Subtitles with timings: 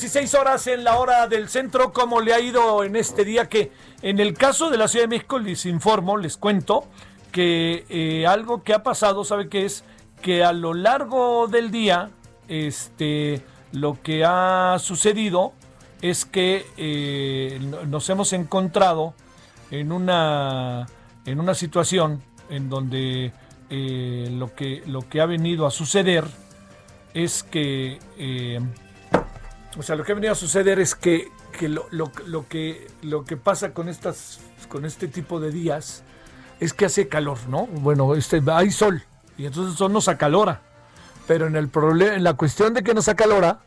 [0.00, 1.92] 16 horas en la hora del centro.
[1.92, 3.48] ¿Cómo le ha ido en este día?
[3.48, 6.84] Que en el caso de la Ciudad de México les informo, les cuento
[7.32, 9.82] que eh, algo que ha pasado, ¿sabe qué es?
[10.22, 12.10] Que a lo largo del día,
[12.46, 15.52] este, lo que ha sucedido
[16.00, 19.14] es que eh, no- nos hemos encontrado
[19.72, 20.86] en una,
[21.26, 23.32] en una situación en donde
[23.68, 26.24] eh, lo, que, lo que ha venido a suceder
[27.14, 28.60] es que, eh,
[29.78, 33.24] o sea, lo que ha venido a suceder es que, que lo, lo- que lo
[33.24, 36.02] que pasa con estas, con este tipo de días
[36.60, 37.66] es que hace calor, ¿no?
[37.66, 39.02] Bueno, este, hay sol
[39.36, 40.62] y entonces el sol nos acalora,
[41.28, 43.60] pero en el problema, la cuestión de que nos acalora,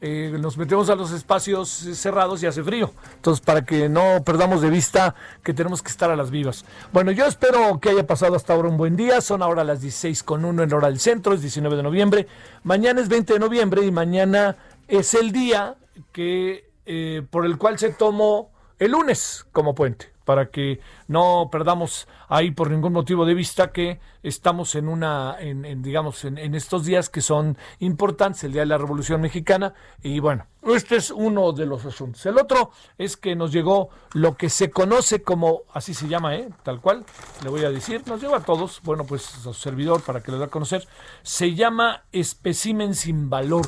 [0.00, 2.92] eh, nos metemos a los espacios cerrados y hace frío.
[3.16, 6.64] Entonces, para que no perdamos de vista que tenemos que estar a las vivas.
[6.92, 9.20] Bueno, yo espero que haya pasado hasta ahora un buen día.
[9.20, 12.28] Son ahora las 16 con 1 en hora del centro, es 19 de noviembre.
[12.62, 14.54] Mañana es 20 de noviembre y mañana
[14.88, 15.76] es el día
[16.12, 22.06] que eh, por el cual se tomó el lunes como puente para que no perdamos
[22.28, 27.08] ahí por ningún motivo de vista que estamos en una, en, digamos, en, estos días
[27.08, 29.72] que son importantes, el Día de la Revolución Mexicana,
[30.02, 32.26] y bueno, este es uno de los asuntos.
[32.26, 36.50] El otro es que nos llegó lo que se conoce como, así se llama, ¿eh?
[36.62, 37.06] tal cual,
[37.42, 40.30] le voy a decir, nos llegó a todos, bueno, pues a su servidor para que
[40.30, 40.86] lo dé a conocer,
[41.22, 43.66] se llama espécimen sin valor.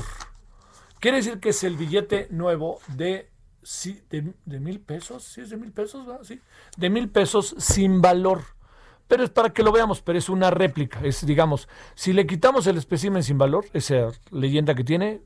[1.01, 3.27] Quiere decir que es el billete nuevo de,
[4.11, 6.21] de, mil pesos, sí es de mil pesos, ¿verdad?
[6.23, 6.39] Sí,
[6.77, 8.43] de mil pesos sin valor.
[9.07, 11.01] Pero es para que lo veamos, pero es una réplica.
[11.03, 15.21] Es, digamos, si le quitamos el espécimen sin valor, esa leyenda que tiene,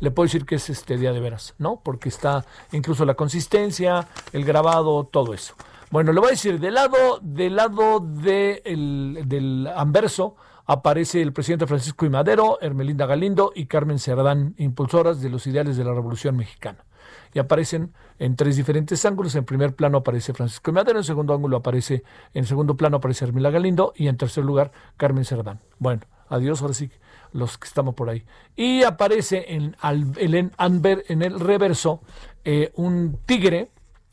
[0.00, 1.80] le puedo decir que es este día de veras, ¿no?
[1.84, 5.54] Porque está incluso la consistencia, el grabado, todo eso.
[5.90, 10.36] Bueno, le voy a decir, del lado, lado de el- del anverso
[10.66, 12.10] aparece el presidente Francisco I.
[12.10, 16.84] Madero, Hermelinda Galindo y Carmen Cerdán, impulsoras de los ideales de la Revolución Mexicana.
[17.32, 19.34] Y aparecen en tres diferentes ángulos.
[19.34, 20.74] En primer plano aparece Francisco I.
[20.74, 24.72] Madero, en segundo ángulo aparece, en segundo plano aparece Hermelinda Galindo y en tercer lugar
[24.96, 25.60] Carmen Cerdán.
[25.78, 26.90] Bueno, adiós, ahora sí,
[27.32, 28.24] los que estamos por ahí.
[28.56, 32.00] Y aparece en, en el reverso
[32.44, 33.70] eh, un tigre,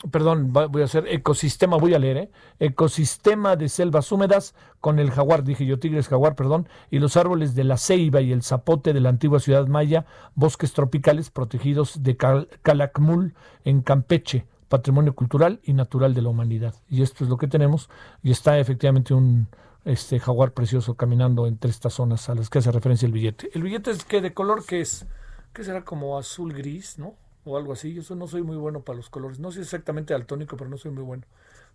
[0.09, 2.31] perdón, voy a hacer ecosistema, voy a leer, ¿eh?
[2.59, 7.53] ecosistema de selvas húmedas con el jaguar, dije yo, tigres jaguar, perdón, y los árboles
[7.53, 12.17] de la ceiba y el zapote de la antigua ciudad maya, bosques tropicales protegidos de
[12.17, 16.73] Cal- Calakmul en Campeche, patrimonio cultural y natural de la humanidad.
[16.89, 17.89] Y esto es lo que tenemos,
[18.23, 19.47] y está efectivamente un
[19.83, 23.49] este jaguar precioso caminando entre estas zonas a las que hace referencia el billete.
[23.53, 25.07] El billete es que de color que es,
[25.53, 27.15] que será como azul gris, ¿no?
[27.45, 27.93] O algo así.
[27.93, 29.39] Yo no soy muy bueno para los colores.
[29.39, 31.23] No soy exactamente daltónico, pero no soy muy bueno.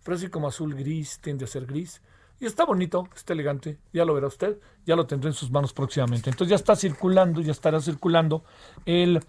[0.03, 2.01] Pero así como azul gris, tiende a ser gris.
[2.39, 3.77] Y está bonito, está elegante.
[3.93, 4.59] Ya lo verá usted.
[4.85, 6.29] Ya lo tendré en sus manos próximamente.
[6.29, 8.43] Entonces ya está circulando, ya estará circulando.
[8.85, 9.19] El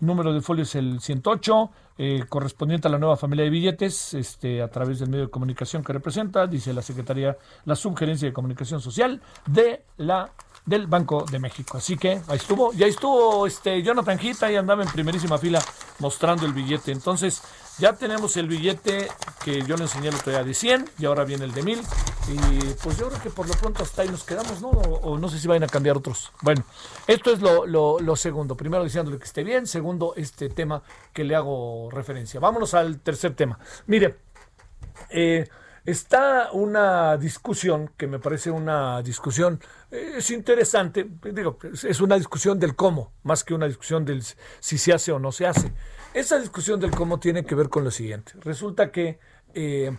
[0.00, 4.60] número de folio es el 108, eh, correspondiente a la nueva familia de billetes, este,
[4.62, 8.80] a través del medio de comunicación que representa, dice la Secretaría, la Subgerencia de Comunicación
[8.80, 10.30] Social de la
[10.66, 11.78] del Banco de México.
[11.78, 15.62] Así que ahí estuvo, ya estuvo este Jonathan Gita y andaba en primerísima fila
[16.00, 16.92] mostrando el billete.
[16.92, 17.42] Entonces,
[17.78, 19.08] ya tenemos el billete
[19.44, 21.78] que yo le enseñé el otro día de 100 y ahora viene el de 1000.
[21.78, 24.70] Y pues yo creo que por lo pronto hasta ahí nos quedamos, ¿no?
[24.70, 26.32] O, no sé si vayan a cambiar otros.
[26.42, 26.64] Bueno,
[27.06, 28.56] esto es lo, lo, lo segundo.
[28.56, 29.66] Primero diciéndole que esté bien.
[29.66, 32.40] Segundo, este tema que le hago referencia.
[32.40, 33.58] Vámonos al tercer tema.
[33.86, 34.16] Mire,
[35.10, 35.48] eh,
[35.86, 39.60] está una discusión que me parece una discusión
[39.90, 44.22] eh, es interesante digo es una discusión del cómo más que una discusión del
[44.60, 45.72] si se hace o no se hace
[46.16, 48.32] esa discusión del cómo tiene que ver con lo siguiente.
[48.40, 49.18] Resulta que
[49.52, 49.94] eh,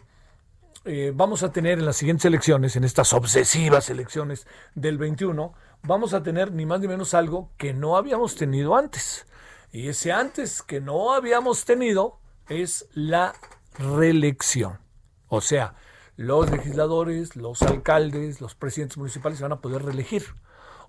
[0.84, 5.54] eh, vamos a tener en las siguientes elecciones, en estas obsesivas elecciones del 21,
[5.84, 9.28] vamos a tener ni más ni menos algo que no habíamos tenido antes.
[9.72, 12.20] Y ese antes que no habíamos tenido
[12.50, 13.36] es la
[13.78, 14.80] reelección.
[15.28, 15.76] O sea,
[16.16, 20.24] los legisladores, los alcaldes, los presidentes municipales se van a poder reelegir.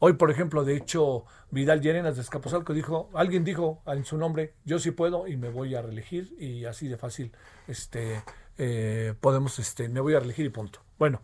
[0.01, 4.55] Hoy, por ejemplo, de hecho, Vidal Llerenas de Escaposalco dijo, alguien dijo en su nombre,
[4.65, 7.33] yo sí puedo y me voy a reelegir y así de fácil,
[7.67, 8.23] este,
[8.59, 10.81] eh, podemos, este, me voy a reelegir y punto.
[10.99, 11.21] Bueno,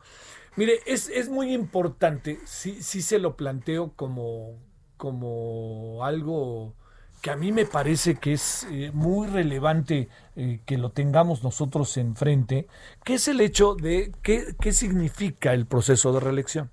[0.57, 4.59] mire, es, es muy importante, sí, sí se lo planteo como,
[4.97, 6.75] como algo
[7.25, 11.97] que a mí me parece que es eh, muy relevante eh, que lo tengamos nosotros
[11.97, 12.69] enfrente,
[13.03, 16.71] que es el hecho de qué, qué significa el proceso de reelección.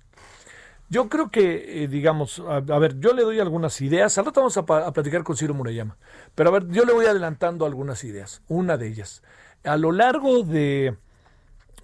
[0.90, 4.18] Yo creo que, eh, digamos, a, ver, yo le doy algunas ideas.
[4.18, 5.96] Al rato vamos a, a, platicar con Ciro Murayama.
[6.34, 8.42] Pero a ver, yo le voy adelantando algunas ideas.
[8.46, 9.22] Una de ellas.
[9.64, 10.98] A lo largo de,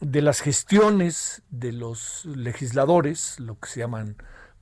[0.02, 4.16] de las gestiones de los legisladores, lo que se llaman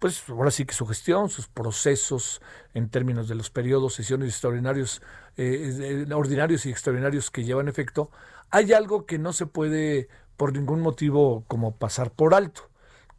[0.07, 2.41] pues ahora sí que su gestión, sus procesos
[2.75, 5.03] en términos de los periodos, sesiones extraordinarios,
[5.37, 8.11] eh, ordinarios y extraordinarios que llevan efecto,
[8.51, 12.69] hay algo que no se puede por ningún motivo como pasar por alto,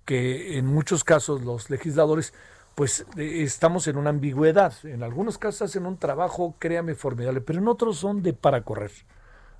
[0.06, 2.34] que en muchos casos los legisladores
[2.76, 7.60] pues eh, estamos en una ambigüedad, en algunos casos hacen un trabajo, créame, formidable, pero
[7.60, 8.92] en otros son de para correr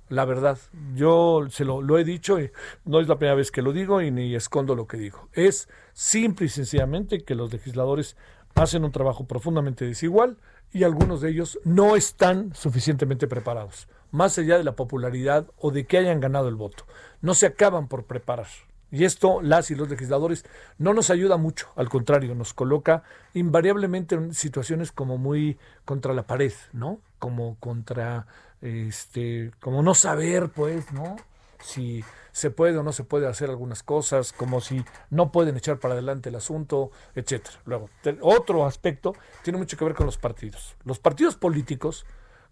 [0.08, 0.58] la verdad.
[0.94, 2.50] Yo se lo, lo, he dicho y
[2.84, 5.28] no es la primera vez que lo digo y ni escondo lo que digo.
[5.32, 8.16] Es simple y sencillamente que los legisladores
[8.54, 10.36] hacen un trabajo profundamente desigual
[10.72, 15.86] y algunos de ellos no están suficientemente preparados, más allá de la popularidad o de
[15.86, 16.84] que hayan ganado el voto.
[17.20, 18.48] No se acaban por preparar.
[18.90, 20.46] Y esto, las y los legisladores,
[20.78, 23.02] no nos ayuda mucho, al contrario, nos coloca
[23.34, 27.00] invariablemente en situaciones como muy contra la pared, ¿no?
[27.18, 28.26] Como contra
[28.60, 31.16] este, como no saber, pues, ¿no?
[31.60, 35.78] Si se puede o no se puede hacer algunas cosas, como si no pueden echar
[35.78, 37.58] para adelante el asunto, etcétera.
[37.64, 37.90] Luego,
[38.20, 40.76] otro aspecto tiene mucho que ver con los partidos.
[40.84, 42.06] Los partidos políticos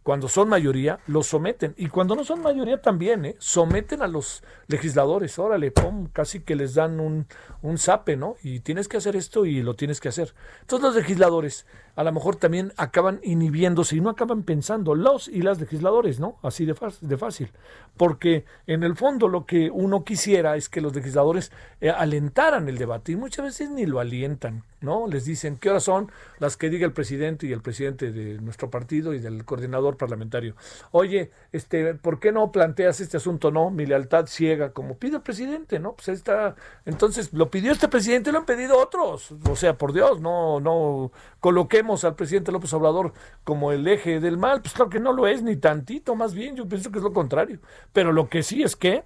[0.06, 1.75] cuando son mayoría, los someten.
[1.76, 3.35] Y cuando no son mayoría también, ¿eh?
[3.41, 5.37] someten a los legisladores.
[5.37, 7.26] Órale, pum, casi que les dan un,
[7.61, 8.37] un zape, ¿no?
[8.41, 10.32] Y tienes que hacer esto y lo tienes que hacer.
[10.61, 11.67] Entonces los legisladores
[11.97, 16.37] a lo mejor también acaban inhibiéndose y no acaban pensando, los y las legisladores, ¿no?
[16.43, 17.51] Así de, de fácil.
[17.97, 21.51] Porque en el fondo lo que uno quisiera es que los legisladores
[21.81, 24.63] eh, alentaran el debate y muchas veces ni lo alientan.
[24.81, 25.07] ¿no?
[25.07, 28.71] Les dicen qué horas son las que diga el presidente y el presidente de nuestro
[28.71, 30.55] partido y del coordinador parlamentario.
[30.93, 33.51] Oye, este, ¿por qué no planteas este asunto?
[33.51, 35.95] No, mi lealtad ciega, como pide el presidente, ¿no?
[35.95, 36.55] Pues está,
[36.85, 39.33] entonces lo pidió este presidente, lo han pedido otros.
[39.49, 41.11] O sea, por Dios, no, no
[41.41, 43.12] coloquemos al presidente López Obrador
[43.44, 44.61] como el eje del mal.
[44.61, 47.12] Pues claro que no lo es, ni tantito, más bien, yo pienso que es lo
[47.12, 47.61] contrario.
[47.93, 49.05] Pero lo que sí es que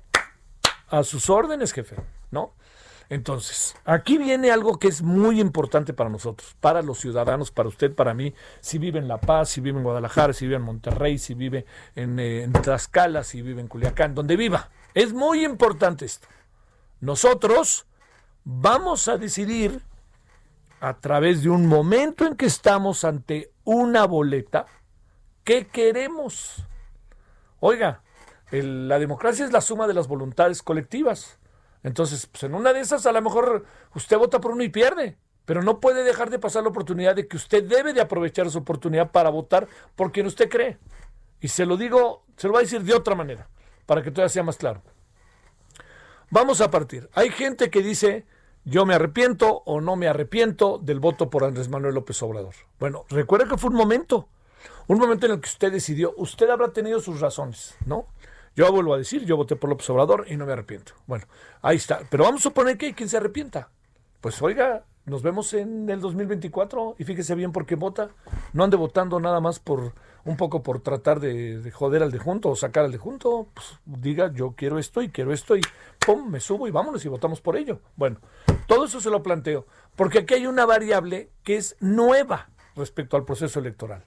[0.89, 1.97] a sus órdenes, jefe,
[2.31, 2.55] ¿no?
[3.11, 7.93] Entonces, aquí viene algo que es muy importante para nosotros, para los ciudadanos, para usted,
[7.93, 11.19] para mí, si vive en La Paz, si vive en Guadalajara, si vive en Monterrey,
[11.19, 11.67] si vive
[11.97, 14.71] en, eh, en Tlaxcala, si vive en Culiacán, donde viva.
[14.95, 16.29] Es muy importante esto.
[17.01, 17.87] Nosotros
[18.45, 19.81] vamos a decidir
[20.81, 24.67] a través de un momento en que estamos ante una boleta,
[25.45, 26.67] ¿qué queremos?
[27.61, 28.03] Oiga,
[28.51, 31.39] la democracia es la suma de las voluntades colectivas.
[31.83, 35.19] Entonces, pues en una de esas a lo mejor usted vota por uno y pierde,
[35.45, 38.59] pero no puede dejar de pasar la oportunidad de que usted debe de aprovechar su
[38.59, 40.79] oportunidad para votar por quien usted cree.
[41.41, 43.49] Y se lo digo, se lo voy a decir de otra manera,
[43.87, 44.83] para que todavía sea más claro.
[46.31, 47.09] Vamos a partir.
[47.15, 48.25] Hay gente que dice,
[48.65, 52.55] yo me arrepiento o no me arrepiento del voto por Andrés Manuel López Obrador.
[52.79, 54.29] Bueno, recuerda que fue un momento,
[54.87, 58.07] un momento en el que usted decidió, usted habrá tenido sus razones, ¿no?
[58.57, 60.93] Yo vuelvo a decir, yo voté por López Obrador y no me arrepiento.
[61.07, 61.27] Bueno,
[61.63, 62.01] ahí está.
[62.11, 63.71] Pero vamos a suponer que hay quien se arrepienta.
[64.21, 68.11] Pues oiga, nos vemos en el 2024 y fíjese bien por qué vota.
[68.53, 72.51] No ande votando nada más por un poco por tratar de, joder al de junto
[72.51, 73.49] o sacar al de junto.
[73.55, 75.63] Pues diga, yo quiero esto y quiero esto y
[76.05, 77.81] pum, me subo y vámonos y votamos por ello.
[77.97, 78.19] Bueno,
[78.67, 79.67] todo eso se lo planteo.
[79.97, 84.05] Porque aquí hay una variable que es nueva respecto al proceso electoral.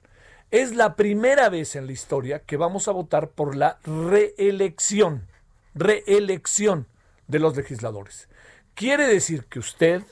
[0.50, 5.26] Es la primera vez en la historia que vamos a votar por la reelección,
[5.74, 6.86] reelección
[7.26, 8.28] de los legisladores.
[8.74, 10.02] Quiere decir que usted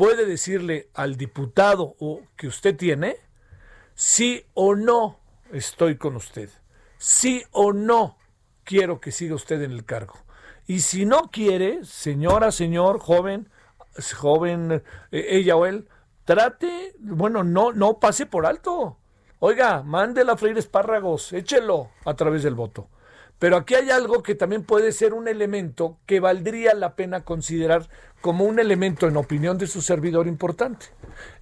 [0.00, 1.94] puede decirle al diputado
[2.34, 3.18] que usted tiene
[3.94, 5.20] sí o no
[5.52, 6.48] estoy con usted,
[6.96, 8.16] sí o no
[8.64, 10.14] quiero que siga usted en el cargo.
[10.66, 13.50] Y si no quiere, señora, señor, joven,
[14.16, 15.86] joven, eh, ella o él,
[16.24, 18.96] trate, bueno, no, no pase por alto.
[19.38, 22.88] Oiga, mándela a freír espárragos, échelo a través del voto.
[23.40, 27.88] Pero aquí hay algo que también puede ser un elemento que valdría la pena considerar
[28.20, 30.88] como un elemento en opinión de su servidor importante.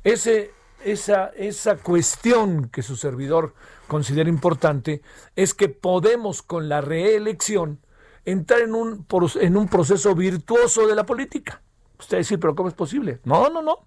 [0.04, 0.52] Ese,
[0.84, 3.52] esa, esa cuestión que su servidor
[3.88, 5.02] considera importante
[5.34, 7.80] es que podemos con la reelección
[8.24, 9.04] entrar en un,
[9.40, 11.62] en un proceso virtuoso de la política.
[11.98, 13.18] Usted decir, pero ¿cómo es posible?
[13.24, 13.78] No, no, no.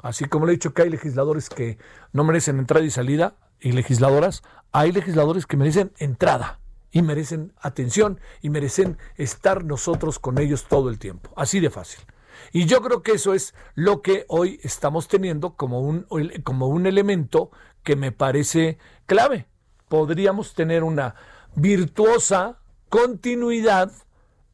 [0.00, 1.78] Así como le he dicho que hay legisladores que
[2.12, 4.42] no merecen entrada y salida, y legisladoras,
[4.72, 6.58] hay legisladores que merecen entrada
[6.92, 11.32] y merecen atención y merecen estar nosotros con ellos todo el tiempo.
[11.36, 12.04] Así de fácil.
[12.52, 16.06] Y yo creo que eso es lo que hoy estamos teniendo como un,
[16.44, 17.50] como un elemento
[17.82, 19.46] que me parece clave.
[19.88, 21.14] Podríamos tener una
[21.54, 22.58] virtuosa
[22.88, 23.90] continuidad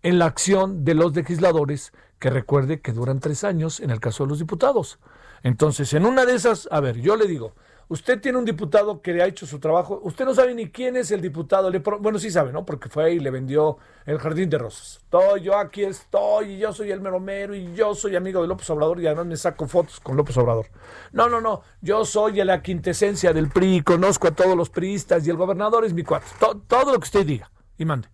[0.03, 4.25] en la acción de los legisladores que recuerde que duran tres años en el caso
[4.25, 4.99] de los diputados.
[5.43, 7.55] Entonces, en una de esas, a ver, yo le digo,
[7.91, 9.99] Usted tiene un diputado que le ha hecho su trabajo.
[10.03, 11.73] Usted no sabe ni quién es el diputado.
[12.01, 12.67] bueno, sí sabe, ¿no?
[12.67, 14.99] Porque fue y le vendió el jardín de rosas.
[15.03, 18.69] Estoy, yo aquí estoy, y yo soy el meromero, y yo soy amigo de López
[18.69, 20.67] Obrador, y además me saco fotos con López Obrador.
[21.13, 21.63] No, no, no.
[21.81, 25.95] Yo soy la quintesencia del PRI, conozco a todos los priistas, y el gobernador es
[25.95, 26.27] mi cuate.
[26.39, 28.09] todo lo que usted diga, y mande.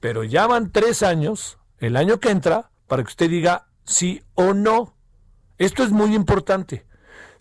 [0.00, 4.54] Pero ya van tres años, el año que entra, para que usted diga sí o
[4.54, 4.96] no.
[5.56, 6.84] Esto es muy importante.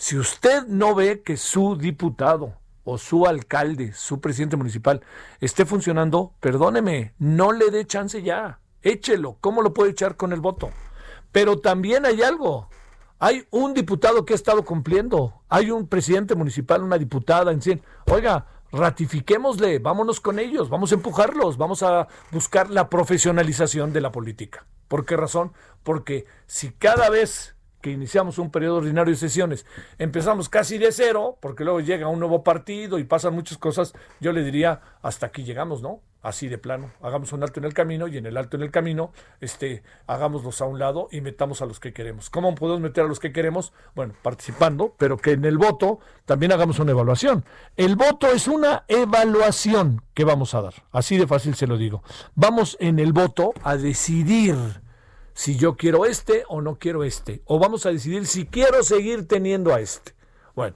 [0.04, 5.00] Si usted no ve que su diputado o su alcalde, su presidente municipal
[5.40, 8.60] esté funcionando, perdóneme, no le dé chance ya.
[8.82, 9.38] Échelo.
[9.40, 10.72] ¿Cómo lo puede echar con el voto?
[11.32, 12.68] Pero también hay algo.
[13.18, 15.42] Hay un diputado que ha estado cumpliendo.
[15.48, 17.82] Hay un presidente municipal, una diputada en sí.
[18.12, 24.12] Oiga, ratifiquémosle, vámonos con ellos, vamos a empujarlos, vamos a buscar la profesionalización de la
[24.12, 24.66] política.
[24.90, 25.54] ¿Por qué razón?
[25.82, 27.53] Porque si cada vez
[27.84, 29.66] que iniciamos un periodo ordinario de sesiones,
[30.00, 34.32] empezamos casi de cero, porque luego llega un nuevo partido y pasan muchas cosas, yo
[34.32, 36.00] le diría, hasta aquí llegamos, ¿no?
[36.22, 38.72] Así de plano, hagamos un alto en el camino y en el alto en el
[38.72, 39.12] camino,
[39.42, 42.30] este, hagámoslos a un lado y metamos a los que queremos.
[42.30, 43.74] ¿Cómo podemos meter a los que queremos?
[43.94, 47.44] Bueno, participando, pero que en el voto también hagamos una evaluación.
[47.76, 52.02] El voto es una evaluación que vamos a dar, así de fácil se lo digo.
[52.36, 54.56] Vamos en el voto a decidir
[55.34, 57.42] si yo quiero este o no quiero este.
[57.46, 60.14] O vamos a decidir si quiero seguir teniendo a este.
[60.56, 60.76] Bueno,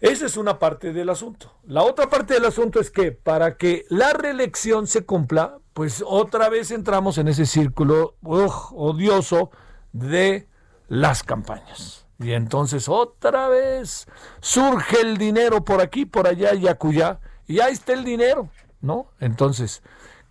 [0.00, 1.52] esa es una parte del asunto.
[1.64, 6.48] La otra parte del asunto es que para que la reelección se cumpla, pues otra
[6.48, 9.50] vez entramos en ese círculo odioso
[9.92, 10.48] de
[10.88, 12.06] las campañas.
[12.18, 14.06] Y entonces otra vez
[14.40, 18.48] surge el dinero por aquí, por allá y acullá, y ahí está el dinero,
[18.80, 19.06] ¿no?
[19.18, 19.82] Entonces,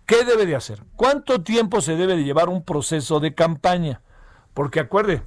[0.06, 0.82] ¿Qué debe de hacer?
[0.96, 4.02] ¿Cuánto tiempo se debe de llevar un proceso de campaña?
[4.52, 5.22] Porque acuerde,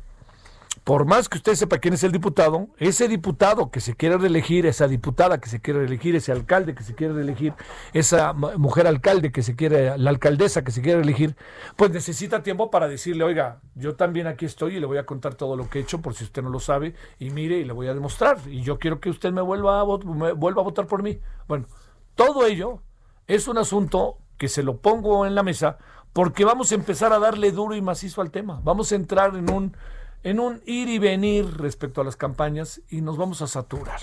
[0.84, 4.68] por más que usted sepa quién es el diputado, ese diputado que se quiere reelegir,
[4.68, 7.54] esa diputada que se quiere reelegir, ese alcalde que se quiere reelegir,
[7.94, 11.36] esa mujer alcalde que se quiere, la alcaldesa que se quiere reelegir,
[11.76, 15.36] pues necesita tiempo para decirle, oiga, yo también aquí estoy y le voy a contar
[15.36, 17.74] todo lo que he hecho por si usted no lo sabe y mire y le
[17.74, 20.86] voy a demostrar y yo quiero que usted me vuelva a, me vuelva a votar
[20.86, 21.20] por mí.
[21.48, 21.66] Bueno,
[22.14, 22.82] todo ello
[23.26, 25.78] es un asunto que se lo pongo en la mesa
[26.14, 28.62] porque vamos a empezar a darle duro y macizo al tema.
[28.64, 29.76] Vamos a entrar en un,
[30.24, 34.00] en un ir y venir respecto a las campañas y nos vamos a saturar.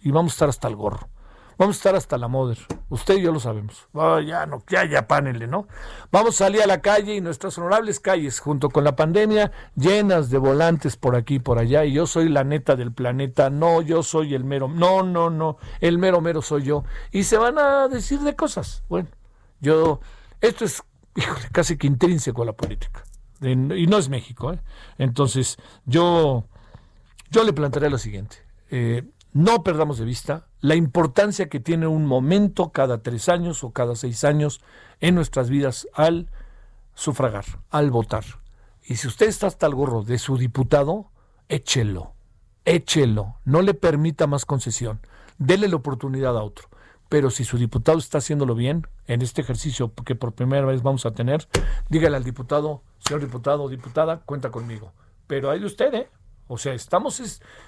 [0.00, 1.08] Y vamos a estar hasta el gorro.
[1.60, 2.56] Vamos a estar hasta la moder.
[2.88, 3.86] Usted y yo lo sabemos.
[4.26, 5.68] ya, no, ya, ya, pánele, ¿no?
[6.10, 10.30] Vamos a salir a la calle y nuestras honorables calles, junto con la pandemia, llenas
[10.30, 11.84] de volantes por aquí y por allá.
[11.84, 13.50] Y yo soy la neta del planeta.
[13.50, 14.68] No, yo soy el mero.
[14.68, 15.58] No, no, no.
[15.80, 16.84] El mero mero soy yo.
[17.12, 18.82] Y se van a decir de cosas.
[18.88, 19.10] Bueno,
[19.60, 20.00] yo,
[20.40, 20.82] esto es
[21.52, 23.04] casi que intrínseco a la política.
[23.40, 24.52] y no es México.
[24.52, 24.60] ¿eh?
[24.98, 26.44] Entonces, yo,
[27.30, 28.36] yo le plantearé lo siguiente.
[28.70, 33.72] Eh, no perdamos de vista la importancia que tiene un momento cada tres años o
[33.72, 34.60] cada seis años
[35.00, 36.28] en nuestras vidas al
[36.94, 38.24] sufragar, al votar.
[38.84, 41.10] Y si usted está hasta el gorro de su diputado,
[41.48, 42.12] échelo,
[42.64, 45.00] échelo, no le permita más concesión,
[45.38, 46.69] dele la oportunidad a otro
[47.10, 51.04] pero si su diputado está haciéndolo bien en este ejercicio que por primera vez vamos
[51.04, 51.48] a tener,
[51.88, 54.92] dígale al diputado, señor diputado o diputada, cuenta conmigo.
[55.26, 56.08] Pero hay de usted, ¿eh?
[56.46, 57.20] O sea, estamos,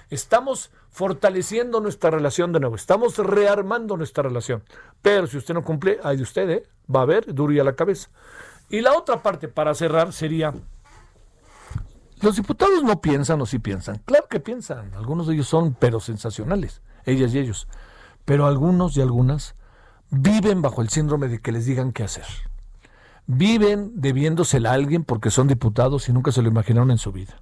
[0.09, 4.63] estamos fortaleciendo nuestra relación de nuevo, estamos rearmando nuestra relación.
[5.01, 6.63] Pero si usted no cumple, hay de usted, ¿eh?
[6.93, 8.09] Va a haber duro a la cabeza.
[8.69, 10.53] Y la otra parte para cerrar sería,
[12.21, 14.01] los diputados no piensan o sí piensan.
[14.05, 17.67] Claro que piensan, algunos de ellos son pero sensacionales, ellas y ellos
[18.25, 19.55] pero algunos y algunas
[20.09, 22.25] viven bajo el síndrome de que les digan qué hacer.
[23.25, 27.41] Viven debiéndosela a alguien porque son diputados y nunca se lo imaginaron en su vida.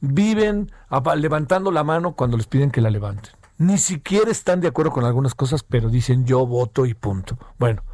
[0.00, 0.70] Viven
[1.16, 3.32] levantando la mano cuando les piden que la levanten.
[3.58, 7.38] ni siquiera están de acuerdo con algunas cosas, pero dicen yo voto y punto.
[7.58, 7.84] Bueno,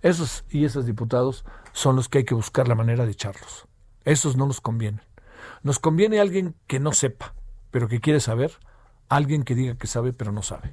[0.00, 3.66] esos y esos diputados son los que hay que buscar la manera de echarlos.
[4.04, 5.02] Esos no nos convienen.
[5.62, 7.34] Nos conviene alguien que no sepa,
[7.70, 8.52] pero que quiere saber,
[9.08, 10.72] alguien que diga que sabe, pero no sabe.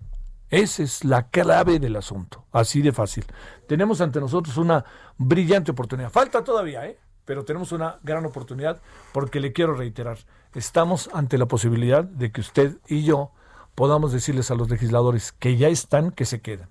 [0.56, 3.26] Esa es la clave del asunto, así de fácil.
[3.68, 4.86] Tenemos ante nosotros una
[5.18, 6.10] brillante oportunidad.
[6.10, 6.98] Falta todavía, ¿eh?
[7.26, 8.82] pero tenemos una gran oportunidad
[9.12, 10.18] porque le quiero reiterar,
[10.54, 13.32] estamos ante la posibilidad de que usted y yo
[13.76, 16.70] podamos decirles a los legisladores que ya están, que se quedan.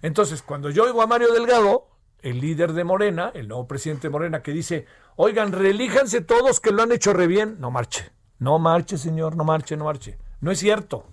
[0.00, 1.88] Entonces, cuando yo oigo a Mario Delgado,
[2.22, 6.70] el líder de Morena, el nuevo presidente de Morena, que dice, oigan, relíjanse todos que
[6.70, 10.16] lo han hecho re bien, no marche, no marche, señor, no marche, no marche.
[10.40, 11.04] No es cierto.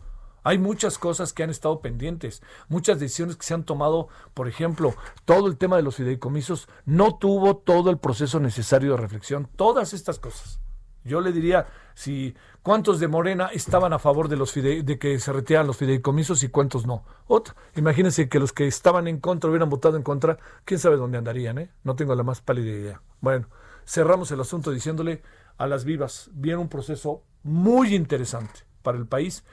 [0.43, 4.93] Hay muchas cosas que han estado pendientes, muchas decisiones que se han tomado, por ejemplo,
[5.25, 9.93] todo el tema de los fideicomisos no tuvo todo el proceso necesario de reflexión, todas
[9.93, 10.59] estas cosas.
[11.05, 15.33] Yo le diría si cuántos de Morena estaban a favor de los de que se
[15.33, 17.03] retiraran los fideicomisos y cuántos no.
[17.27, 21.17] Otra, imagínense que los que estaban en contra hubieran votado en contra, quién sabe dónde
[21.17, 21.71] andarían, ¿eh?
[21.83, 23.01] No tengo la más pálida idea.
[23.19, 23.47] Bueno,
[23.85, 25.21] cerramos el asunto diciéndole
[25.57, 29.43] a las vivas, viene un proceso muy interesante para el país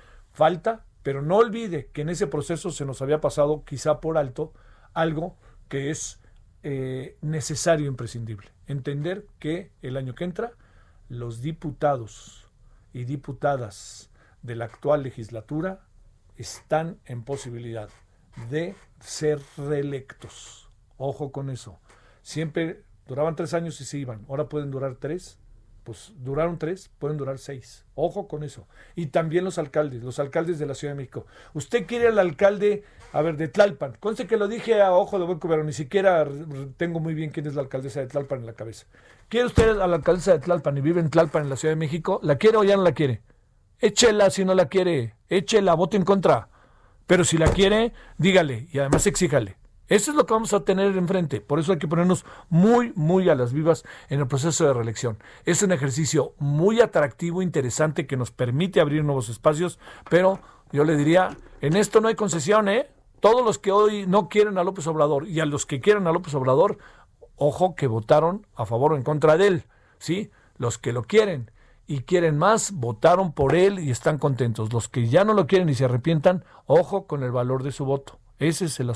[0.40, 4.54] Falta, pero no olvide que en ese proceso se nos había pasado quizá por alto
[4.94, 5.36] algo
[5.68, 6.18] que es
[6.62, 8.48] eh, necesario imprescindible.
[8.66, 10.52] Entender que el año que entra
[11.10, 12.48] los diputados
[12.94, 14.08] y diputadas
[14.40, 15.82] de la actual legislatura
[16.38, 17.90] están en posibilidad
[18.48, 20.70] de ser reelectos.
[20.96, 21.80] Ojo con eso.
[22.22, 24.24] Siempre duraban tres años y se iban.
[24.26, 25.38] Ahora pueden durar tres
[25.90, 27.84] pues duraron tres, pueden durar seis.
[27.96, 28.68] Ojo con eso.
[28.94, 31.26] Y también los alcaldes, los alcaldes de la Ciudad de México.
[31.52, 33.96] Usted quiere al alcalde, a ver, de Tlalpan.
[33.98, 36.24] Conste que lo dije a ojo de buen cubero, ni siquiera
[36.76, 38.86] tengo muy bien quién es la alcaldesa de Tlalpan en la cabeza.
[39.28, 41.80] ¿Quiere usted a la alcaldesa de Tlalpan y vive en Tlalpan, en la Ciudad de
[41.80, 42.20] México?
[42.22, 43.22] ¿La quiere o ya no la quiere?
[43.80, 45.16] Échela si no la quiere.
[45.28, 46.50] Échela, vote en contra.
[47.08, 49.59] Pero si la quiere, dígale y además exíjale.
[49.90, 51.40] Eso es lo que vamos a tener enfrente.
[51.40, 55.18] Por eso hay que ponernos muy, muy a las vivas en el proceso de reelección.
[55.44, 60.38] Es un ejercicio muy atractivo, interesante, que nos permite abrir nuevos espacios, pero
[60.70, 62.88] yo le diría, en esto no hay concesión, ¿eh?
[63.18, 66.12] Todos los que hoy no quieren a López Obrador y a los que quieren a
[66.12, 66.78] López Obrador,
[67.34, 69.64] ojo que votaron a favor o en contra de él,
[69.98, 70.30] ¿sí?
[70.56, 71.50] Los que lo quieren
[71.88, 74.72] y quieren más, votaron por él y están contentos.
[74.72, 77.84] Los que ya no lo quieren y se arrepientan, ojo con el valor de su
[77.84, 78.19] voto.
[78.40, 78.90] Ese es el,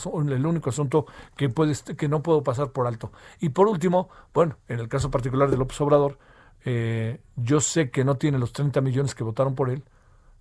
[0.46, 3.12] único asunto que, puede, que no puedo pasar por alto.
[3.40, 6.18] Y por último, bueno, en el caso particular de López Obrador,
[6.64, 9.84] eh, yo sé que no tiene los 30 millones que votaron por él,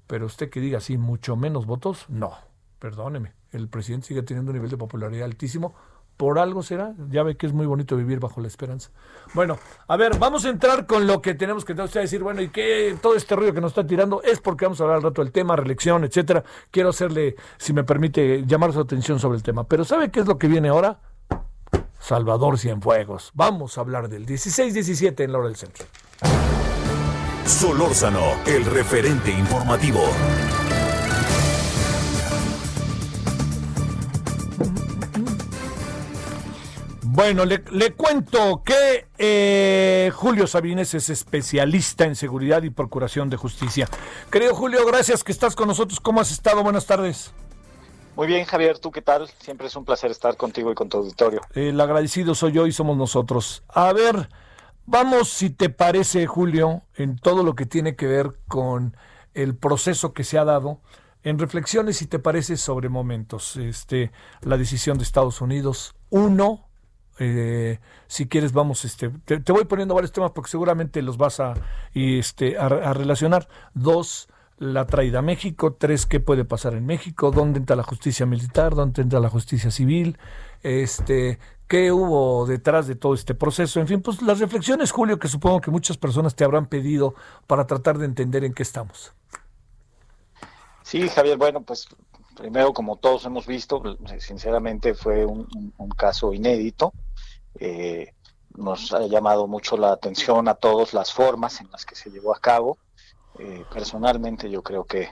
[0.07, 2.33] pero usted que diga así, mucho menos votos, no,
[2.79, 3.33] perdóneme.
[3.51, 5.75] El presidente sigue teniendo un nivel de popularidad altísimo
[6.23, 6.93] por algo será.
[7.09, 8.91] Ya ve que es muy bonito vivir bajo la esperanza.
[9.33, 9.59] Bueno,
[9.89, 12.23] a ver, vamos a entrar con lo que tenemos que decir.
[12.23, 14.97] Bueno, y que todo este ruido que nos está tirando es porque vamos a hablar
[14.99, 16.45] al rato del tema, reelección, etcétera.
[16.71, 19.65] Quiero hacerle, si me permite, llamar su atención sobre el tema.
[19.65, 21.01] Pero ¿sabe qué es lo que viene ahora?
[21.99, 23.31] Salvador Cienfuegos.
[23.33, 25.85] Vamos a hablar del 16-17 en la hora del centro.
[27.45, 30.05] Solórzano, el referente informativo.
[37.15, 37.61] Bueno, le,
[37.93, 43.87] cuento que eh, Julio Sabines es especialista en seguridad y procuración de justicia.
[44.31, 45.99] Querido Julio, gracias que estás con nosotros.
[45.99, 46.63] ¿Cómo has estado?
[46.63, 47.31] Buenas tardes.
[48.15, 49.29] Muy bien, Javier, ¿tú qué tal?
[49.37, 51.41] Siempre es un placer estar contigo y con tu auditorio.
[51.53, 53.63] El agradecido soy yo y somos nosotros.
[53.67, 54.27] A ver,
[54.87, 58.97] vamos, si te parece, Julio, en todo lo que tiene que ver con
[59.35, 60.81] el proceso que se ha dado
[61.21, 63.55] en reflexiones, si te parece, sobre momentos.
[63.57, 66.72] Este, la decisión de Estados Unidos, uno,
[67.19, 71.53] eh, si quieres, vamos, este, te, voy poniendo varios temas porque seguramente los vas a,
[71.93, 73.47] este, a, relacionar.
[73.73, 75.73] Dos, la traída a México.
[75.73, 77.31] Tres, qué puede pasar en México.
[77.31, 78.75] ¿Dónde entra la justicia militar?
[78.75, 80.17] ¿Dónde entra la justicia civil?
[80.61, 83.79] Este, ¿Qué hubo detrás de todo este proceso?
[83.79, 87.15] En fin, pues las reflexiones, Julio, que supongo que muchas personas te habrán pedido
[87.47, 89.13] para tratar de entender en qué estamos.
[90.83, 91.87] Sí, Javier, bueno, pues
[92.35, 93.81] primero, como todos hemos visto,
[94.19, 95.47] sinceramente fue un,
[95.97, 96.93] caso inédito.
[97.59, 98.13] Eh,
[98.55, 102.35] nos ha llamado mucho la atención a todos las formas en las que se llevó
[102.35, 102.77] a cabo.
[103.39, 105.09] Eh, personalmente yo creo que,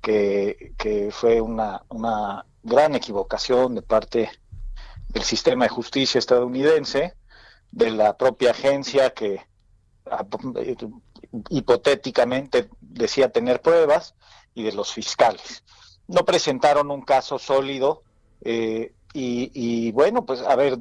[0.00, 4.30] que, fue una, una gran equivocación de parte
[5.08, 7.14] del sistema de justicia estadounidense,
[7.70, 9.40] de la propia agencia que
[11.50, 14.14] hipotéticamente decía tener pruebas
[14.54, 15.62] y de los fiscales
[16.10, 18.02] no presentaron un caso sólido
[18.42, 20.78] eh, y, bueno, pues a ver,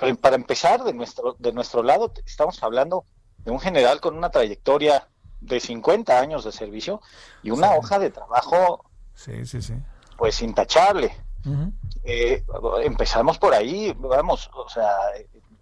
[0.00, 3.04] em, para empezar de nuestro, de nuestro lado estamos hablando
[3.44, 5.08] de un general con una trayectoria
[5.40, 7.00] de 50 años de servicio
[7.42, 8.84] y una hoja de trabajo
[9.16, 9.74] Sí, sí, sí.
[10.16, 11.16] Pues intachable.
[12.04, 12.44] Eh,
[12.82, 14.90] empezamos por ahí, vamos, o sea,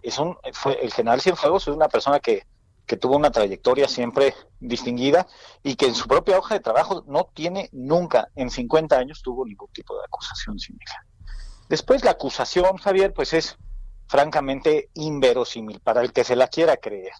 [0.01, 2.45] es un, fue, el general Cienfuegos es una persona que,
[2.85, 5.27] que tuvo una trayectoria siempre distinguida
[5.63, 9.45] y que en su propia hoja de trabajo no tiene nunca, en 50 años, tuvo
[9.45, 10.97] ningún tipo de acusación similar.
[11.67, 13.57] Después la acusación, Javier, pues es
[14.07, 17.13] francamente inverosímil para el que se la quiera creer.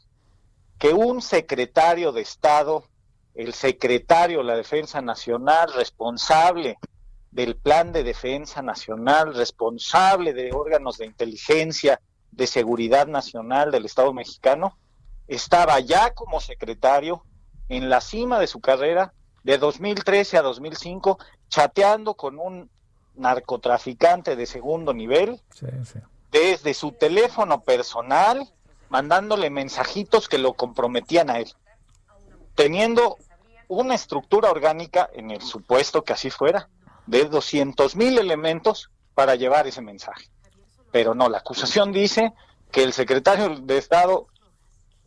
[0.78, 2.84] Que un secretario de Estado,
[3.34, 6.78] el secretario de la Defensa Nacional, responsable
[7.32, 12.00] del Plan de Defensa Nacional, responsable de órganos de inteligencia,
[12.32, 14.78] de seguridad nacional del Estado mexicano,
[15.28, 17.24] estaba ya como secretario
[17.70, 22.70] en la cima de su carrera de 2013 a 2005, chateando con un
[23.16, 25.42] narcotraficante de segundo nivel,
[26.32, 28.52] desde su teléfono personal,
[28.90, 31.54] mandándole mensajitos que lo comprometían a él,
[32.56, 33.18] teniendo
[33.68, 36.70] una estructura orgánica, en el supuesto que así fuera,
[37.08, 40.30] de 200 mil elementos para llevar ese mensaje.
[40.92, 42.34] Pero no, la acusación dice
[42.72, 44.28] que el secretario de Estado,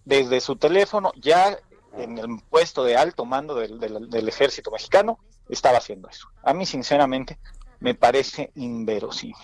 [0.08, 1.58] desde su teléfono, ya
[1.92, 5.18] en el puesto de alto mando del, ejército mexicano,
[5.50, 6.28] estaba haciendo eso.
[6.42, 7.38] A mí, sinceramente,
[7.80, 9.36] me parece inverosímil.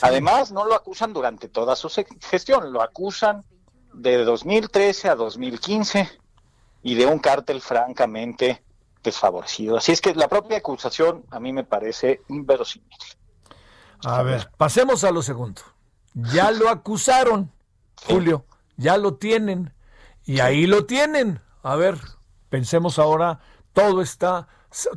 [0.00, 3.44] Además, no lo acusan durante toda su gestión, lo acusan
[3.92, 6.08] de 2013 a 2015
[6.82, 8.62] y de un cártel francamente
[9.02, 9.76] desfavorecido.
[9.76, 12.88] Así es que la propia acusación a mí me parece inverosímil.
[14.04, 15.60] A ver, pasemos a lo segundo.
[16.14, 17.52] Ya lo acusaron,
[18.06, 18.46] Julio,
[18.78, 19.74] ya lo tienen
[20.24, 21.40] y ahí lo tienen.
[21.62, 21.98] A ver,
[22.48, 23.40] pensemos ahora,
[23.72, 24.48] todo está,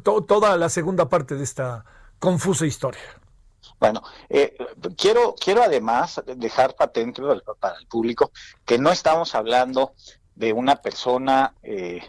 [0.04, 1.86] toda la segunda parte de esta
[2.20, 3.02] confusa historia.
[3.80, 4.56] Bueno, eh,
[4.98, 7.22] quiero, quiero además dejar patente
[7.60, 8.32] para el público
[8.64, 9.94] que no estamos hablando
[10.36, 12.02] de una persona eh,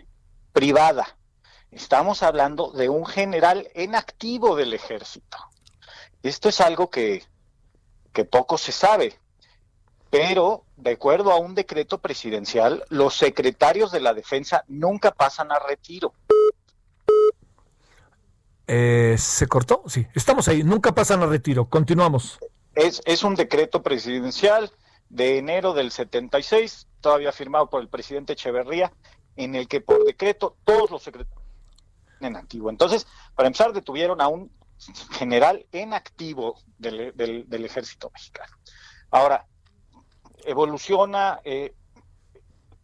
[0.52, 1.16] privada,
[1.70, 5.38] estamos hablando de un general en activo del ejército.
[6.22, 7.24] Esto es algo que,
[8.12, 9.18] que poco se sabe,
[10.10, 15.58] pero de acuerdo a un decreto presidencial, los secretarios de la defensa nunca pasan a
[15.58, 16.12] retiro.
[18.66, 19.82] Eh, ¿Se cortó?
[19.86, 21.68] Sí, estamos ahí, nunca pasan a retiro.
[21.68, 22.38] Continuamos.
[22.74, 24.72] Es, es un decreto presidencial
[25.08, 28.92] de enero del 76, todavía firmado por el presidente Echeverría,
[29.36, 31.46] en el que por decreto todos los secretarios
[32.20, 32.70] en activo.
[32.70, 34.50] Entonces, para empezar, detuvieron a un
[35.12, 38.54] general en activo del, del, ejército mexicano.
[39.10, 39.46] Ahora,
[40.46, 41.74] evoluciona, eh,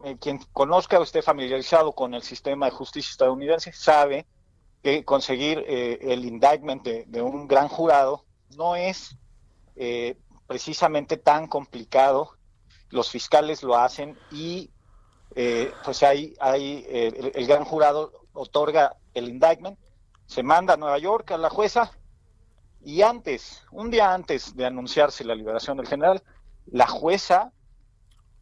[0.05, 4.27] eh, quien conozca o esté familiarizado con el sistema de justicia estadounidense sabe
[4.83, 8.25] que conseguir eh, el indictment de, un gran jurado
[8.57, 9.17] no es
[10.47, 12.33] precisamente tan complicado.
[12.91, 14.71] Los fiscales lo hacen y
[15.83, 19.79] pues hay, hay el, gran jurado otorga el indictment,
[20.27, 21.91] se manda a Nueva York a la jueza
[22.85, 26.23] y antes, un día antes de anunciarse la liberación del general,
[26.67, 27.53] la jueza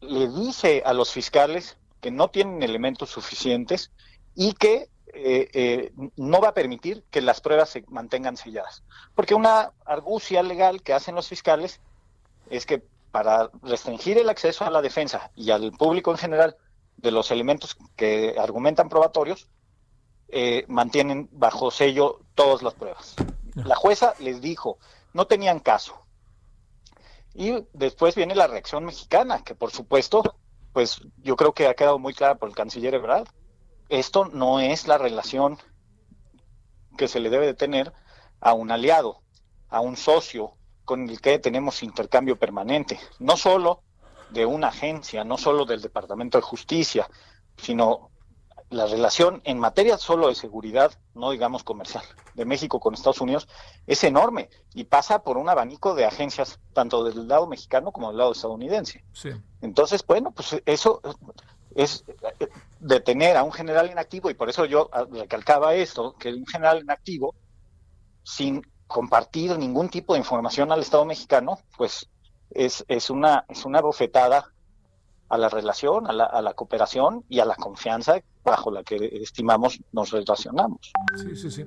[0.01, 3.91] le dice a los fiscales que no tienen elementos suficientes
[4.35, 8.83] y que eh, eh, no va a permitir que las pruebas se mantengan selladas.
[9.13, 11.81] Porque una argucia legal que hacen los fiscales
[12.49, 16.55] es que para restringir el acceso a la defensa y al público en general
[16.97, 19.49] de los elementos que argumentan probatorios,
[20.29, 23.15] eh, mantienen bajo sello todas las pruebas.
[23.55, 24.77] La jueza les dijo,
[25.13, 26.05] no tenían caso.
[27.33, 30.35] Y después viene la reacción mexicana, que por supuesto,
[30.73, 33.27] pues yo creo que ha quedado muy clara por el canciller Ebrard.
[33.89, 35.57] Esto no es la relación
[36.97, 37.93] que se le debe de tener
[38.39, 39.21] a un aliado,
[39.69, 40.53] a un socio
[40.85, 43.83] con el que tenemos intercambio permanente, no solo
[44.29, 47.09] de una agencia, no solo del Departamento de Justicia,
[47.57, 48.10] sino
[48.71, 52.05] la relación en materia solo de seguridad, no digamos comercial,
[52.35, 53.49] de México con Estados Unidos
[53.85, 58.17] es enorme y pasa por un abanico de agencias tanto del lado mexicano como del
[58.17, 59.03] lado estadounidense.
[59.61, 61.01] Entonces, bueno, pues eso
[61.75, 62.05] es
[62.79, 67.35] detener a un general inactivo y por eso yo recalcaba esto, que un general inactivo
[68.23, 72.09] sin compartir ningún tipo de información al Estado mexicano, pues
[72.49, 74.50] es, es una es una bofetada
[75.31, 78.97] a la relación, a la, a la cooperación y a la confianza bajo la que
[79.21, 80.91] estimamos nos relacionamos.
[81.15, 81.65] Sí, sí, sí.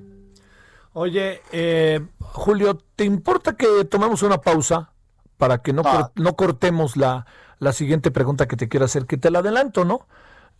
[0.93, 4.91] Oye, eh, Julio, ¿te importa que tomemos una pausa
[5.37, 6.11] para que no, ah.
[6.13, 7.25] no cortemos la,
[7.57, 9.07] la siguiente pregunta que te quiero hacer?
[9.07, 10.07] Que te la adelanto, ¿no?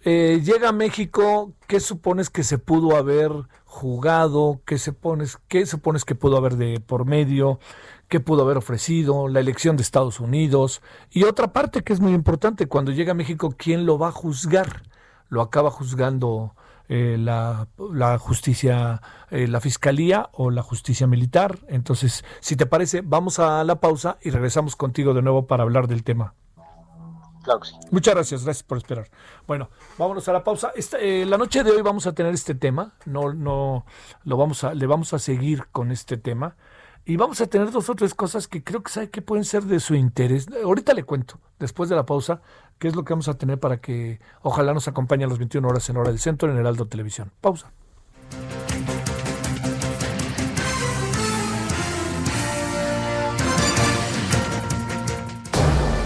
[0.07, 3.31] Eh, llega a México, ¿qué supones que se pudo haber
[3.65, 4.61] jugado?
[4.63, 7.59] ¿Qué, supones, ¿Qué supones que pudo haber de por medio?
[8.07, 12.13] qué pudo haber ofrecido, la elección de Estados Unidos y otra parte que es muy
[12.13, 14.83] importante, cuando llega a México, ¿quién lo va a juzgar?
[15.27, 16.55] Lo acaba juzgando
[16.87, 21.57] eh, la, la, justicia, eh, la fiscalía o la justicia militar.
[21.67, 25.87] Entonces, si te parece, vamos a la pausa y regresamos contigo de nuevo para hablar
[25.87, 26.35] del tema.
[27.91, 29.10] Muchas gracias, gracias por esperar.
[29.47, 30.71] Bueno, vámonos a la pausa.
[30.75, 33.86] Esta, eh, la noche de hoy vamos a tener este tema, no, no,
[34.23, 36.55] lo vamos a, le vamos a seguir con este tema.
[37.08, 39.63] Y vamos a tener dos o tres cosas que creo que, sabe que pueden ser
[39.63, 40.47] de su interés.
[40.63, 42.41] Ahorita le cuento, después de la pausa,
[42.79, 45.67] qué es lo que vamos a tener para que ojalá nos acompañe a las 21
[45.67, 47.31] horas en Hora del Centro en Heraldo Televisión.
[47.41, 47.71] Pausa.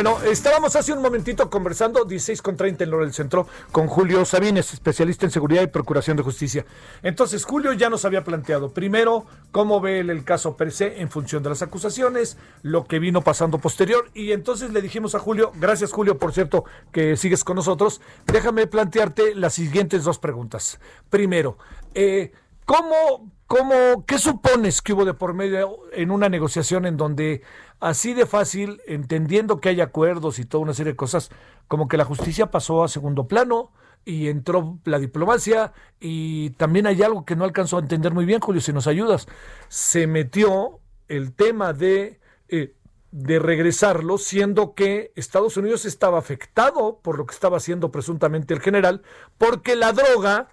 [0.00, 4.24] Bueno, estábamos hace un momentito conversando, 16 con 30 en Loro del Centro, con Julio
[4.24, 6.64] Sabines, especialista en seguridad y procuración de justicia.
[7.02, 11.42] Entonces, Julio ya nos había planteado, primero, cómo ve el, caso per se en función
[11.42, 15.90] de las acusaciones, lo que vino pasando posterior, y entonces le dijimos a Julio, gracias
[15.90, 20.78] Julio, por cierto, que sigues con nosotros, déjame plantearte las siguientes dos preguntas.
[21.10, 21.58] Primero,
[21.94, 22.30] eh,
[22.64, 27.42] ¿cómo, cómo, ¿qué supones que hubo de por medio en una negociación en donde
[27.80, 31.30] así de fácil, entendiendo que hay acuerdos y toda una serie de cosas,
[31.66, 33.72] como que la justicia pasó a segundo plano
[34.04, 38.40] y entró la diplomacia y también hay algo que no alcanzó a entender muy bien,
[38.40, 39.26] Julio, si nos ayudas.
[39.68, 42.20] Se metió el tema de...
[42.48, 42.74] Eh,
[43.10, 48.60] de regresarlo, siendo que Estados Unidos estaba afectado por lo que estaba haciendo presuntamente el
[48.60, 49.00] general,
[49.38, 50.50] porque la droga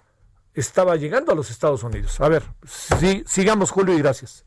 [0.56, 2.20] estaba llegando a los Estados Unidos.
[2.20, 4.44] A ver, sí, sigamos, Julio, y gracias.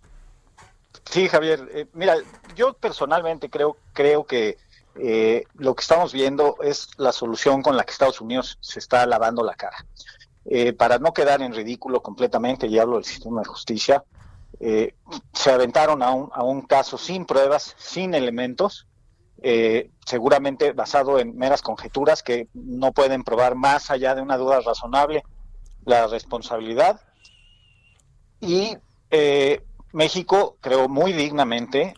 [1.10, 1.69] Sí, Javier.
[1.74, 2.15] Eh, mira,
[2.56, 4.58] yo personalmente creo, creo que
[4.95, 9.06] eh, lo que estamos viendo es la solución con la que Estados Unidos se está
[9.06, 9.86] lavando la cara.
[10.45, 14.04] Eh, para no quedar en ridículo completamente, y hablo del sistema de justicia,
[14.60, 18.88] se aventaron a un, a un caso sin pruebas, sin elementos,
[20.06, 25.24] seguramente basado en meras conjeturas que no pueden probar más allá de una duda razonable
[25.89, 27.02] la responsabilidad.
[28.39, 28.78] Y
[29.91, 31.93] México, creo muy dignamente,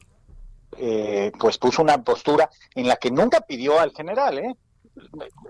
[0.77, 4.55] eh, pues puso una postura en la que nunca pidió al general, ¿eh?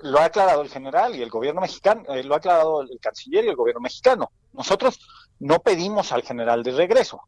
[0.03, 3.45] Lo ha aclarado el general y el gobierno mexicano, eh, lo ha aclarado el canciller
[3.45, 4.31] y el gobierno mexicano.
[4.53, 4.99] Nosotros
[5.39, 7.21] no pedimos al general de regreso.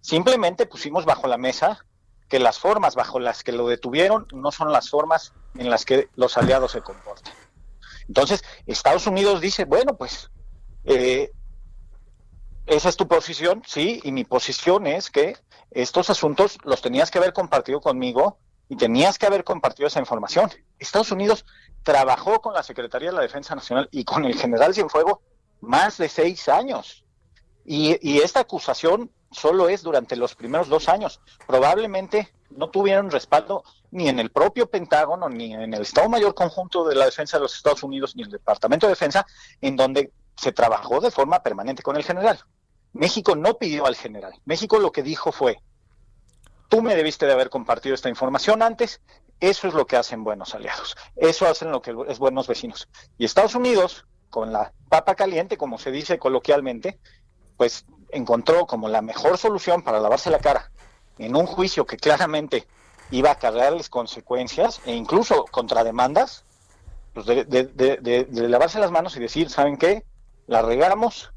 [0.00, 1.84] Simplemente pusimos bajo la mesa
[2.28, 6.08] que las formas bajo las que lo detuvieron no son las formas en las que
[6.16, 7.32] los aliados se comportan.
[8.08, 10.30] Entonces, Estados Unidos dice, bueno, pues
[10.84, 11.30] eh,
[12.66, 15.36] esa es tu posición, sí, y mi posición es que
[15.70, 18.38] estos asuntos los tenías que haber compartido conmigo
[18.68, 20.50] y tenías que haber compartido esa información.
[20.78, 21.44] Estados Unidos
[21.82, 25.22] trabajó con la Secretaría de la Defensa Nacional y con el general Cienfuego
[25.60, 27.04] más de seis años.
[27.66, 31.20] Y, y esta acusación solo es durante los primeros dos años.
[31.46, 36.84] Probablemente no tuvieron respaldo ni en el propio Pentágono, ni en el Estado Mayor Conjunto
[36.84, 39.24] de la Defensa de los Estados Unidos, ni en el Departamento de Defensa,
[39.60, 42.40] en donde se trabajó de forma permanente con el general.
[42.92, 44.34] México no pidió al general.
[44.46, 45.62] México lo que dijo fue,
[46.68, 49.00] tú me debiste de haber compartido esta información antes,
[49.38, 52.88] eso es lo que hacen buenos aliados, eso hacen lo que es buenos vecinos.
[53.16, 56.98] Y Estados Unidos, con la papa caliente, como se dice coloquialmente,
[57.56, 60.72] pues encontró como la mejor solución para lavarse la cara
[61.18, 62.66] en un juicio que claramente
[63.14, 66.44] iba a cargarles consecuencias e incluso contrademandas,
[67.12, 70.04] pues de, lavarse las manos y decir, ¿saben qué?
[70.48, 71.32] La regamos,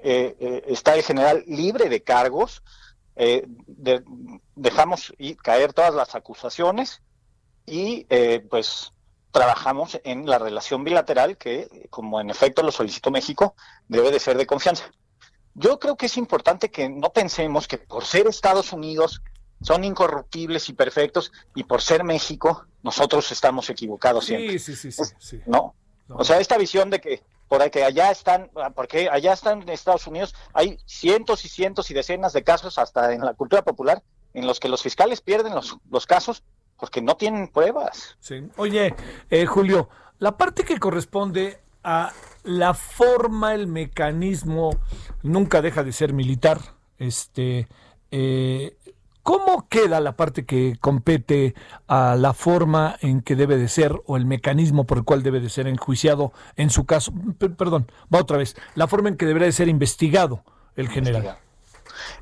[0.00, 2.64] eh, eh, está el general libre de cargos,
[3.14, 3.46] eh,
[4.56, 7.02] dejamos caer todas las acusaciones
[7.66, 8.04] y
[8.50, 8.92] pues
[9.30, 13.54] trabajamos en la relación bilateral que, como en efecto lo solicitó México,
[13.86, 14.90] debe de ser de confianza.
[15.54, 19.22] Yo creo que es importante que no pensemos que por ser Estados Unidos
[19.62, 24.58] son incorruptibles y perfectos y por ser México nosotros estamos equivocados siempre.
[24.58, 25.74] Sí, sí, sí, sí, no.
[26.08, 29.68] O sea, esta visión de que por que allá están, ah, porque allá están en
[29.68, 34.02] Estados Unidos, hay cientos y cientos y decenas de casos, hasta en la cultura popular,
[34.32, 36.42] en los que los fiscales pierden los, los casos
[36.78, 38.16] porque no tienen pruebas.
[38.20, 38.48] Sí.
[38.56, 38.94] Oye,
[39.28, 44.70] eh, Julio, la parte que corresponde a la forma, el mecanismo,
[45.22, 46.58] nunca deja de ser militar.
[46.98, 47.68] Este,
[48.10, 48.76] eh,
[49.22, 51.54] ¿Cómo queda la parte que compete
[51.86, 55.40] a la forma en que debe de ser o el mecanismo por el cual debe
[55.40, 57.12] de ser enjuiciado en su caso?
[57.38, 58.56] perdón, va otra vez.
[58.74, 60.42] La forma en que debería de ser investigado
[60.74, 61.38] el general.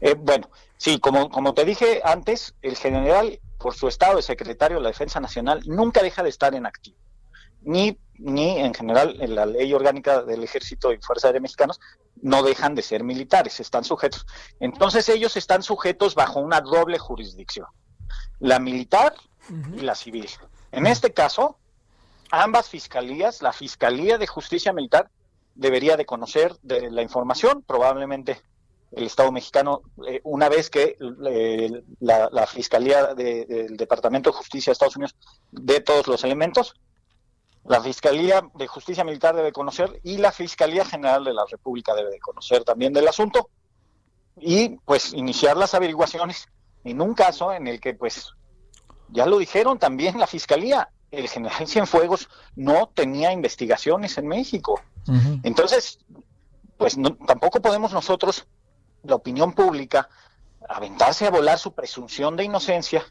[0.01, 4.77] Eh, bueno, sí, como, como te dije antes, el general, por su estado de secretario
[4.77, 6.99] de la Defensa Nacional, nunca deja de estar en activo.
[7.63, 11.81] Ni, ni en general en la ley orgánica del Ejército y Fuerza Aérea Mexicanos
[12.23, 14.27] no dejan de ser militares, están sujetos.
[14.59, 17.67] Entonces ellos están sujetos bajo una doble jurisdicción,
[18.39, 19.15] la militar
[19.75, 20.29] y la civil.
[20.73, 21.59] En este caso,
[22.31, 25.11] ambas fiscalías, la Fiscalía de Justicia Militar
[25.55, 28.41] debería de conocer de la información, probablemente
[28.93, 30.97] el Estado mexicano, eh, una vez que
[31.29, 35.17] eh, la, Fiscalía del Departamento de Justicia de Estados Unidos
[35.53, 36.75] dé todos los elementos,
[37.65, 42.11] la Fiscalía de Justicia Militar debe conocer y la Fiscalía General de la República debe
[42.11, 43.51] de conocer también del asunto
[44.37, 46.49] y pues iniciar las averiguaciones
[46.85, 48.33] en un caso en el que pues
[49.09, 54.81] ya lo dijeron también la Fiscalía, el general Cienfuegos no tenía investigaciones en México.
[55.43, 55.99] Entonces,
[56.77, 56.97] pues
[57.27, 58.47] tampoco podemos nosotros,
[59.03, 60.09] la opinión pública,
[60.69, 63.05] aventarse a volar su presunción de inocencia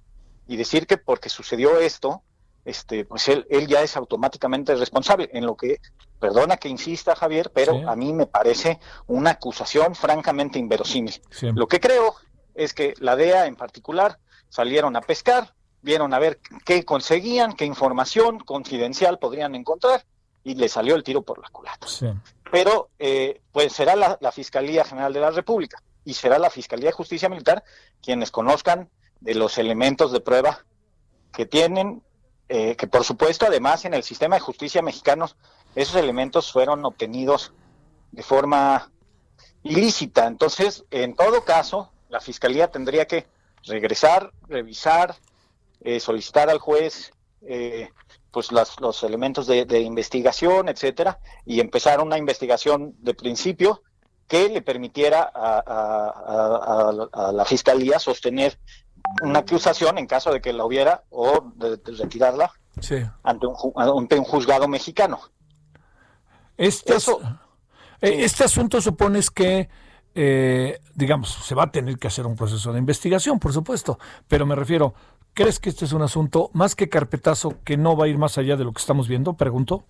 [0.47, 2.23] y decir que porque sucedió esto,
[2.69, 5.82] este, pues él, él ya es automáticamente responsable, en lo que,
[6.19, 11.19] perdona que insista Javier, pero a mí me parece una acusación francamente inverosímil.
[11.55, 12.15] Lo que creo
[12.53, 17.65] es que la DEA en particular salieron a pescar, vieron a ver qué conseguían, qué
[17.65, 20.05] información confidencial podrían encontrar
[20.43, 21.88] y le salió el tiro por la culata.
[22.51, 26.89] Pero eh, pues será la, la Fiscalía General de la República y será la Fiscalía
[26.89, 27.63] de Justicia Militar
[28.01, 28.89] quienes conozcan
[29.21, 30.65] de los elementos de prueba
[31.32, 32.03] que tienen
[32.51, 35.29] eh, que por supuesto además en el sistema de justicia mexicano
[35.75, 37.53] esos elementos fueron obtenidos
[38.12, 38.91] de forma
[39.62, 40.25] ilícita.
[40.25, 43.27] Entonces, en todo caso, la fiscalía tendría que
[43.65, 45.15] regresar, revisar,
[45.81, 47.12] eh, solicitar al juez
[47.43, 47.89] eh,
[48.31, 53.83] pues los elementos de, investigación, etcétera, y empezar una investigación de principio
[54.27, 58.59] que le permitiera a la fiscalía sostener
[59.22, 62.52] una acusación en caso de que la hubiera o de, retirarla
[63.24, 65.19] ante, un, juzgado mexicano.
[66.58, 66.98] Este, eh,
[68.02, 69.69] este asunto supones que,
[70.15, 74.45] eh, digamos, se va a tener que hacer un proceso de investigación, por supuesto, pero
[74.45, 74.93] me refiero,
[75.34, 78.38] ¿crees que este es un asunto más que carpetazo que no va a ir más
[78.38, 79.34] allá de lo que estamos viendo?
[79.34, 79.86] Pregunto.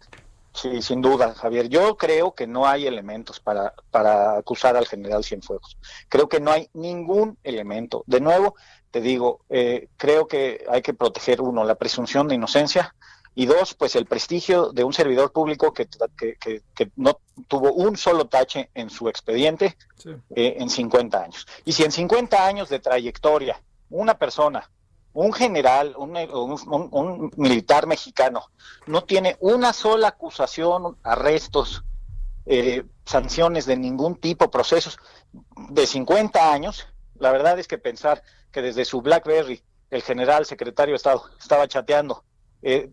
[0.54, 1.70] Sí, sin duda, Javier.
[1.70, 5.78] Yo creo que no hay elementos para, para acusar al general Cienfuegos.
[6.10, 8.04] Creo que no hay ningún elemento.
[8.08, 8.56] De nuevo,
[8.92, 12.96] te digo, eh, creo que hay que proteger, uno, la presunción de inocencia
[13.36, 17.96] y dos, pues el prestigio de un servidor público que, que, que, no tuvo un
[17.96, 19.78] solo tache en su expediente
[20.36, 21.48] eh, en 50 años.
[21.64, 24.70] Y si en 50 años de trayectoria una persona,
[25.14, 28.50] un general, un, un militar mexicano,
[28.88, 31.84] no tiene una sola acusación, arrestos,
[32.46, 34.98] eh, sanciones de ningún tipo, procesos
[35.70, 36.88] de 50 años,
[37.20, 41.68] la verdad es que pensar que desde su BlackBerry el general secretario de Estado estaba
[41.68, 42.24] chateando,
[42.62, 42.90] eh,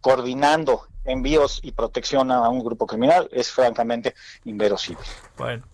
[0.00, 4.14] coordinando envíos y protección a un grupo criminal es francamente
[4.44, 5.04] inverosímil.
[5.36, 5.64] Bueno.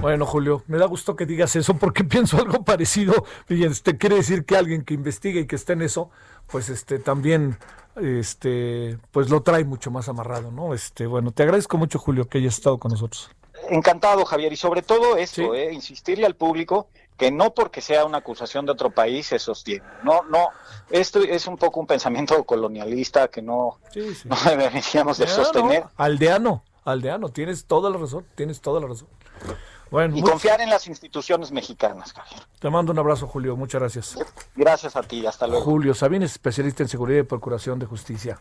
[0.00, 3.24] Bueno, Julio, me da gusto que digas eso porque pienso algo parecido.
[3.48, 6.10] Y este quiere decir que alguien que investigue y que esté en eso,
[6.46, 7.58] pues este también
[8.00, 10.72] este pues lo trae mucho más amarrado, ¿no?
[10.72, 13.30] Este, bueno, te agradezco mucho, Julio, que hayas estado con nosotros.
[13.68, 16.88] Encantado, Javier, y sobre todo eso, eh, insistirle al público
[17.22, 19.84] que no porque sea una acusación de otro país se sostiene.
[20.02, 20.48] No, no,
[20.90, 23.78] esto es un poco un pensamiento colonialista que no,
[24.44, 25.84] deberíamos de sostener.
[25.96, 29.06] Aldeano, aldeano, tienes toda la razón, tienes toda la razón.
[29.88, 32.42] Bueno, y confiar en las instituciones mexicanas, Javier.
[32.58, 33.56] Te mando un abrazo, Julio.
[33.56, 34.18] Muchas gracias.
[34.56, 35.24] Gracias a ti.
[35.24, 35.62] Hasta luego.
[35.62, 38.40] Julio Sabines, especialista en seguridad y procuración de justicia.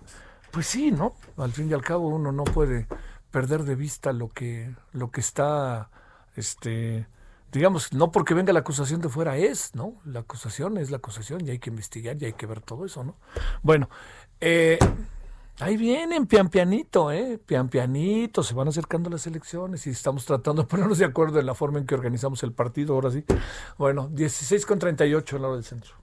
[0.50, 1.14] Pues sí, ¿no?
[1.38, 2.88] Al fin y al cabo uno no puede
[3.30, 5.92] perder de vista lo que, lo que está,
[6.36, 7.06] este,
[7.52, 9.96] digamos, no porque venga la acusación de fuera es, ¿no?
[10.06, 13.04] La acusación es la acusación y hay que investigar y hay que ver todo eso,
[13.04, 13.16] ¿no?
[13.62, 13.90] Bueno,
[14.40, 14.80] eh,
[15.60, 17.40] ahí vienen pian pianito, ¿eh?
[17.46, 21.46] Pian pianito, se van acercando las elecciones y estamos tratando de ponernos de acuerdo en
[21.46, 23.24] la forma en que organizamos el partido, ahora sí.
[23.78, 25.96] Bueno, 16 con 38 en la hora del centro.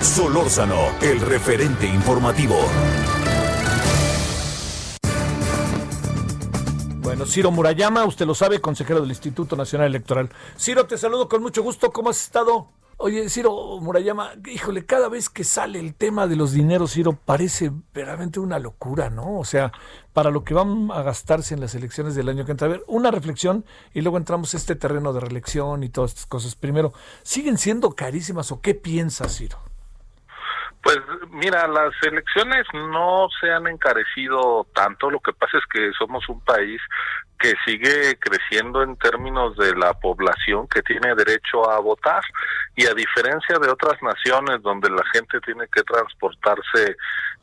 [0.00, 2.56] Solórzano, el referente informativo.
[7.18, 10.30] Bueno, Ciro Murayama, usted lo sabe, consejero del Instituto Nacional Electoral.
[10.56, 11.90] Ciro, te saludo con mucho gusto.
[11.90, 12.68] ¿Cómo has estado?
[12.96, 17.72] Oye, Ciro Murayama, híjole, cada vez que sale el tema de los dineros, Ciro, parece
[17.92, 19.36] verdaderamente una locura, ¿no?
[19.36, 19.72] O sea,
[20.12, 22.68] para lo que van a gastarse en las elecciones del año que entra.
[22.68, 26.26] A ver, una reflexión y luego entramos a este terreno de reelección y todas estas
[26.26, 26.54] cosas.
[26.54, 26.92] Primero,
[27.24, 29.58] ¿siguen siendo carísimas o qué piensas, Ciro?
[30.82, 30.98] Pues
[31.30, 36.40] mira, las elecciones no se han encarecido tanto, lo que pasa es que somos un
[36.44, 36.80] país
[37.38, 42.22] que sigue creciendo en términos de la población que tiene derecho a votar.
[42.74, 46.96] Y a diferencia de otras naciones donde la gente tiene que transportarse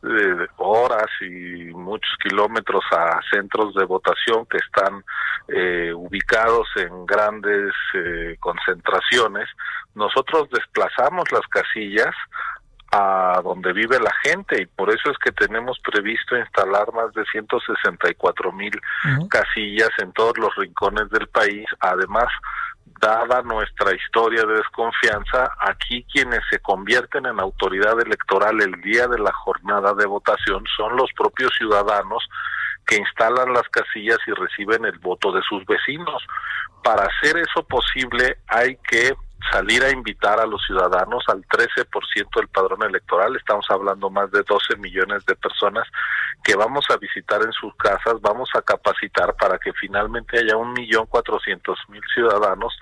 [0.03, 5.03] eh, horas y muchos kilómetros a centros de votación que están
[5.47, 9.49] eh, ubicados en grandes eh, concentraciones,
[9.93, 12.13] nosotros desplazamos las casillas
[12.95, 17.25] a donde vive la gente y por eso es que tenemos previsto instalar más de
[17.25, 18.71] 164 mil
[19.29, 22.27] casillas en todos los rincones del país, además
[23.01, 29.19] dada nuestra historia de desconfianza, aquí quienes se convierten en autoridad electoral el día de
[29.19, 32.25] la jornada de votación son los propios ciudadanos
[32.87, 36.25] que instalan las casillas y reciben el voto de sus vecinos.
[36.83, 39.13] Para hacer eso posible hay que
[39.51, 44.43] salir a invitar a los ciudadanos al 13% del padrón electoral, estamos hablando más de
[44.43, 45.87] 12 millones de personas
[46.43, 50.73] que vamos a visitar en sus casas, vamos a capacitar para que finalmente haya un
[50.73, 52.77] millón cuatrocientos mil ciudadanos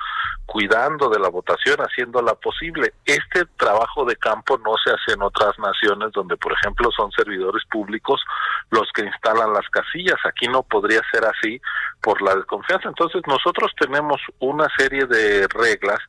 [0.46, 2.94] cuidando de la votación, haciéndola posible.
[3.06, 7.64] Este trabajo de campo no se hace en otras naciones donde, por ejemplo, son servidores
[7.72, 8.22] públicos
[8.70, 10.18] los que instalan las casillas.
[10.26, 11.62] Aquí no podría ser así
[12.02, 12.90] por la desconfianza.
[12.90, 16.00] Entonces nosotros tenemos una serie de reglas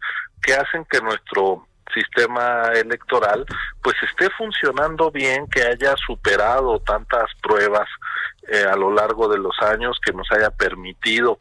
[0.44, 3.44] que hacen que nuestro sistema electoral
[3.82, 7.88] pues esté funcionando bien, que haya superado tantas pruebas
[8.48, 11.38] eh, a lo largo de los años, que nos haya permitido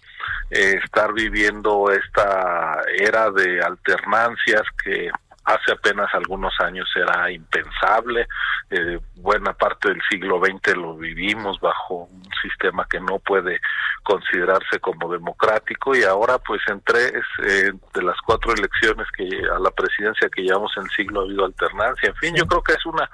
[0.52, 5.10] eh, estar viviendo esta era de alternancias que
[5.46, 8.28] hace apenas algunos años era impensable.
[8.70, 13.60] Eh, buena parte del siglo XX lo vivimos bajo un sistema que no puede
[14.04, 17.14] considerarse como democrático y ahora pues en tres
[17.44, 21.24] eh, de las cuatro elecciones que a la presidencia que llevamos en el siglo ha
[21.24, 22.10] habido alternancia.
[22.10, 23.10] En fin, yo creo que es una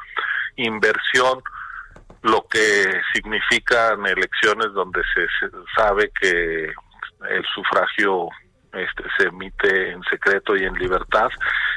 [0.55, 1.41] inversión
[2.21, 5.25] lo que significan elecciones donde se
[5.75, 6.73] sabe que
[7.29, 8.29] el sufragio
[8.73, 11.29] este, se emite en secreto y en libertad.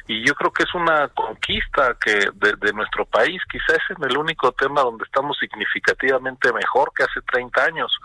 [0.07, 4.17] Y yo creo que es una conquista que de, nuestro país quizás es en el
[4.17, 7.99] único tema donde estamos significativamente mejor que hace 30 años.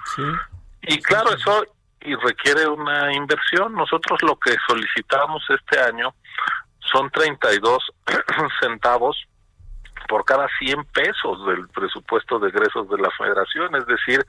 [0.81, 1.65] Y claro eso
[2.01, 3.73] y requiere una inversión.
[3.73, 6.13] Nosotros lo que solicitamos este año
[6.79, 7.91] son 32
[8.61, 9.17] centavos
[10.07, 14.25] por cada 100 pesos del presupuesto de egresos de la federación, es decir,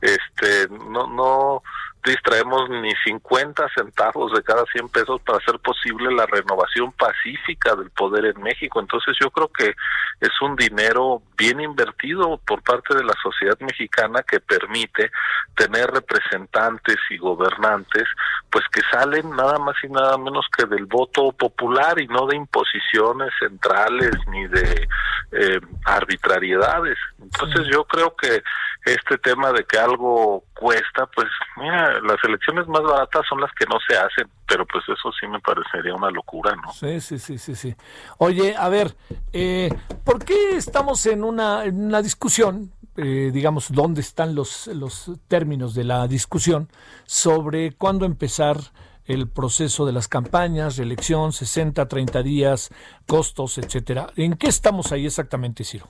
[0.00, 1.62] este no no
[2.04, 7.90] distraemos ni 50 centavos de cada 100 pesos para hacer posible la renovación pacífica del
[7.90, 8.80] poder en México.
[8.80, 9.74] Entonces yo creo que
[10.20, 15.10] es un dinero bien invertido por parte de la sociedad mexicana que permite
[15.56, 18.04] tener representantes y gobernantes
[18.50, 22.36] pues que salen nada más y nada menos que del voto popular y no de
[22.36, 24.88] imposiciones centrales ni de
[25.32, 26.98] eh, arbitrariedades.
[27.20, 28.42] Entonces yo creo que
[28.84, 31.26] este tema de que algo cuesta, pues
[31.56, 35.26] mira, las elecciones más baratas son las que no se hacen, pero pues eso sí
[35.26, 36.72] me parecería una locura, ¿no?
[36.72, 37.74] Sí, sí, sí, sí, sí.
[38.18, 38.94] Oye, a ver,
[39.32, 39.70] eh,
[40.04, 45.84] ¿por qué estamos en una, una discusión, eh, digamos, dónde están los, los términos de
[45.84, 46.68] la discusión
[47.06, 48.58] sobre cuándo empezar
[49.06, 52.70] el proceso de las campañas, reelección, 60, 30 días,
[53.06, 54.08] costos, etcétera?
[54.16, 55.88] ¿En qué estamos ahí exactamente, Ciro?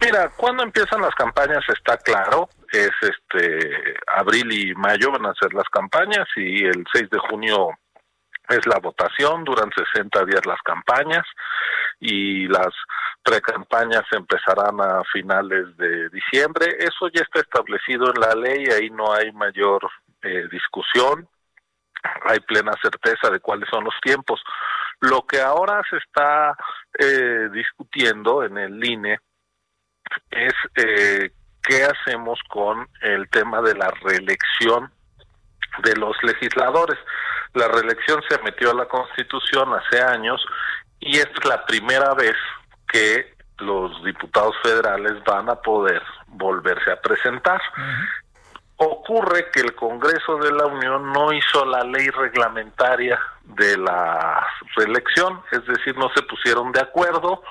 [0.00, 5.52] Mira, cuando empiezan las campañas está claro, es este abril y mayo van a ser
[5.52, 7.70] las campañas y el 6 de junio
[8.48, 11.24] es la votación, duran 60 días las campañas
[12.00, 12.74] y las
[13.22, 16.76] precampañas empezarán a finales de diciembre.
[16.78, 19.88] Eso ya está establecido en la ley, ahí no hay mayor
[20.22, 21.28] eh, discusión,
[22.24, 24.40] hay plena certeza de cuáles son los tiempos.
[25.00, 26.56] Lo que ahora se está
[26.98, 29.20] eh, discutiendo en el INE
[30.30, 31.30] es eh,
[31.62, 34.90] qué hacemos con el tema de la reelección
[35.82, 36.98] de los legisladores.
[37.54, 40.44] La reelección se metió a la Constitución hace años
[41.00, 42.36] y es la primera vez
[42.88, 47.60] que los diputados federales van a poder volverse a presentar.
[48.76, 54.46] Ocurre que el Congreso de la Unión no hizo la ley reglamentaria de la
[54.76, 57.42] reelección, es decir, no se pusieron de acuerdo,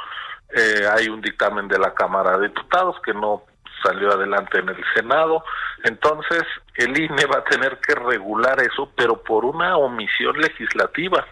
[0.55, 3.43] eh, hay un dictamen de la Cámara de Diputados que no
[3.83, 5.43] salió adelante en el Senado.
[5.83, 6.43] Entonces,
[6.75, 11.25] el INE va a tener que regular eso, pero por una omisión legislativa.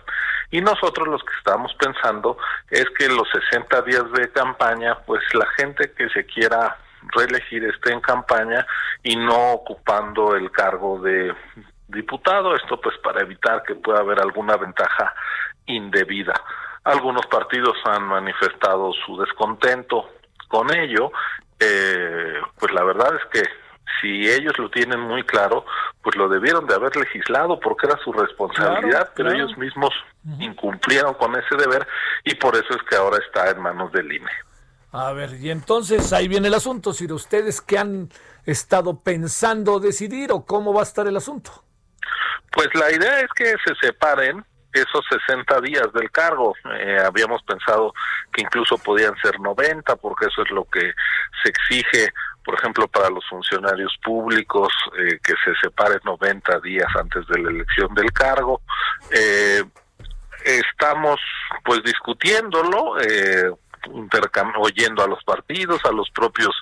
[0.50, 2.38] Y nosotros los que estamos pensando
[2.70, 6.78] es que los 60 días de campaña, pues la gente que se quiera
[7.16, 8.66] reelegir esté en campaña
[9.04, 11.34] y no ocupando el cargo de
[11.88, 15.14] diputado, esto pues para evitar que pueda haber alguna ventaja
[15.66, 16.34] indebida.
[16.88, 20.10] Algunos partidos han manifestado su descontento
[20.48, 21.12] con ello.
[21.60, 23.50] Eh, pues la verdad es que
[24.00, 25.66] si ellos lo tienen muy claro,
[26.02, 29.92] pues lo debieron de haber legislado porque era su responsabilidad, pero ellos mismos
[30.40, 31.86] incumplieron con ese deber
[32.24, 34.32] y por eso es que ahora está en manos del INE.
[34.92, 38.10] A ver, y entonces ahí viene el asunto, si ustedes que han
[38.46, 41.52] estado pensando decidir o cómo va a estar el asunto.
[42.52, 44.46] Pues la idea es que se separen
[44.78, 46.56] esos 60 días del cargo.
[46.80, 47.94] Eh, habíamos pensado
[48.32, 50.94] que incluso podían ser 90, porque eso es lo que
[51.44, 52.14] se exige,
[52.44, 57.50] por ejemplo, para los funcionarios públicos, eh, que se separen 90 días antes de la
[57.50, 58.62] elección del cargo.
[59.12, 59.64] Eh,
[60.44, 61.20] estamos
[61.64, 63.52] pues discutiéndolo, eh,
[64.60, 66.56] oyendo a los partidos, a los propios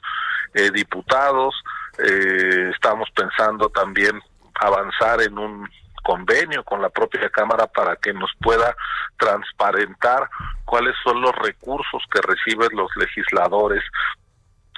[0.54, 1.56] eh, diputados.
[2.00, 4.22] Eh, estamos pensando también
[4.56, 5.70] avanzar en un
[6.06, 8.76] convenio con la propia Cámara para que nos pueda
[9.18, 10.30] transparentar
[10.64, 13.84] cuáles son los recursos que reciben los legisladores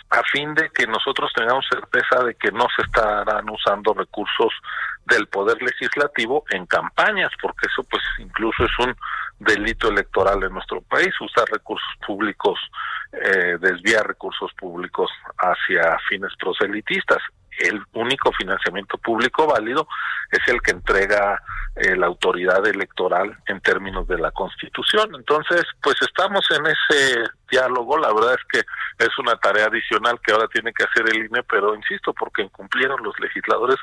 [0.10, 4.54] a fin de que nosotros tengamos certeza de que no se estarán usando recursos
[5.06, 8.96] del poder legislativo en campañas, porque eso pues incluso es un
[9.40, 12.58] delito electoral en nuestro país, usar recursos públicos,
[13.12, 17.22] eh, desviar recursos públicos hacia fines proselitistas
[17.60, 19.88] el único financiamiento público válido
[20.32, 21.42] es el que entrega
[21.76, 25.14] eh, la autoridad electoral en términos de la Constitución.
[25.16, 27.98] Entonces, pues estamos en ese diálogo.
[27.98, 28.60] La verdad es que
[29.06, 33.04] es una tarea adicional que ahora tiene que hacer el INE, pero insisto, porque incumplieron
[33.04, 33.78] los legisladores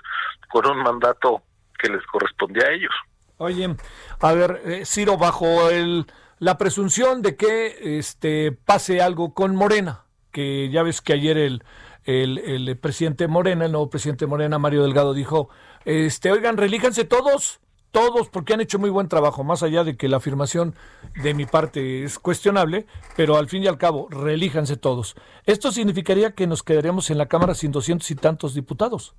[0.50, 1.42] con un mandato
[1.78, 2.94] que les correspondía a ellos.
[3.36, 3.76] Oye,
[4.20, 6.06] a ver, eh, Ciro, bajo el,
[6.38, 11.62] la presunción de que este pase algo con Morena, que ya ves que ayer el
[12.04, 15.48] el, el, presidente Morena, el nuevo presidente Morena, Mario Delgado, dijo,
[15.84, 20.08] este, oigan, relíjanse todos, todos, porque han hecho muy buen trabajo, más allá de que
[20.08, 20.74] la afirmación
[21.22, 22.86] de mi parte es cuestionable,
[23.16, 25.16] pero al fin y al cabo, relíjanse todos.
[25.44, 29.14] ¿Esto significaría que nos quedaríamos en la Cámara sin doscientos y tantos diputados?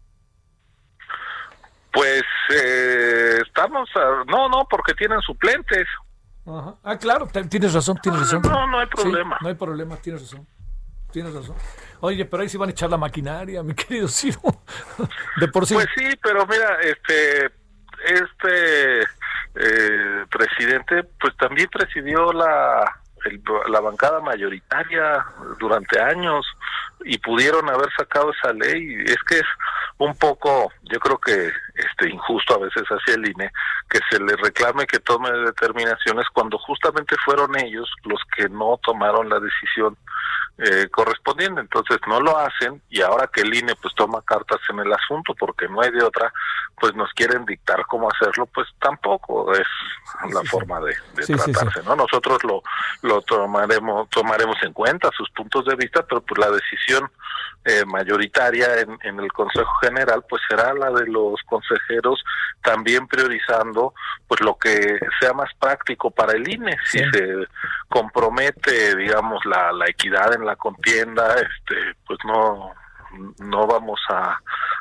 [1.91, 2.23] Pues
[2.53, 3.89] eh, estamos,
[4.27, 5.87] no, no, porque tienen suplentes.
[6.45, 8.41] Ah, claro, tienes razón, tienes razón.
[8.43, 9.37] No, no hay problema.
[9.41, 10.45] no hay problema, tienes razón.
[11.15, 11.55] Tienes razón.
[12.01, 14.41] Oye, pero ahí sí van a echar la maquinaria, mi querido Ciro.
[15.37, 15.73] De por sí.
[15.73, 17.45] Pues sí, pero mira, este,
[18.05, 18.99] este
[19.55, 22.83] eh, presidente, pues también presidió la,
[23.69, 25.25] la bancada mayoritaria
[25.57, 26.45] durante años
[27.05, 29.01] y pudieron haber sacado esa ley.
[29.05, 29.47] Es que es
[29.99, 33.51] un poco, yo creo que este injusto a veces hacia el INE
[33.89, 39.29] que se le reclame que tome determinaciones cuando justamente fueron ellos los que no tomaron
[39.29, 39.95] la decisión
[40.57, 41.59] eh, correspondiente.
[41.59, 45.35] Entonces no lo hacen y ahora que el INE pues toma cartas en el asunto
[45.35, 46.31] porque no hay de otra,
[46.79, 49.67] pues nos quieren dictar cómo hacerlo, pues tampoco es
[50.33, 50.95] la forma de,
[51.25, 51.95] tratarse, ¿no?
[51.97, 52.63] Nosotros lo,
[53.01, 57.11] lo tomaremos, tomaremos en cuenta sus puntos de vista, pero pues la decisión
[57.65, 62.23] eh, mayoritaria en, en el Consejo General pues será la de los consejeros
[62.63, 63.93] también priorizando
[64.27, 67.47] pues lo que sea más práctico para el INE si se
[67.95, 72.73] compromete digamos la, la equidad en la contienda este pues no
[73.39, 74.37] no vamos a,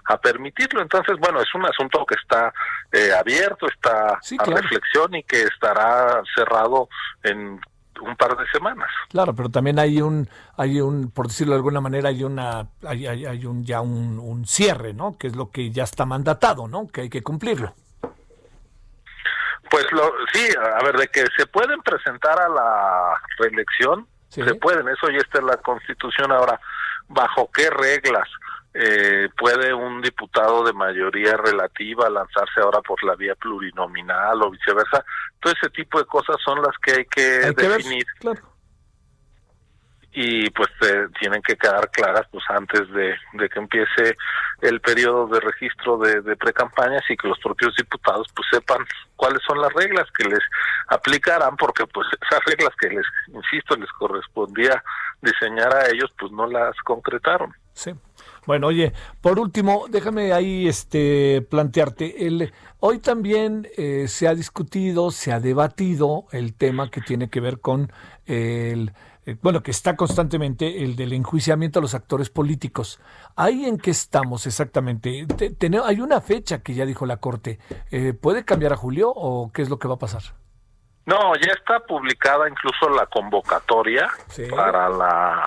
[0.07, 0.83] a permitirlo.
[0.83, 2.53] Entonces, bueno, es un asunto que está
[2.93, 6.89] eh, abierto, está a reflexión y que estará cerrado
[7.23, 7.61] en
[8.03, 8.89] un par de semanas.
[9.09, 13.07] Claro, pero también hay un, hay un, por decirlo de alguna manera, hay una, hay,
[13.07, 15.17] hay, un ya un, un, cierre, ¿no?
[15.17, 16.89] Que es lo que ya está mandatado, ¿no?
[16.89, 17.75] Que hay que cumplirlo.
[19.71, 24.89] Pues lo, sí, a ver, de que se pueden presentar a la reelección, se pueden,
[24.89, 26.33] eso ya está en la Constitución.
[26.33, 26.61] Ahora,
[27.09, 28.29] ¿bajo qué reglas?
[28.75, 35.05] eh, puede un diputado de mayoría relativa lanzarse ahora por la vía plurinominal o viceversa.
[35.41, 38.05] Todo ese tipo de cosas son las que hay que definir.
[40.15, 43.17] Y pues eh, tienen que quedar claras pues antes de,
[43.49, 44.17] que empiece
[44.63, 48.79] el periodo de registro de, de pre-campañas y que los propios diputados pues sepan
[49.17, 50.41] cuáles son las reglas que les
[50.89, 54.83] aplicarán porque pues esas reglas que les, insisto, les correspondía
[55.21, 57.53] diseñar a ellos pues no las concretaron.
[57.73, 57.93] Sí.
[58.47, 65.11] Bueno, oye, por último, déjame ahí este plantearte el hoy también eh, se ha discutido,
[65.11, 67.91] se ha debatido el tema que tiene que ver con
[68.27, 68.93] el
[69.27, 73.01] eh, bueno, que está constantemente el del enjuiciamiento a los actores políticos.
[73.37, 75.27] ¿Ahí en qué estamos exactamente?
[75.85, 77.59] hay una fecha que ya dijo la Corte.
[77.91, 80.23] Eh, ¿Puede cambiar a Julio o qué es lo que va a pasar?
[81.07, 84.09] No, ya está publicada incluso la convocatoria
[84.51, 85.47] para la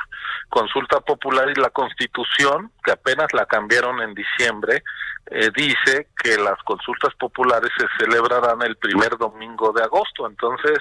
[0.49, 4.83] consulta popular y la constitución, que apenas la cambiaron en diciembre,
[5.29, 10.27] eh, dice que las consultas populares se celebrarán el primer domingo de agosto.
[10.27, 10.79] Entonces,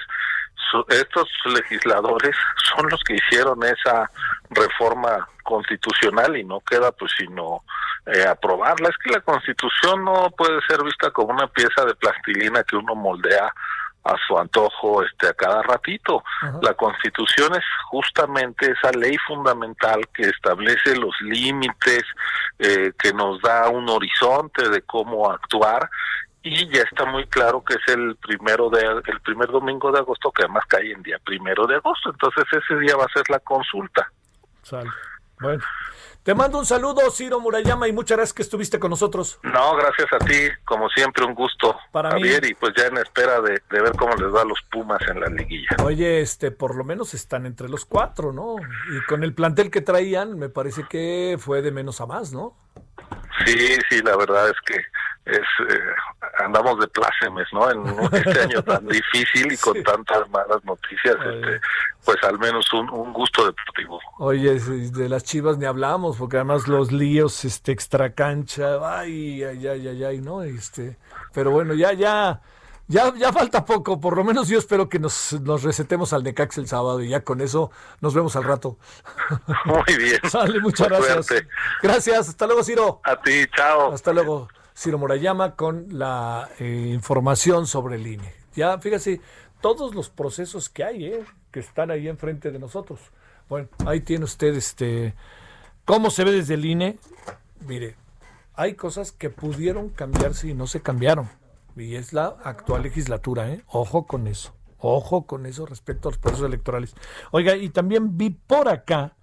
[0.89, 2.35] estos legisladores
[2.75, 4.09] son los que hicieron esa
[4.49, 7.63] reforma constitucional y no queda pues sino
[8.05, 8.89] eh, aprobarla.
[8.89, 12.95] Es que la constitución no puede ser vista como una pieza de plastilina que uno
[12.95, 13.53] moldea
[14.07, 16.23] a su antojo este a cada ratito.
[16.61, 22.03] La Constitución es justamente esa ley fundamental que establece los límites,
[22.59, 25.89] eh, que nos da un horizonte de cómo actuar
[26.43, 30.31] y ya está muy claro que es el primero de el primer domingo de agosto
[30.31, 33.39] que además cae en día primero de agosto entonces ese día va a ser la
[33.39, 34.09] consulta
[34.61, 34.89] Sale.
[35.41, 35.63] bueno
[36.27, 39.39] te mando un saludo Ciro Murayama y muchas gracias que estuviste con nosotros.
[39.43, 43.39] No gracias a ti como siempre un gusto para Javier y pues ya en espera
[43.39, 45.69] de, de, ver cómo les va a los Pumas en la liguilla.
[45.81, 48.57] Oye este por lo menos están entre los cuatro no
[48.91, 52.57] y con el plantel que traían me parece que fue de menos a más no
[53.45, 54.81] Sí, sí, la verdad es que
[55.27, 55.79] es eh,
[56.39, 57.69] andamos de plácemes, ¿no?
[57.69, 61.61] En este año tan difícil y con tantas malas noticias, este,
[62.03, 63.99] pues al menos un, un, gusto deportivo.
[64.19, 69.67] Oye, de las Chivas ni hablamos, porque además los líos, este, extra cancha, ay, ay,
[69.67, 70.43] ay, ay, ay, ¿no?
[70.43, 70.97] Este,
[71.33, 72.41] pero bueno, ya, ya,
[72.87, 76.57] ya, ya falta poco, por lo menos yo espero que nos, nos resetemos al Necax
[76.57, 77.69] el sábado y ya con eso
[77.99, 78.77] nos vemos al rato.
[79.65, 80.19] Muy bien.
[80.29, 81.25] Sale, muchas gracias.
[81.25, 81.47] Suerte.
[81.81, 83.01] Gracias, hasta luego, Ciro.
[83.03, 83.93] A ti, chao.
[83.93, 84.47] Hasta luego.
[84.77, 88.31] Ciro Morayama con la eh, información sobre el INE.
[88.55, 89.21] Ya, fíjese,
[89.59, 92.99] todos los procesos que hay, eh, que están ahí enfrente de nosotros.
[93.49, 95.15] Bueno, ahí tiene usted este.
[95.83, 96.99] ¿Cómo se ve desde el INE?
[97.67, 97.95] Mire,
[98.53, 101.27] hay cosas que pudieron cambiarse y no se cambiaron.
[101.75, 103.63] Y es la actual legislatura, ¿eh?
[103.67, 104.53] Ojo con eso.
[104.77, 106.93] Ojo con eso respecto a los procesos electorales.
[107.31, 109.15] Oiga, y también vi por acá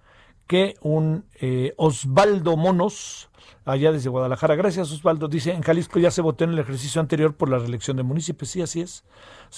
[0.47, 3.29] que un eh, Osvaldo Monos,
[3.65, 7.35] allá desde Guadalajara, gracias Osvaldo, dice, en Jalisco ya se votó en el ejercicio anterior
[7.35, 9.03] por la reelección de municipios, sí, así es.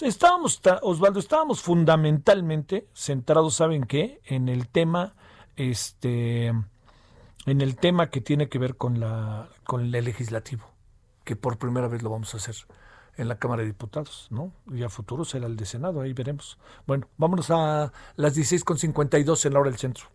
[0.02, 4.22] Estábamos, Osvaldo, estábamos fundamentalmente centrados, ¿saben qué?
[4.26, 5.16] En el tema,
[5.56, 10.66] este, en el tema que tiene que ver con, la, con el legislativo,
[11.24, 12.56] que por primera vez lo vamos a hacer
[13.18, 14.54] en la Cámara de Diputados, ¿no?
[14.72, 16.58] Y a futuro será el de Senado, ahí veremos.
[16.86, 20.06] Bueno, vámonos a las 16.52 en la hora del centro.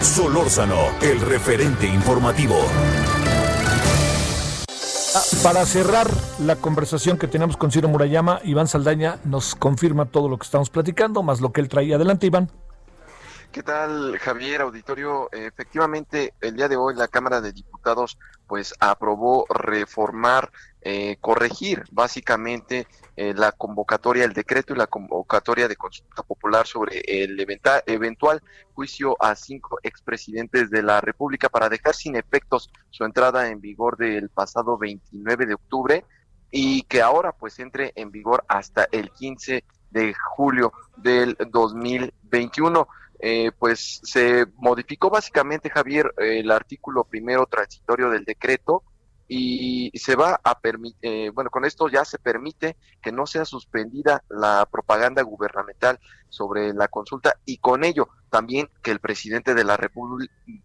[0.00, 2.56] Solórzano, el referente informativo.
[5.14, 6.06] Ah, para cerrar
[6.38, 10.70] la conversación que tenemos con Ciro Murayama, Iván Saldaña nos confirma todo lo que estamos
[10.70, 11.96] platicando, más lo que él traía.
[11.96, 12.50] Adelante, Iván.
[13.50, 15.30] ¿Qué tal, Javier Auditorio?
[15.32, 22.86] Efectivamente, el día de hoy la Cámara de Diputados pues aprobó reformar, eh, corregir básicamente
[23.16, 28.42] eh, la convocatoria, el decreto y la convocatoria de consulta popular sobre el eventual
[28.74, 33.96] juicio a cinco expresidentes de la República para dejar sin efectos su entrada en vigor
[33.96, 36.04] del pasado 29 de octubre
[36.50, 42.86] y que ahora pues entre en vigor hasta el 15 de julio del 2021.
[43.18, 48.82] Eh, pues se modificó básicamente, Javier, el artículo primero transitorio del decreto
[49.28, 53.44] y se va a permitir, eh, bueno, con esto ya se permite que no sea
[53.44, 55.98] suspendida la propaganda gubernamental
[56.28, 59.76] sobre la consulta y con ello también que el presidente de la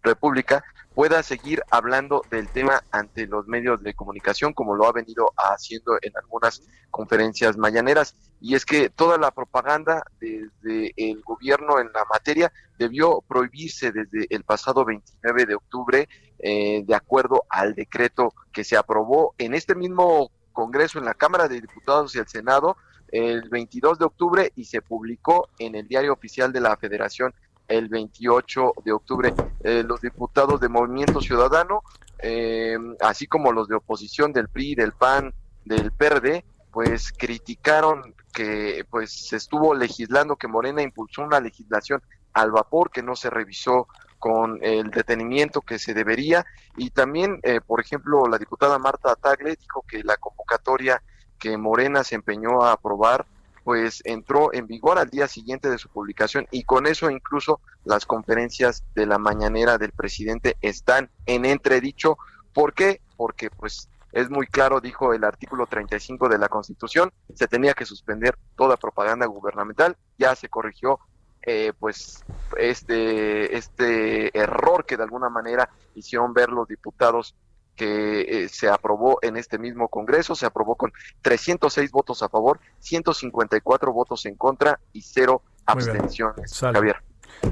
[0.02, 0.64] República
[0.94, 5.96] pueda seguir hablando del tema ante los medios de comunicación como lo ha venido haciendo
[6.02, 8.16] en algunas conferencias mañaneras.
[8.40, 14.26] Y es que toda la propaganda desde el gobierno en la materia debió prohibirse desde
[14.30, 19.74] el pasado 29 de octubre eh, de acuerdo al decreto que se aprobó en este
[19.74, 22.76] mismo Congreso, en la Cámara de Diputados y el Senado,
[23.08, 27.32] el 22 de octubre y se publicó en el Diario Oficial de la Federación
[27.72, 29.34] el 28 de octubre.
[29.64, 31.82] Eh, los diputados de Movimiento Ciudadano,
[32.18, 35.32] eh, así como los de oposición del PRI, del PAN,
[35.64, 42.02] del PERDE, pues criticaron que pues se estuvo legislando, que Morena impulsó una legislación
[42.32, 46.46] al vapor que no se revisó con el detenimiento que se debería
[46.76, 51.02] y también, eh, por ejemplo, la diputada Marta Tagle dijo que la convocatoria
[51.38, 53.26] que Morena se empeñó a aprobar
[53.64, 58.06] pues entró en vigor al día siguiente de su publicación y con eso incluso las
[58.06, 62.18] conferencias de la mañanera del presidente están en entredicho.
[62.52, 63.00] ¿Por qué?
[63.16, 67.86] Porque pues es muy claro, dijo el artículo 35 de la Constitución, se tenía que
[67.86, 71.00] suspender toda propaganda gubernamental, ya se corrigió
[71.44, 72.24] eh, pues
[72.56, 77.34] este, este error que de alguna manera hicieron ver los diputados
[77.76, 80.92] que eh, se aprobó en este mismo Congreso, se aprobó con
[81.22, 86.58] 306 votos a favor, 154 votos en contra y cero abstenciones.
[86.60, 86.96] Javier.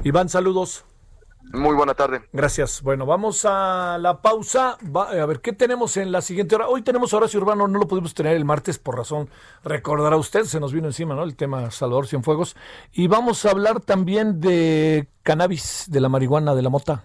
[0.03, 0.85] Iván, saludos.
[1.53, 2.21] Muy buena tarde.
[2.31, 2.81] Gracias.
[2.81, 4.77] Bueno, vamos a la pausa.
[4.95, 6.67] a ver, ¿qué tenemos en la siguiente hora?
[6.67, 9.29] Hoy tenemos Horacio Urbano, no lo pudimos tener el martes por razón,
[9.63, 11.23] recordará usted, se nos vino encima, ¿no?
[11.23, 12.55] El tema Salvador Cienfuegos.
[12.93, 17.03] Y vamos a hablar también de cannabis, de la marihuana, de la mota,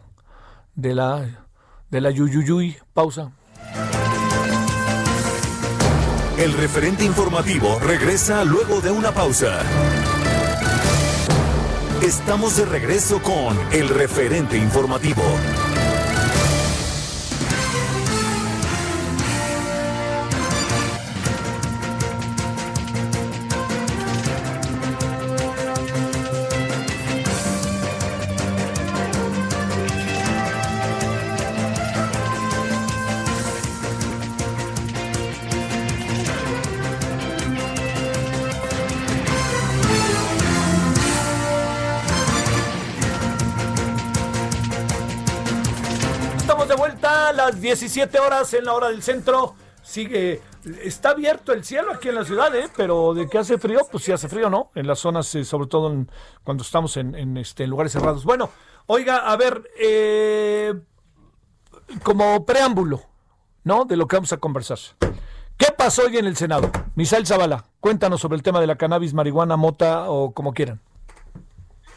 [0.75, 1.46] de la
[1.91, 2.77] de la Yuyuyuy.
[2.93, 3.33] Pausa.
[6.39, 9.61] el referente informativo regresa luego de una pausa.
[12.03, 15.23] Estamos de regreso con el referente informativo.
[47.27, 49.55] A las 17 horas en la hora del centro.
[49.83, 50.41] Sigue,
[50.83, 52.69] está abierto el cielo aquí en la ciudad, ¿eh?
[52.77, 54.71] pero de que hace frío, pues sí hace frío, ¿no?
[54.75, 56.11] En las zonas, eh, sobre todo en-
[56.43, 58.25] cuando estamos en, este, en lugares cerrados.
[58.25, 58.51] Bueno,
[58.87, 60.75] oiga, a ver, eh,
[62.03, 63.03] como preámbulo,
[63.65, 63.85] ¿no?
[63.85, 64.79] De lo que vamos a conversar.
[65.57, 66.71] ¿Qué pasó hoy en el Senado?
[66.97, 70.81] Misael Zavala, cuéntanos sobre el tema de la cannabis, marihuana, mota o como quieran.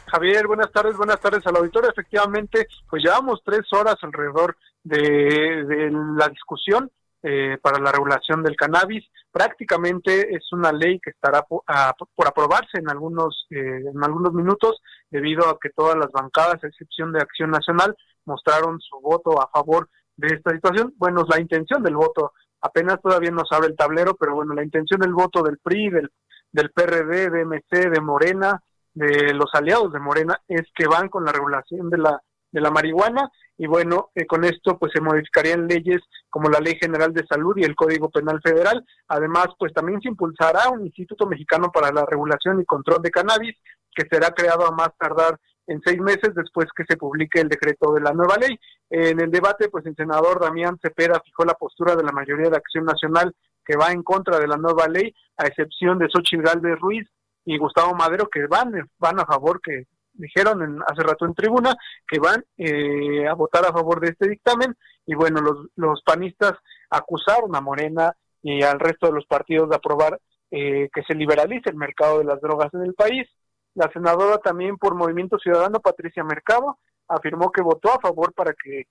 [0.06, 1.90] Javier, buenas tardes, buenas tardes al auditorio.
[1.90, 6.90] Efectivamente, pues llevamos tres horas alrededor de, la discusión
[7.22, 9.04] eh, para la regulación del cannabis.
[9.30, 14.80] Prácticamente es una ley que estará a- por aprobarse en algunos eh, en algunos minutos,
[15.10, 19.48] debido a que todas las bancadas, a excepción de Acción Nacional, mostraron su voto a
[19.48, 20.94] favor de esta situación.
[20.96, 25.00] Bueno, la intención del voto apenas todavía no sabe el tablero, pero bueno, la intención
[25.00, 26.10] del voto del PRI, del,
[26.52, 28.62] del PRD, de MC, de Morena,
[28.92, 32.20] de los aliados de Morena es que van con la regulación de la
[32.52, 33.30] de la marihuana
[33.60, 36.00] y bueno eh, con esto pues se modificarían leyes
[36.30, 40.08] como la Ley General de Salud y el Código Penal Federal además pues también se
[40.08, 43.54] impulsará un Instituto Mexicano para la Regulación y Control de Cannabis
[43.94, 47.92] que será creado a más tardar en seis meses después que se publique el decreto
[47.92, 48.58] de la nueva ley.
[48.88, 52.56] En el debate, pues el senador Damián Cepeda fijó la postura de la mayoría de
[52.56, 53.32] Acción Nacional
[53.64, 57.06] que va en contra de la nueva ley, a excepción de Xochitl Galvez Ruiz,
[57.44, 59.84] y Gustavo Madero que van van a favor que
[60.20, 61.74] dijeron en, hace rato en tribuna
[62.06, 64.74] que van eh, a votar a favor de este dictamen
[65.06, 66.52] y bueno los, los panistas
[66.90, 71.70] acusaron a Morena y al resto de los partidos de aprobar eh, que se liberalice
[71.70, 73.28] el mercado de las drogas en el país.
[73.74, 78.84] La senadora también por Movimiento Ciudadano Patricia Mercado afirmó que votó a favor para que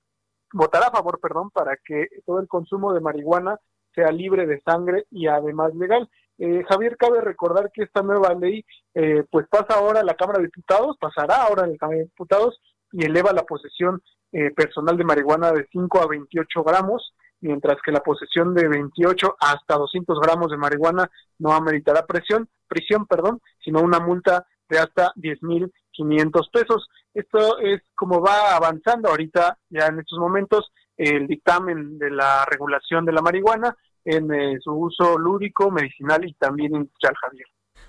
[0.54, 3.58] votará a favor perdón para que todo el consumo de marihuana
[3.94, 6.10] sea libre de sangre y además legal
[6.40, 10.40] eh, Javier, cabe recordar que esta nueva ley eh, pues pasa ahora a la Cámara
[10.40, 12.62] de Diputados, pasará ahora a la Cámara de Diputados
[12.94, 17.92] y eleva la posesión eh, personal de marihuana de 5 a 28 gramos, mientras que
[17.92, 23.82] la posesión de 28 hasta 200 gramos de marihuana no ameritará presión, prisión, perdón, sino
[23.82, 26.88] una multa de hasta 10.500 pesos.
[27.14, 33.04] Esto es como va avanzando ahorita, ya en estos momentos, el dictamen de la regulación
[33.06, 33.76] de la marihuana
[34.06, 37.48] en eh, su uso lúdico, medicinal y también industrial, Javier.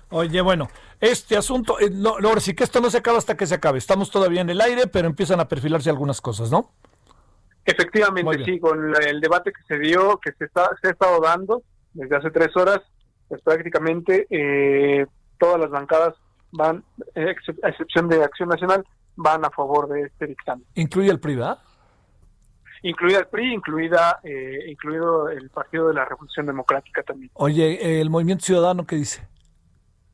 [0.09, 0.67] Oye, bueno,
[0.99, 3.55] este asunto, eh, no, no, ahora sí que esto no se acaba hasta que se
[3.55, 3.77] acabe.
[3.77, 6.71] Estamos todavía en el aire, pero empiezan a perfilarse algunas cosas, ¿no?
[7.63, 11.63] Efectivamente, sí, con el debate que se dio, que se, está, se ha estado dando
[11.93, 12.79] desde hace tres horas,
[13.27, 15.05] pues prácticamente eh,
[15.39, 16.15] todas las bancadas
[16.51, 16.83] van,
[17.15, 17.33] eh,
[17.63, 18.83] a excepción de Acción Nacional,
[19.15, 20.65] van a favor de este dictamen.
[20.75, 21.59] Incluye el PRI, ¿verdad?
[22.83, 27.31] Incluida el PRI, incluida, eh, incluido el Partido de la Revolución Democrática también.
[27.35, 29.27] Oye, el Movimiento Ciudadano, ¿qué dice?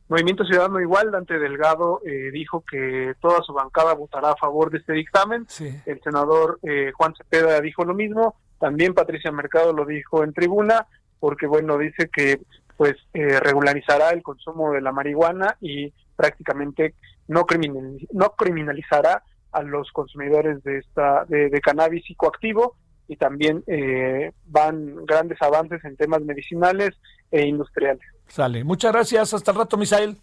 [0.10, 4.78] Movimiento Ciudadano igual, Dante Delgado eh, dijo que toda su bancada votará a favor de
[4.78, 5.46] este dictamen.
[5.50, 5.82] Sí.
[5.86, 10.88] El senador eh, Juan Cepeda dijo lo mismo, también Patricia Mercado lo dijo en tribuna,
[11.20, 12.40] porque bueno, dice que
[12.78, 16.94] pues eh, regularizará el consumo de la marihuana y prácticamente
[17.28, 19.24] no, criminal, no criminalizará
[19.58, 22.76] a los consumidores de esta de, de cannabis psicoactivo
[23.08, 26.92] y también eh, van grandes avances en temas medicinales
[27.32, 28.06] e industriales.
[28.28, 28.64] Sale.
[28.64, 29.34] Muchas gracias.
[29.34, 30.18] Hasta el rato, Misael.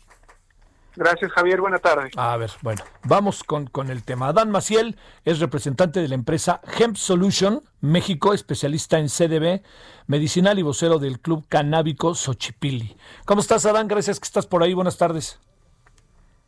[0.97, 2.11] Gracias Javier, buena tarde.
[2.17, 4.29] A ver, bueno, vamos con, con el tema.
[4.29, 9.63] Adán Maciel es representante de la empresa Hemp Solution México, especialista en CDB,
[10.07, 12.97] medicinal y vocero del Club Canábico Xochipilli.
[13.25, 13.89] ¿Cómo estás, Adán?
[13.89, 14.73] Gracias que estás por ahí.
[14.73, 15.41] Buenas tardes.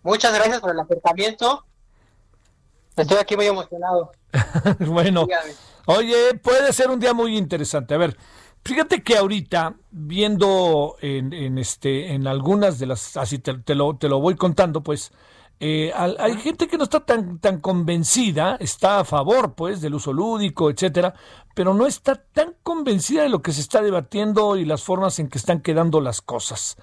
[0.04, 1.64] Muchas gracias por el acercamiento.
[2.96, 4.12] Estoy aquí muy emocionado.
[4.80, 5.52] bueno, Dígame.
[5.86, 7.94] oye, puede ser un día muy interesante.
[7.94, 8.16] A ver,
[8.64, 13.96] fíjate que ahorita, viendo en, en este, en algunas de las, así te, te lo,
[13.96, 15.12] te lo voy contando, pues,
[15.60, 19.94] eh, al- hay gente que no está tan, tan convencida, está a favor, pues, del
[19.94, 21.14] uso lúdico, etcétera,
[21.54, 25.28] pero no está tan convencida de lo que se está debatiendo y las formas en
[25.28, 26.76] que están quedando las cosas.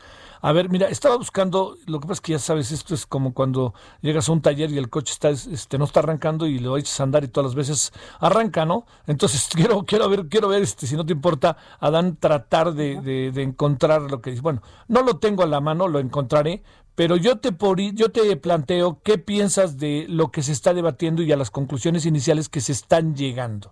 [0.45, 3.33] A ver, mira, estaba buscando, lo que pasa es que ya sabes, esto es como
[3.33, 6.77] cuando llegas a un taller y el coche está, este, no está arrancando y lo
[6.77, 8.85] echas a andar y todas las veces arranca, ¿no?
[9.07, 12.99] Entonces quiero, quiero ver, quiero ver, este, si no te importa, Adán, tratar de,
[13.31, 14.41] de, encontrar lo que dice.
[14.41, 16.61] Bueno, no lo tengo a la mano, lo encontraré,
[16.93, 21.21] pero yo te, por, yo te planteo qué piensas de lo que se está debatiendo
[21.23, 23.71] y a las conclusiones iniciales que se están llegando.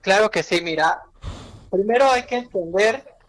[0.00, 1.02] Claro que sí, mira.
[1.70, 3.19] Primero hay que entender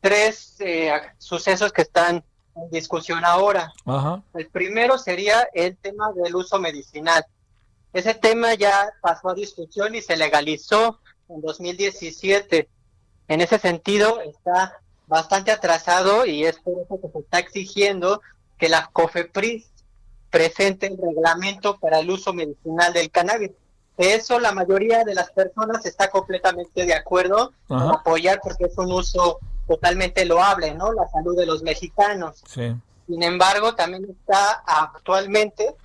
[0.00, 2.24] tres eh, sucesos que están
[2.56, 3.72] en discusión ahora.
[4.34, 7.24] El primero sería el tema del uso medicinal.
[7.92, 12.68] Ese tema ya pasó a discusión y se legalizó en 2017.
[13.28, 18.20] En ese sentido está bastante atrasado y es por eso que se está exigiendo
[18.58, 19.68] que la COFEPRIS
[20.30, 23.50] presente el reglamento para el uso medicinal del cannabis.
[23.96, 28.92] eso la mayoría de las personas está completamente de acuerdo en apoyar porque es un
[28.92, 29.40] uso
[29.70, 30.92] totalmente loable, ¿no?
[30.92, 32.42] La salud de los mexicanos.
[32.52, 35.76] Sin embargo, también está actualmente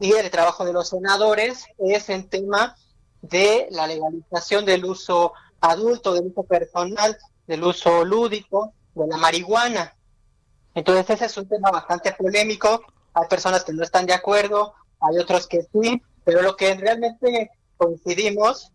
[0.00, 2.74] y el trabajo de los senadores es en tema
[3.20, 9.94] de la legalización del uso adulto, del uso personal, del uso lúdico, de la marihuana.
[10.74, 12.80] Entonces ese es un tema bastante polémico.
[13.12, 17.50] Hay personas que no están de acuerdo, hay otros que sí, pero lo que realmente
[17.76, 18.72] coincidimos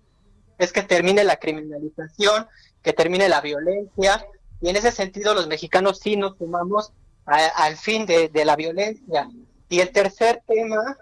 [0.59, 2.47] es que termine la criminalización
[2.83, 4.25] que termine la violencia.
[4.61, 6.91] Y en ese sentido los mexicanos sí nos sumamos
[7.25, 9.29] al fin de, la violencia.
[9.69, 10.97] Y el tercer tema,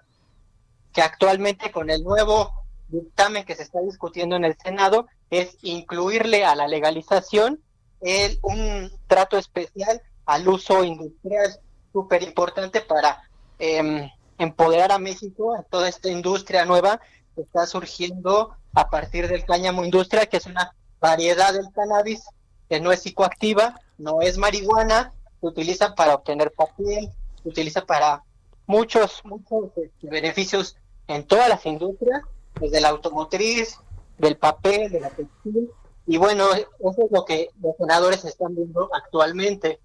[0.93, 2.51] que actualmente con el nuevo
[2.89, 7.61] dictamen que se está discutiendo en el Senado, es incluirle a la legalización
[8.01, 11.59] el, un trato especial al uso industrial,
[11.91, 13.23] súper importante para
[13.57, 16.99] em, empoderar a México a toda esta industria nueva
[17.36, 22.24] que está surgiendo a partir del cáñamo industria, que es una variedad del cannabis
[22.70, 27.10] que no es psicoactiva, no es marihuana, se utiliza para obtener papel,
[27.41, 28.24] se utiliza para
[28.68, 30.78] muchos, muchos este, beneficios
[31.08, 32.22] en todas las industrias,
[32.60, 33.80] desde la automotriz,
[34.18, 35.72] del papel, de la textil,
[36.06, 39.80] y bueno, eso es lo que los senadores están viendo actualmente.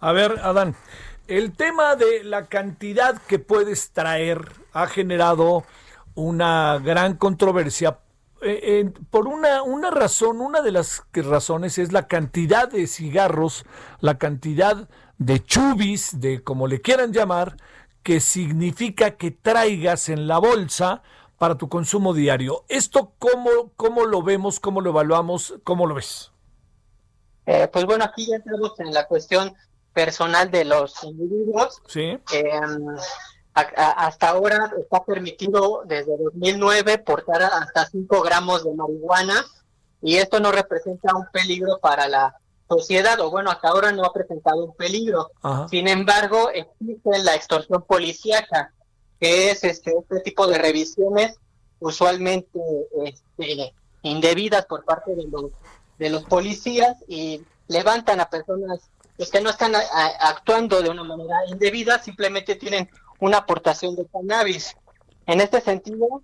[0.00, 0.76] A ver, Adán,
[1.28, 5.64] el tema de la cantidad que puedes traer ha generado
[6.14, 8.00] una gran controversia
[8.42, 13.64] eh, por una, una razón, una de las razones es la cantidad de cigarros,
[14.00, 14.88] la cantidad
[15.18, 17.56] de chubis, de como le quieran llamar,
[18.02, 21.02] que significa que traigas en la bolsa
[21.38, 22.64] para tu consumo diario.
[22.68, 26.30] ¿Esto cómo, cómo lo vemos, cómo lo evaluamos, cómo lo ves?
[27.46, 29.54] Eh, pues bueno, aquí ya entramos en la cuestión
[29.92, 31.82] personal de los individuos.
[31.86, 32.18] Sí.
[33.54, 39.44] Hasta ahora está permitido desde 2009 portar hasta 5 gramos de marihuana
[40.00, 42.34] y esto no representa un peligro para la
[42.68, 45.30] sociedad o bueno, hasta ahora no ha presentado un peligro.
[45.68, 48.72] Sin embargo, existe la extorsión policíaca,
[49.20, 51.36] que es este, este tipo de revisiones
[51.82, 52.60] usualmente
[53.04, 55.50] este, indebidas por parte de los,
[55.98, 58.80] de los policías y levantan a personas
[59.16, 59.74] pues, que no están
[60.20, 62.88] actuando de una manera indebida, simplemente tienen
[63.22, 64.76] una aportación de cannabis.
[65.26, 66.22] En este sentido,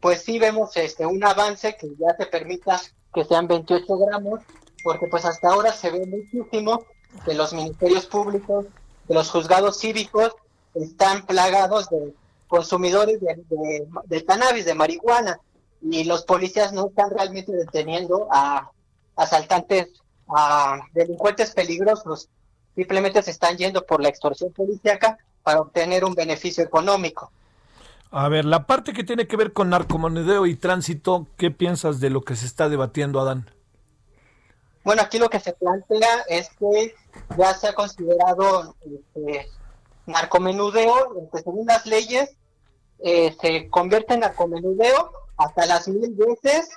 [0.00, 2.80] pues sí vemos este un avance que ya se permita
[3.12, 4.40] que sean 28 gramos,
[4.82, 6.84] porque pues hasta ahora se ve muchísimo
[7.26, 8.64] que los ministerios públicos,
[9.06, 10.32] que los juzgados cívicos
[10.74, 12.14] están plagados de
[12.48, 15.38] consumidores de, cannabis, de marihuana,
[15.82, 18.70] y los policías no están realmente deteniendo a
[19.16, 19.88] asaltantes,
[20.34, 22.30] a delincuentes peligrosos,
[22.74, 27.30] simplemente se están yendo por la extorsión policíaca para obtener un beneficio económico.
[28.10, 32.10] A ver, la parte que tiene que ver con narcomonedeo y tránsito, ¿qué piensas de
[32.10, 33.50] lo que se está debatiendo, Adán?
[34.84, 36.94] Bueno, aquí lo que se plantea es que
[37.38, 39.48] ya se ha considerado este,
[40.06, 42.36] narcomenudeo, este, según las leyes,
[42.98, 46.68] eh, se convierte en narcomenudeo hasta las mil veces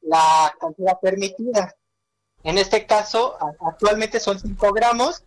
[0.00, 1.74] la cantidad permitida.
[2.42, 5.24] En este caso, actualmente son 5 gramos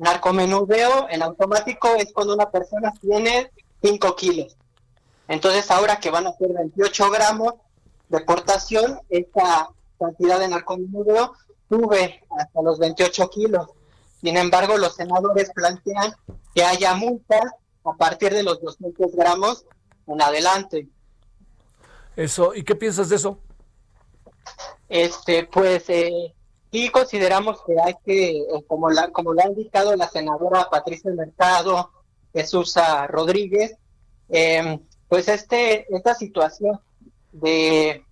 [0.00, 3.50] Narcomenudeo en automático es cuando una persona tiene
[3.82, 4.56] 5 kilos.
[5.28, 7.52] Entonces ahora que van a ser 28 gramos
[8.08, 11.34] de portación, esta cantidad de narcomenudeo
[11.68, 13.68] sube hasta los 28 kilos.
[14.22, 16.14] Sin embargo, los senadores plantean
[16.54, 17.44] que haya multas
[17.84, 19.66] a partir de los 200 gramos
[20.06, 20.88] en adelante.
[22.16, 23.38] Eso, ¿y qué piensas de eso?
[24.88, 26.34] Este, pues eh,
[26.70, 31.10] y consideramos que hay que, eh, como, la, como lo ha indicado la senadora Patricia
[31.12, 31.90] Mercado,
[32.32, 32.74] Jesús
[33.08, 33.76] Rodríguez,
[34.28, 36.78] em, pues este, esta situación
[37.32, 38.04] de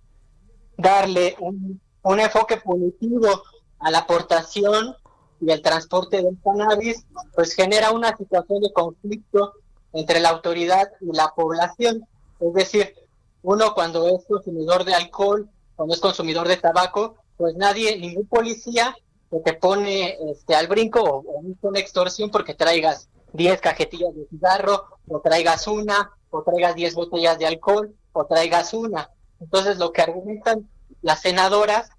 [0.77, 3.43] darle un, un, enfoque punitivo
[3.79, 4.95] a la aportación
[5.39, 9.53] y el transporte del cannabis, pues genera una situación de conflicto
[9.93, 12.05] entre la autoridad y la población.
[12.41, 12.93] Es decir,
[13.41, 18.93] uno cuando es consumidor de alcohol, cuando es consumidor de tabaco, pues nadie, ningún policía
[19.31, 24.27] que te pone este, al brinco o, o una extorsión porque traigas 10 cajetillas de
[24.29, 29.09] cigarro, o traigas una, o traigas 10 botellas de alcohol, o traigas una.
[29.39, 30.69] Entonces lo que argumentan
[31.01, 31.91] las senadoras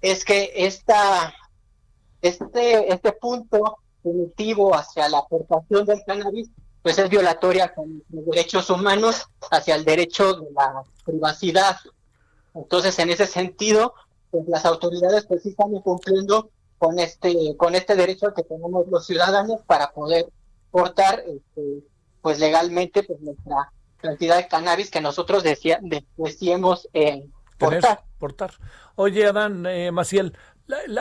[0.00, 1.32] es que esta,
[2.20, 6.50] este, este punto punitivo hacia la aportación del cannabis
[6.82, 11.76] pues es violatoria con los derechos humanos hacia el derecho de la privacidad.
[12.54, 13.94] Entonces, en ese sentido,
[14.30, 19.06] pues las autoridades pues sí están cumpliendo con este con este derecho que tenemos los
[19.06, 20.26] ciudadanos para poder
[20.70, 21.84] portar este,
[22.22, 25.80] pues legalmente pues nuestra cantidad de cannabis que nosotros decía,
[26.16, 28.04] decíamos en portar.
[28.18, 28.52] portar.
[28.94, 30.36] Oye, Adán eh, Maciel,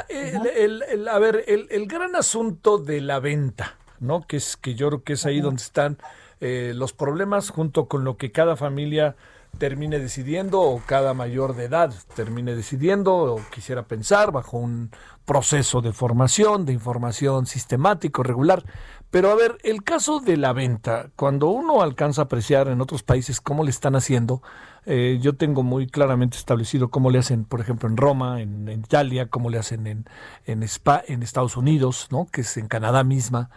[0.10, 4.26] el, a ver, el, gran asunto de la venta, ¿no?
[4.26, 5.98] Que es que yo creo que es ahí donde están
[6.40, 9.16] eh, los problemas junto con lo que cada familia
[9.58, 14.92] termine decidiendo o cada mayor de edad termine decidiendo o quisiera pensar bajo un
[15.26, 18.64] proceso de formación, de información sistemático, regular.
[19.10, 23.04] Pero a ver, el caso de la venta, cuando uno alcanza a apreciar en otros
[23.04, 24.42] países cómo le están haciendo,
[24.86, 29.30] eh, yo tengo muy claramente establecido cómo le hacen, por ejemplo, en Roma, en, Italia,
[29.30, 30.06] cómo le hacen en,
[30.46, 32.28] en, Spa, en Estados Unidos, ¿no?
[32.32, 33.50] que es en Canadá misma.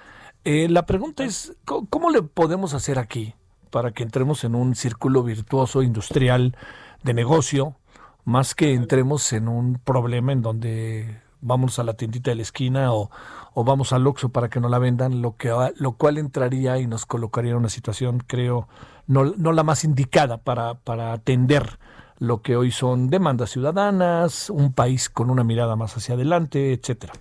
[0.45, 3.35] Eh, la pregunta es, ¿cómo, le podemos hacer aquí
[3.71, 6.57] para que entremos en un círculo virtuoso industrial
[7.03, 7.77] de negocio,
[8.25, 12.93] más que entremos en un problema en donde vamos a la tiendita de la esquina
[12.93, 13.11] o,
[13.55, 16.87] o vamos al Oxxo para que no la vendan, lo, que, lo cual entraría y
[16.87, 18.69] nos colocaría en una situación, creo,
[19.07, 21.79] no, no la más indicada para, para atender
[22.19, 27.15] lo que hoy son demandas ciudadanas, un país con una mirada más hacia adelante, etcétera.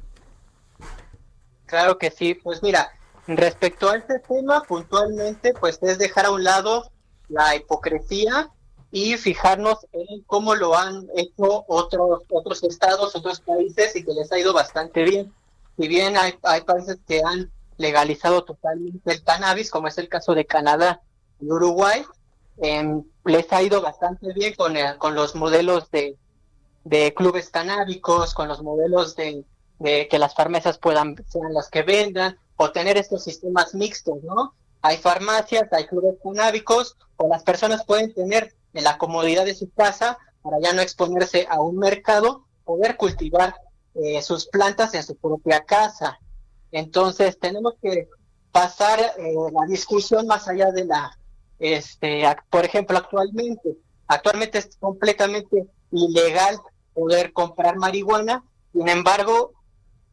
[1.65, 2.89] Claro que sí, pues mira,
[3.37, 6.91] respecto a este tema puntualmente, pues es dejar a un lado
[7.27, 8.49] la hipocresía
[8.91, 14.31] y fijarnos en cómo lo han hecho otros otros estados, otros países y que les
[14.31, 15.33] ha ido bastante bien.
[15.77, 20.33] Si bien hay, hay países que han legalizado totalmente el cannabis, como es el caso
[20.33, 21.01] de Canadá
[21.39, 22.03] y Uruguay,
[22.61, 26.17] eh, les ha ido bastante bien con, con los modelos de,
[26.83, 29.45] de clubes canábicos, con los modelos de,
[29.77, 34.53] de que las farmacias puedan sean las que vendan o tener estos sistemas mixtos, ¿no?
[34.81, 39.71] Hay farmacias, hay clubes canábicos o las personas pueden tener en la comodidad de su
[39.71, 43.55] casa para ya no exponerse a un mercado, poder cultivar
[43.95, 46.19] eh, sus plantas en su propia casa.
[46.73, 48.09] Entonces tenemos que
[48.51, 51.17] pasar eh, la discusión más allá de la,
[51.59, 56.59] este, por ejemplo, actualmente, actualmente es completamente ilegal
[56.93, 58.43] poder comprar marihuana,
[58.73, 59.53] sin embargo,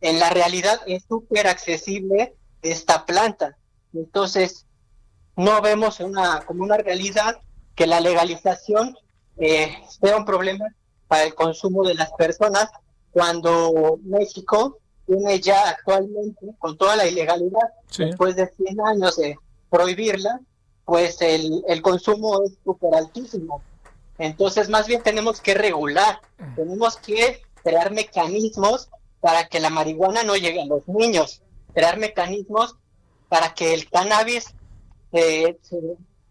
[0.00, 3.56] en la realidad es súper accesible esta planta.
[3.92, 4.66] Entonces,
[5.36, 7.40] no vemos una, como una realidad
[7.74, 8.96] que la legalización
[9.38, 10.66] eh, sea un problema
[11.08, 12.70] para el consumo de las personas
[13.10, 19.38] cuando México tiene ya actualmente, con toda la ilegalidad, después de 100 años de
[19.70, 20.40] prohibirla,
[20.84, 23.62] pues el, el consumo es súper altísimo.
[24.18, 26.20] Entonces, más bien tenemos que regular,
[26.56, 28.88] tenemos que crear mecanismos
[29.20, 31.42] para que la marihuana no llegue a los niños,
[31.74, 32.76] crear mecanismos
[33.28, 34.54] para que el cannabis
[35.12, 35.78] eh, se,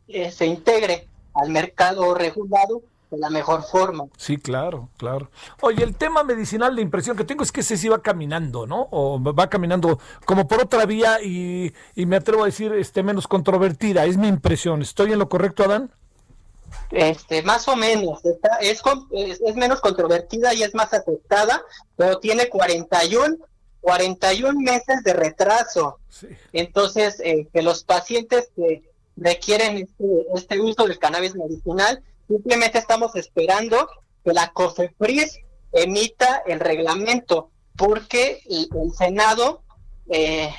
[0.07, 2.81] eh, se integre al mercado regulado
[3.11, 4.05] de la mejor forma.
[4.17, 5.29] Sí, claro, claro.
[5.61, 8.87] Oye, el tema medicinal, de impresión que tengo es que ese sí va caminando, ¿no?
[8.91, 14.05] O va caminando como por otra vía y, me atrevo a decir este menos controvertida,
[14.05, 14.81] es mi impresión.
[14.81, 15.91] ¿Estoy en lo correcto, Adán?
[16.91, 21.63] Este, más o menos, está, es, es, menos controvertida y es más aceptada,
[21.95, 23.35] pero tiene 41,
[23.81, 25.99] 41 meses de retraso.
[26.53, 28.83] Entonces, eh, que los pacientes que
[29.17, 32.03] requieren este, este uso del cannabis medicinal.
[32.27, 33.87] Simplemente estamos esperando
[34.23, 35.39] que la COFEPRIS
[35.71, 39.61] emita el reglamento, porque el, Senado
[40.09, 40.53] eh,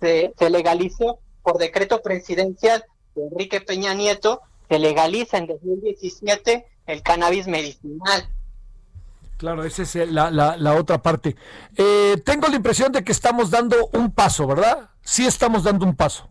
[0.00, 7.46] se, legalizó por decreto presidencial de Enrique Peña Nieto, se legaliza en 2017 el cannabis
[7.46, 8.28] medicinal.
[9.36, 11.36] Claro, esa es la, la, la otra parte.
[11.76, 14.90] Eh, tengo la impresión de que estamos dando un paso, ¿verdad?
[15.02, 16.30] Sí estamos dando un paso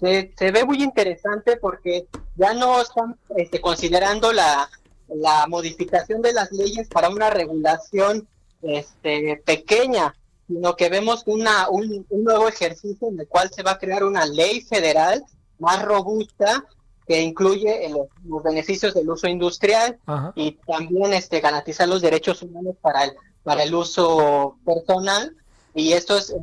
[0.00, 4.68] se, ve muy interesante porque ya no están este, considerando la,
[5.08, 8.26] la modificación de las leyes para una regulación
[8.62, 10.14] este, pequeña,
[10.46, 14.26] sino que vemos una, un, nuevo ejercicio en el cual se va a crear una
[14.26, 15.24] ley federal
[15.58, 16.64] más robusta
[17.06, 19.98] que incluye los, beneficios del uso industrial
[20.34, 23.12] y también este garantizar los derechos humanos para el
[23.44, 25.36] para el uso personal
[25.74, 26.34] y esto es,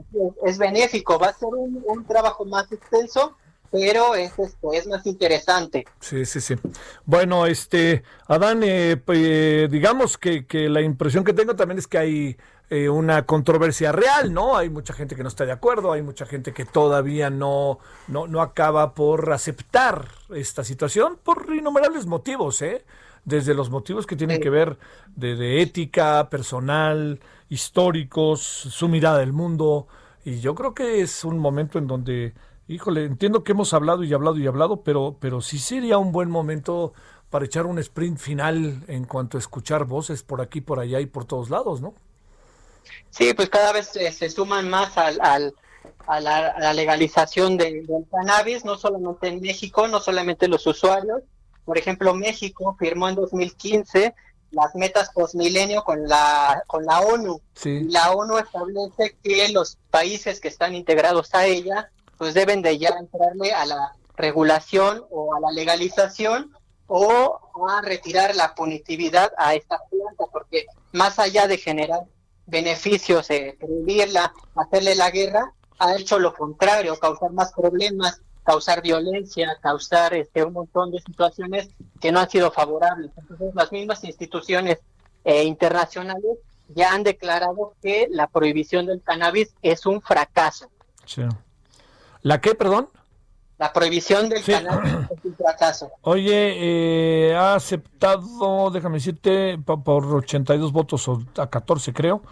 [0.45, 3.37] es benéfico, va a ser un, un trabajo más extenso,
[3.71, 5.85] pero es, este, es más interesante.
[6.01, 6.55] Sí, sí, sí.
[7.05, 11.97] Bueno, este, Adán, eh, eh, digamos que, que, la impresión que tengo también es que
[11.97, 12.37] hay
[12.71, 14.55] eh, una controversia real, ¿no?
[14.55, 18.27] Hay mucha gente que no está de acuerdo, hay mucha gente que todavía no, no,
[18.27, 22.85] no acaba por aceptar esta situación por innumerables motivos, ¿eh?
[23.25, 24.77] Desde los motivos que tienen que ver
[25.17, 27.19] de, de ética, personal,
[27.49, 29.87] históricos, su mirada del mundo.
[30.23, 32.33] Y yo creo que es un momento en donde
[32.69, 36.29] híjole, entiendo que hemos hablado y hablado y hablado, pero, pero sí sería un buen
[36.29, 36.93] momento
[37.29, 41.05] para echar un sprint final en cuanto a escuchar voces por aquí, por allá y
[41.05, 41.93] por todos lados, ¿no?
[43.09, 45.53] Sí, pues cada vez se, suman más al, al
[46.07, 51.21] a, la, legalización del cannabis, no solamente en México, no solamente los usuarios.
[51.65, 54.13] Por ejemplo, México firmó en 2015
[54.51, 57.41] las metas postmilenio con la con la ONU.
[57.53, 57.85] Sí.
[57.85, 62.89] La ONU establece que los países que están integrados a ella pues deben de ya
[62.89, 66.55] entrarle a la regulación o a la legalización
[66.87, 72.01] o a retirar la punitividad a esta planta, porque más allá de generar
[72.51, 79.57] beneficios, eh, prohibirla, hacerle la guerra, ha hecho lo contrario, causar más problemas, causar violencia,
[79.61, 83.11] causar este, un montón de situaciones que no han sido favorables.
[83.17, 84.79] Entonces, las mismas instituciones
[85.23, 86.37] eh, internacionales
[86.67, 90.69] ya han declarado que la prohibición del cannabis es un fracaso.
[92.21, 92.89] ¿La qué, perdón?
[93.61, 95.91] La prohibición del canal es un fracaso.
[96.01, 101.07] Oye, eh, ha aceptado, déjame decirte, por 82 votos
[101.37, 102.23] a 14 creo,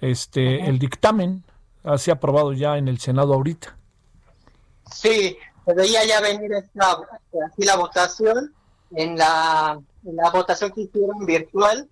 [0.00, 1.42] este, el dictamen
[1.82, 3.76] ha sido aprobado ya en el Senado ahorita.
[4.92, 6.98] Sí, se veía ya venir esta,
[7.44, 8.54] así la votación,
[8.94, 11.88] en la, en la votación que hicieron virtual,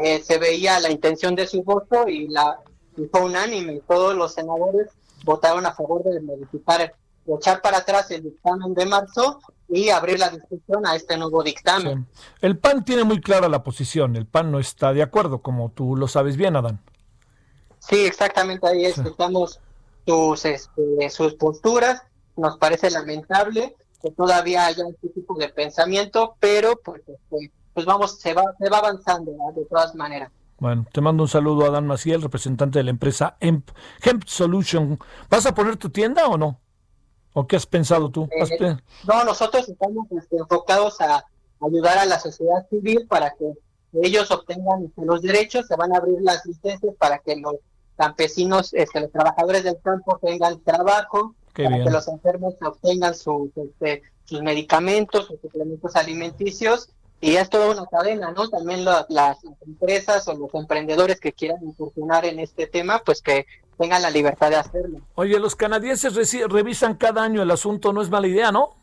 [0.00, 2.60] eh, se veía la intención de su voto y la
[2.96, 4.90] y fue unánime, todos los senadores
[5.24, 6.92] votaron a favor de modificar, de
[7.36, 12.06] echar para atrás el dictamen de marzo y abrir la discusión a este nuevo dictamen.
[12.40, 15.96] El PAN tiene muy clara la posición, el PAN no está de acuerdo, como tú
[15.96, 16.80] lo sabes bien, Adán.
[17.78, 19.60] Sí, exactamente, ahí escuchamos
[20.06, 22.02] sus, este, sus posturas,
[22.36, 28.20] nos parece lamentable que todavía haya este tipo de pensamiento, pero pues, este, pues vamos,
[28.20, 30.30] se va, se va avanzando de todas maneras.
[30.58, 33.68] Bueno, te mando un saludo a Dan Maciel, representante de la empresa Hemp,
[34.24, 34.98] Solution.
[35.28, 36.60] ¿Vas a poner tu tienda o no?
[37.38, 38.26] ¿O qué has pensado tú?
[38.30, 38.76] Eh,
[39.06, 41.22] no, nosotros estamos este, enfocados a
[41.60, 43.52] ayudar a la sociedad civil para que
[44.02, 47.56] ellos obtengan los derechos, se van a abrir las licencias para que los
[47.94, 54.00] campesinos, este, los trabajadores del campo tengan trabajo, para que los enfermos obtengan sus, este,
[54.24, 56.88] sus medicamentos, sus suplementos alimenticios
[57.20, 58.48] y es toda una cadena, ¿no?
[58.48, 63.44] También las empresas o los emprendedores que quieran incursionar en este tema, pues que
[63.78, 65.00] tengan la libertad de hacerlo.
[65.14, 66.14] Oye, los canadienses
[66.48, 68.76] revisan cada año el asunto, no es mala idea, ¿no?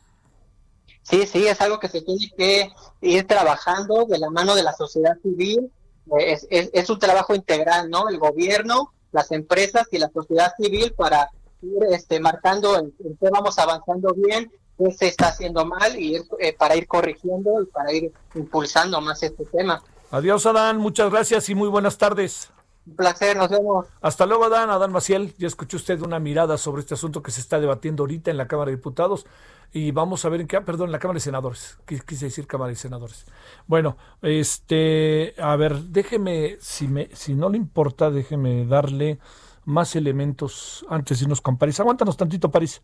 [1.02, 2.72] Sí, sí, es algo que se tiene que
[3.02, 5.72] ir trabajando de la mano de la sociedad civil.
[6.20, 8.10] Es, es, un trabajo integral, ¿no?
[8.10, 11.30] El gobierno, las empresas y la sociedad civil para
[11.62, 16.56] ir este, marcando en qué vamos avanzando bien qué se está haciendo mal y eh,
[16.58, 19.82] para ir corrigiendo y para ir impulsando más este tema.
[20.12, 22.50] Adiós, Adán, muchas gracias y muy buenas tardes.
[22.86, 23.88] Un placer, nos vemos.
[24.02, 24.70] Hasta luego, Adán.
[24.70, 28.30] Adán Maciel, ya escuchó usted una mirada sobre este asunto que se está debatiendo ahorita
[28.32, 29.26] en la Cámara de Diputados
[29.72, 32.70] y vamos a ver en qué, perdón, en la Cámara de Senadores, quise decir Cámara
[32.70, 33.26] de Senadores.
[33.66, 39.20] Bueno, este, a ver, déjeme, si, me, si no le importa, déjeme darle
[39.66, 41.80] más elementos antes de irnos con París.
[41.80, 42.82] Aguántanos tantito, París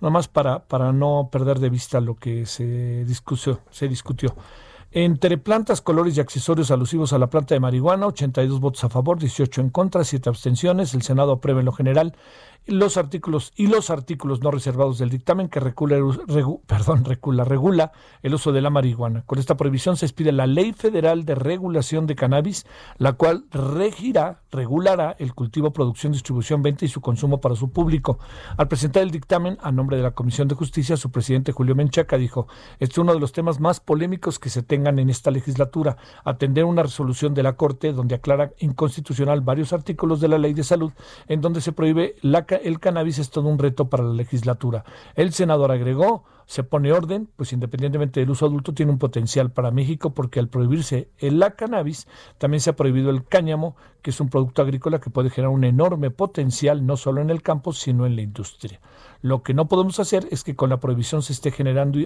[0.00, 4.34] nada más para, para no perder de vista lo que se discutió, se discutió.
[4.96, 9.18] Entre plantas, colores y accesorios alusivos a la planta de marihuana, 82 votos a favor,
[9.18, 10.94] 18 en contra, 7 abstenciones.
[10.94, 12.14] El Senado aprueba en lo general
[12.66, 15.96] los artículos y los artículos no reservados del dictamen que recula,
[16.66, 17.92] perdón, recula, regula
[18.22, 19.22] el uso de la marihuana.
[19.26, 22.66] Con esta prohibición se expide la Ley Federal de Regulación de Cannabis,
[22.98, 28.18] la cual regirá, regulará el cultivo, producción, distribución, venta y su consumo para su público.
[28.56, 32.16] Al presentar el dictamen a nombre de la Comisión de Justicia, su presidente Julio Menchaca
[32.16, 32.46] dijo,
[32.78, 36.64] este es uno de los temas más polémicos que se tengan en esta legislatura, atender
[36.64, 40.92] una resolución de la Corte donde aclara inconstitucional varios artículos de la Ley de Salud
[41.28, 44.84] en donde se prohíbe la el cannabis es todo un reto para la legislatura.
[45.14, 49.70] El senador agregó, se pone orden, pues independientemente del uso adulto tiene un potencial para
[49.70, 52.06] México porque al prohibirse la cannabis
[52.38, 55.64] también se ha prohibido el cáñamo, que es un producto agrícola que puede generar un
[55.64, 58.80] enorme potencial no solo en el campo, sino en la industria.
[59.22, 61.98] Lo que no podemos hacer es que con la prohibición se esté generando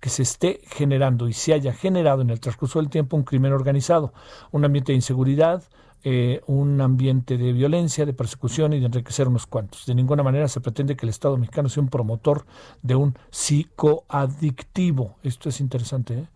[0.00, 3.52] que se esté generando y se haya generado en el transcurso del tiempo un crimen
[3.52, 4.12] organizado,
[4.52, 5.64] un ambiente de inseguridad,
[6.04, 9.86] eh, un ambiente de violencia, de persecución y de enriquecer unos cuantos.
[9.86, 12.46] De ninguna manera se pretende que el Estado mexicano sea un promotor
[12.82, 15.16] de un psicoadictivo.
[15.22, 16.14] Esto es interesante.
[16.14, 16.26] ¿eh?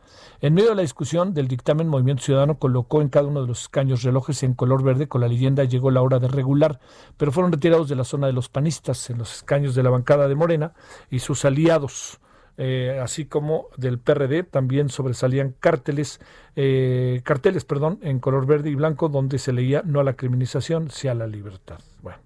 [0.41, 3.63] En medio de la discusión del dictamen, Movimiento Ciudadano colocó en cada uno de los
[3.63, 6.81] escaños relojes en color verde con la leyenda llegó la hora de regular,
[7.17, 10.29] pero fueron retirados de la zona de los panistas en los escaños de la bancada
[10.29, 10.73] de Morena
[11.11, 12.21] y sus aliados.
[12.63, 16.21] Eh, así como del PRD, también sobresalían carteles,
[16.57, 20.91] eh, carteles perdón, en color verde y blanco donde se leía no a la criminalización,
[20.91, 21.79] sí a la libertad.
[22.03, 22.19] Bueno,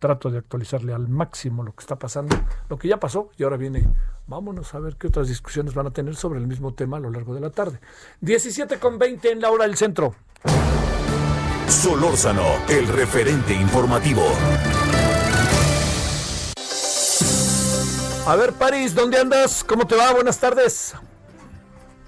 [0.00, 2.36] trato de actualizarle al máximo lo que está pasando,
[2.68, 3.88] lo que ya pasó y ahora viene,
[4.26, 7.10] vámonos a ver qué otras discusiones van a tener sobre el mismo tema a lo
[7.12, 7.78] largo de la tarde.
[8.20, 10.12] 17 con 20 en la hora del centro.
[11.68, 14.24] Solórzano, el referente informativo.
[18.28, 19.64] A ver, París, ¿dónde andas?
[19.64, 20.12] ¿Cómo te va?
[20.12, 20.94] Buenas tardes.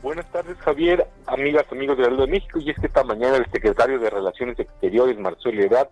[0.03, 2.59] Buenas tardes, Javier, amigas, amigos de de México.
[2.59, 5.89] Y es que esta mañana el secretario de Relaciones Exteriores, Marcelo Ebrard,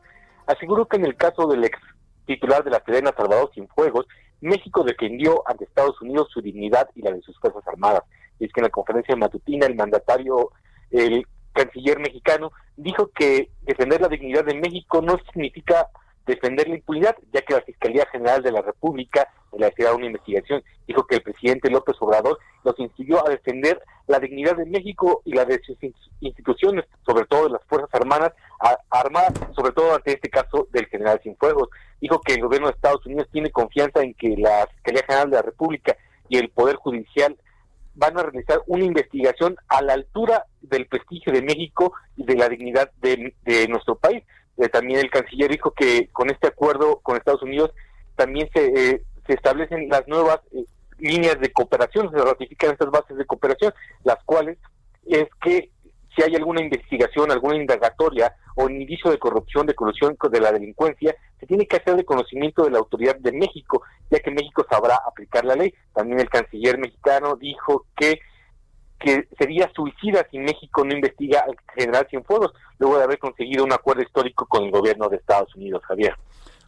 [0.46, 1.78] aseguró que en el caso del ex
[2.26, 4.06] titular de la Serena Salvador Fuegos,
[4.42, 8.02] México defendió ante Estados Unidos su dignidad y la de sus Fuerzas Armadas.
[8.38, 10.50] Y es que en la conferencia matutina el mandatario,
[10.90, 15.88] el canciller mexicano, dijo que defender la dignidad de México no significa
[16.28, 20.62] defender la impunidad, ya que la Fiscalía General de la República le una investigación.
[20.86, 25.32] Dijo que el presidente López Obrador los instigó a defender la dignidad de México y
[25.32, 25.76] la de sus
[26.20, 28.32] instituciones, sobre todo de las Fuerzas Armadas,
[28.90, 31.68] armadas, sobre todo ante este caso del general Cienfuegos.
[32.00, 35.36] Dijo que el gobierno de Estados Unidos tiene confianza en que la Fiscalía General de
[35.36, 35.96] la República
[36.28, 37.36] y el Poder Judicial
[37.94, 42.48] van a realizar una investigación a la altura del prestigio de México y de la
[42.48, 43.34] dignidad de,
[43.68, 44.22] nuestro país.
[44.58, 47.70] Eh, también el canciller dijo que con este acuerdo con Estados Unidos
[48.16, 50.64] también se, eh, se establecen las nuevas eh,
[50.98, 53.72] líneas de cooperación, se ratifican estas bases de cooperación,
[54.04, 54.58] las cuales
[55.06, 55.70] es que
[56.14, 61.14] si hay alguna investigación, alguna indagatoria o indicio de corrupción, de corrupción de la delincuencia,
[61.38, 64.98] se tiene que hacer de conocimiento de la autoridad de México, ya que México sabrá
[65.06, 65.72] aplicar la ley.
[65.94, 68.18] También el canciller mexicano dijo que
[68.98, 73.72] que sería suicida si México no investiga al general Cienfuegos, luego de haber conseguido un
[73.72, 76.14] acuerdo histórico con el gobierno de Estados Unidos, Javier.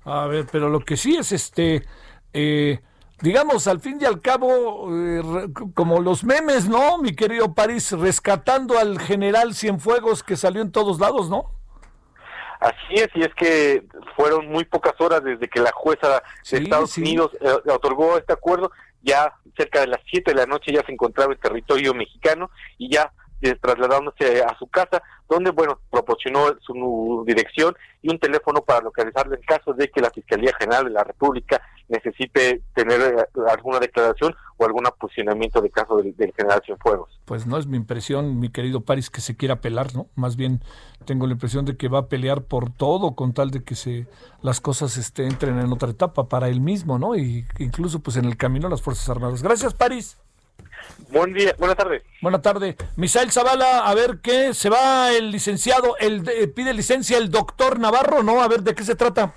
[0.04, 1.82] A ver, pero lo que sí es este
[2.32, 2.80] eh,
[3.20, 5.22] digamos, al fin y al cabo, eh,
[5.74, 6.98] como los memes, ¿no?
[6.98, 11.50] Mi querido París, rescatando al general Cienfuegos que salió en todos lados, ¿no?
[12.60, 13.84] Así es, y es que
[14.16, 18.70] fueron muy pocas horas desde que la jueza de Estados Unidos eh, otorgó este acuerdo,
[19.02, 22.90] ya cerca de las 7 de la noche ya se encontraba en territorio mexicano y
[22.90, 23.12] ya
[23.60, 29.42] trasladándose a su casa, donde, bueno, proporcionó su dirección y un teléfono para localizarle en
[29.42, 31.60] caso de que la Fiscalía General de la República
[31.90, 37.20] necesite tener eh, alguna declaración o algún posicionamiento de caso del, general Cienfuegos.
[37.24, 40.06] Pues no es mi impresión, mi querido París, que se quiera pelar, ¿no?
[40.14, 40.60] Más bien
[41.04, 44.06] tengo la impresión de que va a pelear por todo con tal de que se
[44.42, 47.16] las cosas este, entren en otra etapa para él mismo, ¿no?
[47.16, 49.42] Y incluso pues en el camino a las Fuerzas Armadas.
[49.42, 50.18] Gracias, París.
[51.10, 52.02] Buen día, buena tarde.
[52.22, 52.76] Buena tarde.
[52.96, 56.22] Misael Zavala, a ver qué, se va el licenciado, el
[56.54, 58.40] pide licencia el doctor Navarro, ¿no?
[58.40, 59.34] A ver de qué se trata.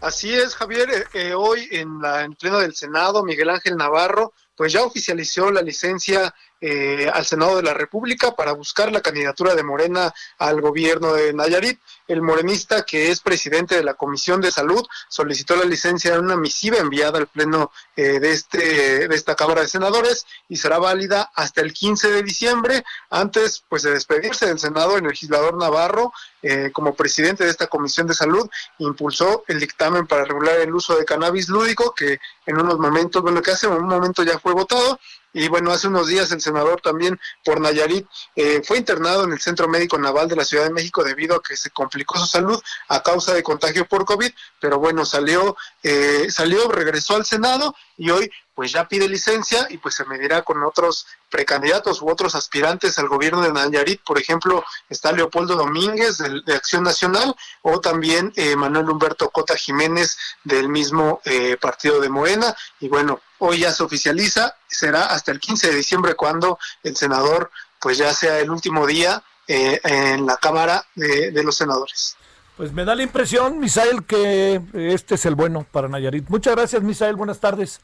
[0.00, 0.88] Así es, Javier.
[0.90, 5.50] Eh, eh, hoy en la en pleno del Senado, Miguel Ángel Navarro, pues ya oficializó
[5.50, 10.60] la licencia eh, al Senado de la República para buscar la candidatura de Morena al
[10.60, 11.80] gobierno de Nayarit.
[12.06, 16.36] El morenista, que es presidente de la Comisión de Salud, solicitó la licencia en una
[16.36, 21.30] misiva enviada al Pleno eh, de, este, de esta Cámara de Senadores y será válida
[21.34, 22.84] hasta el 15 de diciembre.
[23.08, 26.12] Antes pues, de despedirse del Senado, el legislador Navarro,
[26.42, 30.96] eh, como presidente de esta Comisión de Salud, impulsó el dictamen para regular el uso
[30.96, 34.98] de cannabis lúdico, que en unos momentos, bueno, que hace un momento ya fue votado
[35.32, 39.40] y bueno, hace unos días el senador también por Nayarit eh, fue internado en el
[39.40, 42.60] Centro Médico Naval de la Ciudad de México debido a que se complicó su salud
[42.88, 44.30] a causa de contagio por COVID,
[44.60, 48.30] pero bueno, salió, eh, salió, regresó al Senado y hoy
[48.60, 53.08] pues ya pide licencia y pues se medirá con otros precandidatos u otros aspirantes al
[53.08, 54.02] gobierno de Nayarit.
[54.02, 60.18] Por ejemplo, está Leopoldo Domínguez de, Acción Nacional o también eh, Manuel Humberto Cota Jiménez
[60.44, 62.54] del mismo eh, partido de Morena.
[62.80, 67.50] Y bueno, hoy ya se oficializa, será hasta el 15 de diciembre cuando el senador
[67.80, 72.14] pues ya sea el último día eh, en la Cámara de, de los Senadores.
[72.58, 76.28] Pues me da la impresión, Misael, que este es el bueno para Nayarit.
[76.28, 77.16] Muchas gracias, Misael.
[77.16, 77.80] Buenas tardes.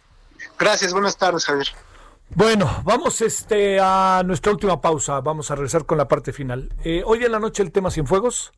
[0.59, 1.69] Gracias, buenas tardes, Javier.
[2.35, 5.21] Bueno, vamos este a nuestra última pausa.
[5.21, 6.73] Vamos a regresar con la parte final.
[6.85, 8.53] Eh, hoy en la noche el tema Cienfuegos.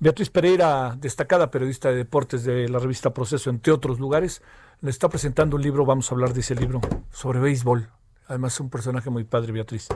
[0.00, 4.42] Beatriz Pereira, destacada periodista de deportes de la revista Proceso, entre otros lugares,
[4.80, 5.84] le está presentando un libro.
[5.84, 6.80] Vamos a hablar de ese libro
[7.10, 7.90] sobre béisbol.
[8.28, 9.88] Además es un personaje muy padre, Beatriz.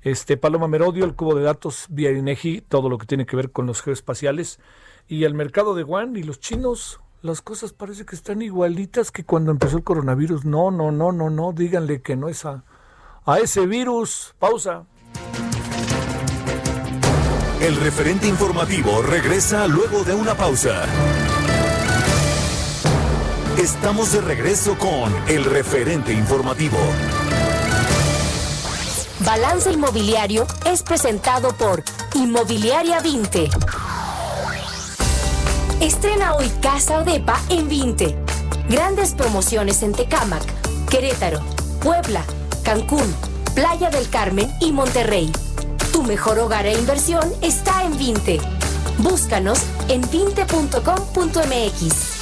[0.00, 3.50] Este Paloma Merodio, el cubo de datos vía INEGI, todo lo que tiene que ver
[3.50, 4.60] con los geoespaciales
[5.08, 7.00] y el mercado de Wuhan y los chinos.
[7.22, 10.46] Las cosas parece que están igualitas que cuando empezó el coronavirus.
[10.46, 11.52] No, no, no, no, no.
[11.52, 12.64] Díganle que no es a,
[13.26, 14.34] a ese virus.
[14.38, 14.86] Pausa.
[17.60, 20.84] El referente informativo regresa luego de una pausa.
[23.58, 26.78] Estamos de regreso con el referente informativo.
[29.26, 31.82] Balance Inmobiliario es presentado por
[32.14, 33.50] Inmobiliaria 20.
[35.80, 38.14] Estrena hoy Casa Odepa en 20.
[38.68, 40.44] Grandes promociones en Tecámac,
[40.90, 41.40] Querétaro,
[41.82, 42.22] Puebla,
[42.62, 43.14] Cancún,
[43.54, 45.32] Playa del Carmen y Monterrey.
[45.90, 48.40] Tu mejor hogar e inversión está en 20.
[48.98, 52.19] Búscanos en 20.com.mx.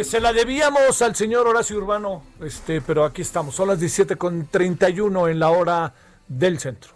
[0.00, 4.16] Este, se la debíamos al señor Horacio Urbano, este, pero aquí estamos, son las 17
[4.16, 5.92] con 31 en la hora
[6.26, 6.92] del centro.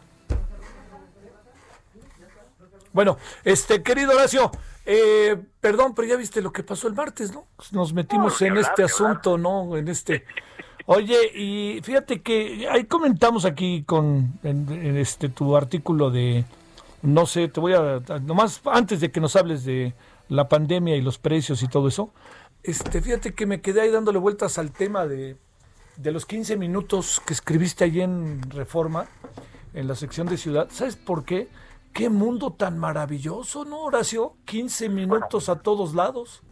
[2.95, 4.51] Bueno, este querido Horacio,
[4.87, 7.47] eh, perdón, pero ya viste lo que pasó el martes, ¿no?
[7.73, 9.77] Nos metimos en este asunto, ¿no?
[9.77, 10.25] En este.
[10.87, 16.47] Oye, y fíjate que ahí comentamos aquí con en este tu artículo de,
[17.03, 19.93] no sé, te voy a, nomás antes de que nos hables de
[20.29, 22.11] la pandemia y los precios y todo eso,
[22.65, 25.37] este, fíjate que me quedé ahí dándole vueltas al tema de,
[25.97, 29.07] de los 15 minutos que escribiste ahí en Reforma,
[29.75, 30.69] en la sección de ciudad.
[30.73, 31.49] ¿Sabes por qué?
[31.93, 34.35] Qué mundo tan maravilloso, ¿no, Horacio?
[34.47, 36.43] 15 minutos a todos lados.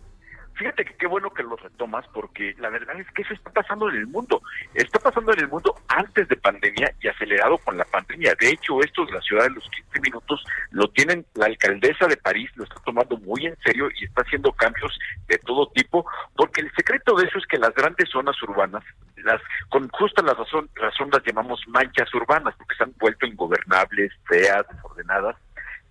[0.54, 3.88] Fíjate que qué bueno que lo retomas porque la verdad es que eso está pasando
[3.88, 4.42] en el mundo.
[4.74, 8.34] Está pasando en el mundo antes de pandemia y acelerado con la pandemia.
[8.38, 12.16] De hecho, esto de la ciudad de los 15 minutos lo tienen la alcaldesa de
[12.16, 16.04] París, lo está tomando muy en serio y está haciendo cambios de todo tipo,
[16.36, 18.84] porque el secreto de eso es que las grandes zonas urbanas,
[19.16, 24.12] las con justa la razón, razón las llamamos manchas urbanas, porque se han vuelto ingobernables,
[24.26, 25.36] feas, desordenadas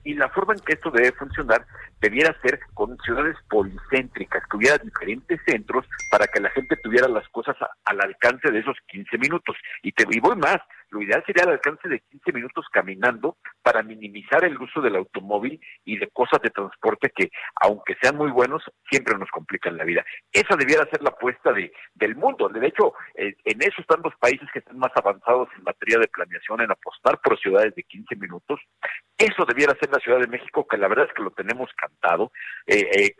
[0.03, 1.65] y la forma en que esto debe funcionar
[1.99, 7.27] debiera ser con ciudades policéntricas, que hubiera diferentes centros para que la gente tuviera las
[7.29, 7.55] cosas
[7.85, 9.55] al alcance de esos 15 minutos.
[9.83, 10.57] Y te y voy más,
[10.91, 15.59] lo ideal sería al alcance de 15 minutos caminando para minimizar el uso del automóvil
[15.85, 17.31] y de cosas de transporte que,
[17.61, 20.03] aunque sean muy buenos, siempre nos complican la vida.
[20.31, 22.49] Esa debiera ser la apuesta de, del mundo.
[22.49, 26.09] De hecho, eh, en eso están los países que están más avanzados en materia de
[26.09, 28.59] planeación, en apostar por ciudades de 15 minutos.
[29.17, 32.31] Eso debiera ser la Ciudad de México, que la verdad es que lo tenemos cantado.
[32.67, 33.15] Eh, eh,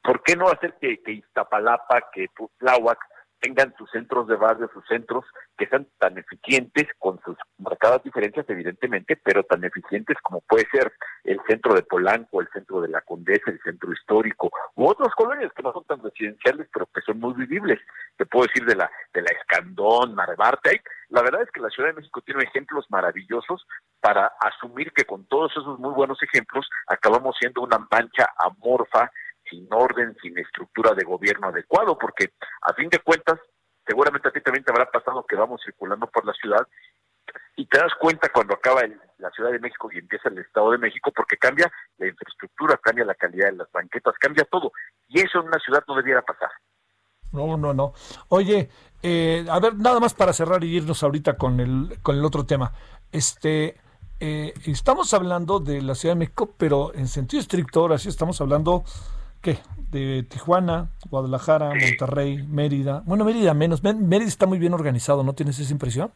[0.00, 2.28] ¿Por qué no hacer que, que Iztapalapa, que
[2.58, 2.98] Tláhuac,
[3.40, 5.24] tengan sus centros de barrio, sus centros
[5.56, 10.92] que sean tan eficientes, con sus marcadas diferencias evidentemente, pero tan eficientes como puede ser
[11.24, 15.52] el centro de Polanco, el centro de la Condesa, el centro histórico, u otras colonias
[15.52, 17.80] que no son tan residenciales, pero que son muy vivibles.
[18.16, 20.82] Te puedo decir de la, de la Escandón, Narvarte.
[21.10, 23.66] La verdad es que la Ciudad de México tiene ejemplos maravillosos
[24.00, 29.10] para asumir que con todos esos muy buenos ejemplos acabamos siendo una mancha amorfa
[29.48, 32.32] sin orden, sin estructura de gobierno adecuado, porque
[32.62, 33.38] a fin de cuentas,
[33.86, 36.66] seguramente a ti también te habrá pasado que vamos circulando por la ciudad
[37.56, 38.82] y te das cuenta cuando acaba
[39.18, 43.04] la Ciudad de México y empieza el Estado de México, porque cambia la infraestructura, cambia
[43.04, 44.72] la calidad de las banquetas, cambia todo.
[45.08, 46.50] Y eso en una ciudad no debiera pasar.
[47.32, 47.92] No, no, no.
[48.28, 48.68] Oye,
[49.02, 52.44] eh, a ver, nada más para cerrar y irnos ahorita con el, con el otro
[52.44, 52.72] tema.
[53.10, 53.76] Este,
[54.20, 58.40] eh, estamos hablando de la Ciudad de México, pero en sentido estricto, ahora sí estamos
[58.40, 58.84] hablando
[59.46, 59.58] ¿qué?
[59.90, 63.02] De Tijuana, Guadalajara, Monterrey, Mérida.
[63.06, 63.84] Bueno, Mérida menos.
[63.84, 66.10] Mérida está muy bien organizado, ¿no tienes esa impresión?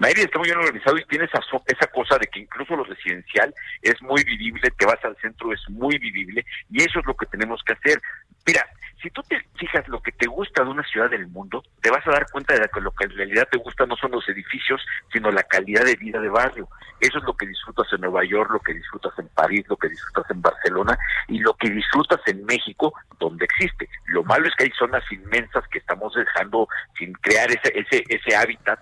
[0.00, 3.54] Mérida está muy bien organizado y tiene esa, esa cosa de que incluso lo residencial
[3.82, 7.26] es muy vivible, te vas al centro, es muy vivible y eso es lo que
[7.26, 8.02] tenemos que hacer.
[8.44, 8.66] Mira,
[9.00, 12.04] si tú te fijas lo que te gusta de una ciudad del mundo, te vas
[12.06, 14.80] a dar cuenta de que lo que en realidad te gusta no son los edificios,
[15.12, 16.66] sino la calidad de vida de barrio.
[16.98, 19.88] Eso es lo que disfrutas en Nueva York, lo que disfrutas en París, lo que
[19.88, 23.88] disfrutas en Barcelona y lo que disfrutas en México, donde existe.
[24.06, 26.66] Lo malo es que hay zonas inmensas que estamos dejando
[26.98, 28.80] sin crear ese, ese, ese hábitat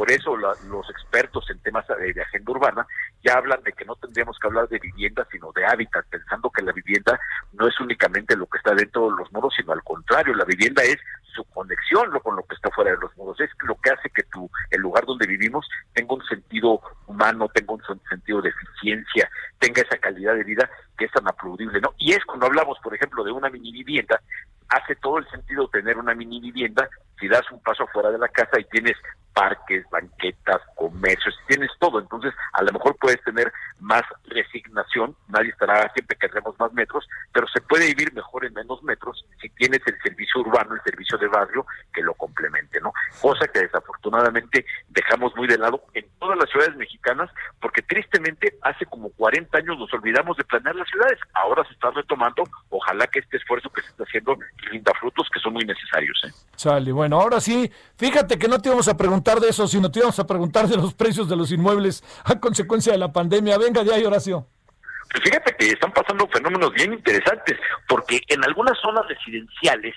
[0.00, 2.86] por eso los expertos en temas de, agenda urbana
[3.22, 6.62] ya hablan de que no tendríamos que hablar de vivienda, sino de hábitat, pensando que
[6.62, 7.20] la vivienda
[7.60, 10.82] no es únicamente lo que está dentro de los muros, sino al contrario, la vivienda
[10.82, 10.96] es
[11.34, 14.22] su conexión con lo que está fuera de los muros, es lo que hace que
[14.24, 19.82] tu, el lugar donde vivimos tenga un sentido humano, tenga un sentido de eficiencia, tenga
[19.82, 21.92] esa calidad de vida que es tan aplaudible, ¿no?
[21.98, 24.20] Y es cuando hablamos, por ejemplo, de una mini vivienda,
[24.70, 26.88] hace todo el sentido tener una mini vivienda
[27.18, 28.96] si das un paso fuera de la casa y tienes
[29.34, 32.00] parques, banquetas, comercios, tienes todo.
[32.00, 36.28] Entonces, a lo mejor puedes tener más resignación, nadie estará siempre que
[36.58, 40.74] más metros, pero se puede vivir mejor en menos metros si tienes el servicio urbano,
[40.74, 42.92] el servicio de barrio que lo complemente, ¿no?
[43.20, 47.30] Cosa que desafortunadamente dejamos muy de lado en todas las ciudades mexicanas,
[47.60, 51.18] porque tristemente hace como 40 años nos olvidamos de planear las ciudades.
[51.34, 54.36] Ahora se está retomando, ojalá que este esfuerzo que se está haciendo
[54.70, 56.20] rinda frutos que son muy necesarios.
[56.26, 56.32] ¿eh?
[56.56, 60.00] Sale, bueno, ahora sí, fíjate que no te íbamos a preguntar de eso, sino te
[60.00, 63.58] íbamos a preguntar de los precios de los inmuebles a consecuencia de la pandemia.
[63.58, 64.46] Venga de ahí, Horacio.
[65.10, 67.58] Pues fíjate que están pasando fenómenos bien interesantes,
[67.88, 69.94] porque en algunas zonas residenciales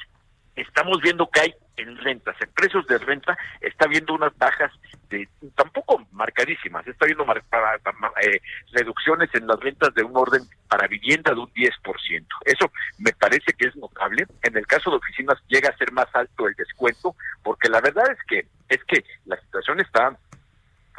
[0.55, 4.71] estamos viendo que hay en rentas, en precios de renta, está viendo unas bajas
[5.09, 8.41] de tampoco marcadísimas, está viendo eh,
[8.71, 12.25] reducciones en las rentas de un orden para vivienda de un 10%.
[12.45, 14.25] Eso me parece que es notable.
[14.43, 18.11] En el caso de oficinas llega a ser más alto el descuento, porque la verdad
[18.11, 20.17] es que es que la situación está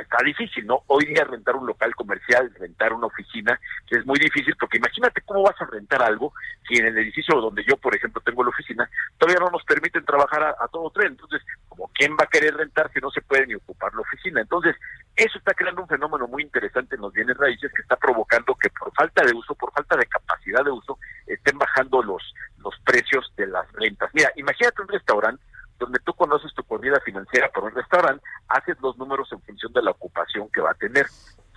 [0.02, 0.82] está difícil, ¿no?
[0.88, 3.58] Hoy día rentar un local comercial, rentar una oficina,
[3.90, 6.32] es muy difícil porque imagínate cómo vas a rentar algo
[6.68, 8.88] si en el edificio donde yo, por ejemplo, tengo la oficina,
[9.18, 11.12] todavía no nos permiten trabajar a, todo tren.
[11.12, 14.40] Entonces, como quién va a querer rentar si no se puede ni ocupar la oficina.
[14.40, 14.74] Entonces,
[15.14, 18.70] eso está creando un fenómeno muy interesante en los bienes raíces que está provocando que
[18.70, 23.32] por falta de uso, por falta de capacidad de uso, estén bajando los, los precios
[23.36, 24.10] de las rentas.
[24.12, 25.42] Mira, imagínate un restaurante
[25.78, 29.82] donde tú conoces tu comida financiera por un restaurante, haces los números en función de
[29.82, 31.06] la ocupación que va a tener.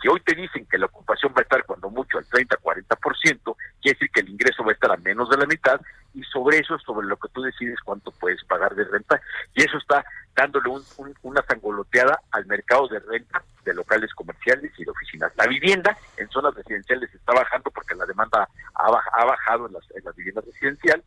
[0.02, 3.95] Si hoy te dicen que la ocupación va a estar cuando mucho al 30-40%, quiere
[3.95, 5.81] decir que el ingreso va a estar a menos de la mitad
[6.14, 9.19] y sobre eso, sobre lo que tú decides cuánto puedes pagar de renta.
[9.56, 10.69] Y eso está dándole
[11.23, 15.31] una sangoloteada al mercado de renta de locales comerciales y de oficinas.
[15.35, 20.03] La vivienda en zonas residenciales está bajando porque la demanda ha, bajado en las, en
[20.06, 21.03] las viviendas residenciales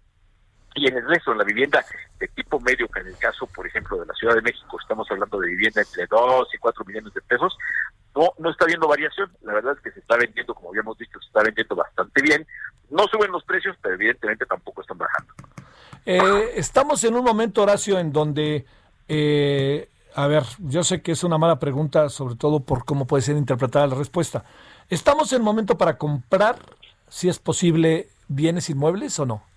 [0.81, 1.85] y en el resto, la vivienda
[2.19, 5.07] de tipo medio, que en el caso, por ejemplo, de la Ciudad de México, estamos
[5.11, 7.57] hablando de vivienda entre 2 y 4 millones de pesos,
[8.17, 9.31] no, no está habiendo variación.
[9.43, 12.47] La verdad es que se está vendiendo, como habíamos dicho, se está vendiendo bastante bien.
[12.89, 15.35] No suben los precios, pero evidentemente tampoco están bajando.
[16.07, 18.65] Eh, estamos en un momento, Horacio, en donde,
[19.07, 23.23] eh, a ver, yo sé que es una mala pregunta, sobre todo por cómo puede
[23.23, 24.45] ser interpretada la respuesta.
[24.89, 26.57] ¿Estamos en momento para comprar,
[27.11, 29.50] si es posible, bienes inmuebles o no?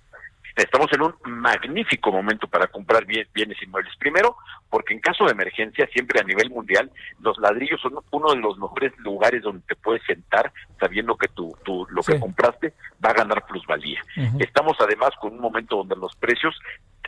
[0.55, 3.95] Estamos en un magnífico momento para comprar bienes inmuebles.
[3.97, 4.37] Primero,
[4.69, 8.57] porque en caso de emergencia, siempre a nivel mundial, los ladrillos son uno de los
[8.57, 12.73] mejores lugares donde te puedes sentar sabiendo que tu, tu lo que compraste
[13.03, 14.01] va a ganar plusvalía.
[14.39, 16.55] Estamos además con un momento donde los precios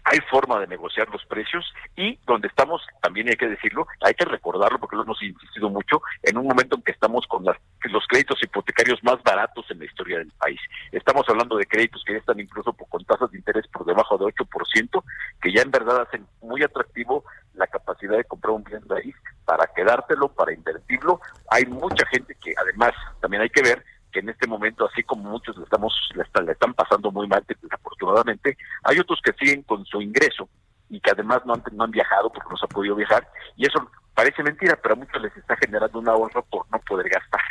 [0.05, 1.65] hay forma de negociar los precios
[1.95, 6.01] y donde estamos, también hay que decirlo, hay que recordarlo porque lo hemos insistido mucho,
[6.21, 9.85] en un momento en que estamos con las, los créditos hipotecarios más baratos en la
[9.85, 10.59] historia del país.
[10.91, 14.25] Estamos hablando de créditos que ya están incluso con tasas de interés por debajo de
[14.25, 15.03] 8%,
[15.41, 17.23] que ya en verdad hacen muy atractivo
[17.55, 19.15] la capacidad de comprar un bien raíz
[19.45, 21.19] para quedártelo, para invertirlo.
[21.49, 22.91] Hay mucha gente que además
[23.21, 23.83] también hay que ver
[24.15, 28.57] que en este momento, así como muchos le estamos le están, pasando muy mal, desafortunadamente,
[28.83, 30.47] hay otros que siguen con su ingreso
[30.89, 33.27] y que además no han, no han viajado porque no se ha podido viajar
[33.57, 37.09] y eso parece mentira, pero a muchos les está generando un ahorro por no poder
[37.09, 37.41] gastar.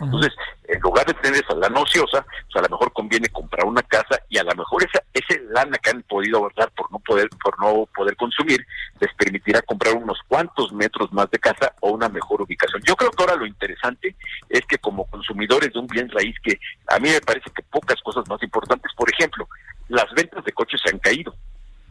[0.00, 0.32] Entonces,
[0.68, 4.20] en lugar de tener esa lana ociosa, pues a lo mejor conviene comprar una casa
[4.28, 7.58] y a lo mejor esa ese lana que han podido ahorrar por no poder por
[7.60, 8.64] no poder consumir
[9.00, 12.80] les permitirá comprar unos cuantos metros más de casa o una mejor ubicación.
[12.84, 14.14] Yo creo que ahora lo interesante
[14.48, 16.58] es que como consumidores de un bien raíz que
[16.88, 19.48] a mí me parece que pocas cosas más importantes, por ejemplo,
[19.88, 21.34] las ventas de coches se han caído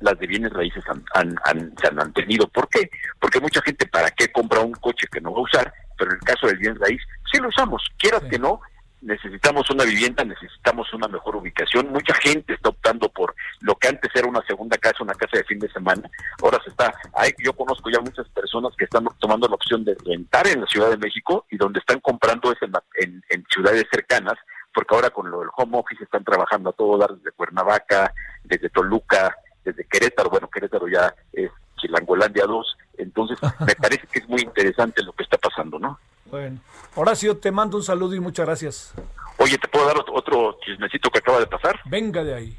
[0.02, 0.84] las de bienes raíces
[1.14, 1.36] han,
[1.80, 2.48] se han mantenido.
[2.48, 2.90] ¿Por qué?
[3.20, 5.74] Porque mucha gente, ¿para qué compra un coche que no va a usar?
[5.98, 7.84] Pero en el caso del bien raíz, sí lo usamos.
[7.98, 8.62] Quieras que no,
[9.02, 11.92] necesitamos una vivienda, necesitamos una mejor ubicación.
[11.92, 15.44] Mucha gente está optando por lo que antes era una segunda casa, una casa de
[15.46, 16.10] fin de semana.
[16.42, 19.96] Ahora se está, hay, yo conozco ya muchas personas que están tomando la opción de
[20.06, 24.36] rentar en la Ciudad de México y donde están comprando es en, en ciudades cercanas,
[24.74, 28.70] porque ahora con lo del home office están trabajando a todo dar desde Cuernavaca, desde
[28.70, 34.42] Toluca, desde Querétaro, bueno, Querétaro ya es Chilangolandia 2, entonces me parece que es muy
[34.42, 36.00] interesante lo que está pasando, ¿no?
[36.30, 36.60] Bueno,
[36.96, 38.94] Horacio, te mando un saludo y muchas gracias.
[39.38, 41.80] Oye, ¿te puedo dar otro chismecito que acaba de pasar?
[41.86, 42.58] Venga de ahí.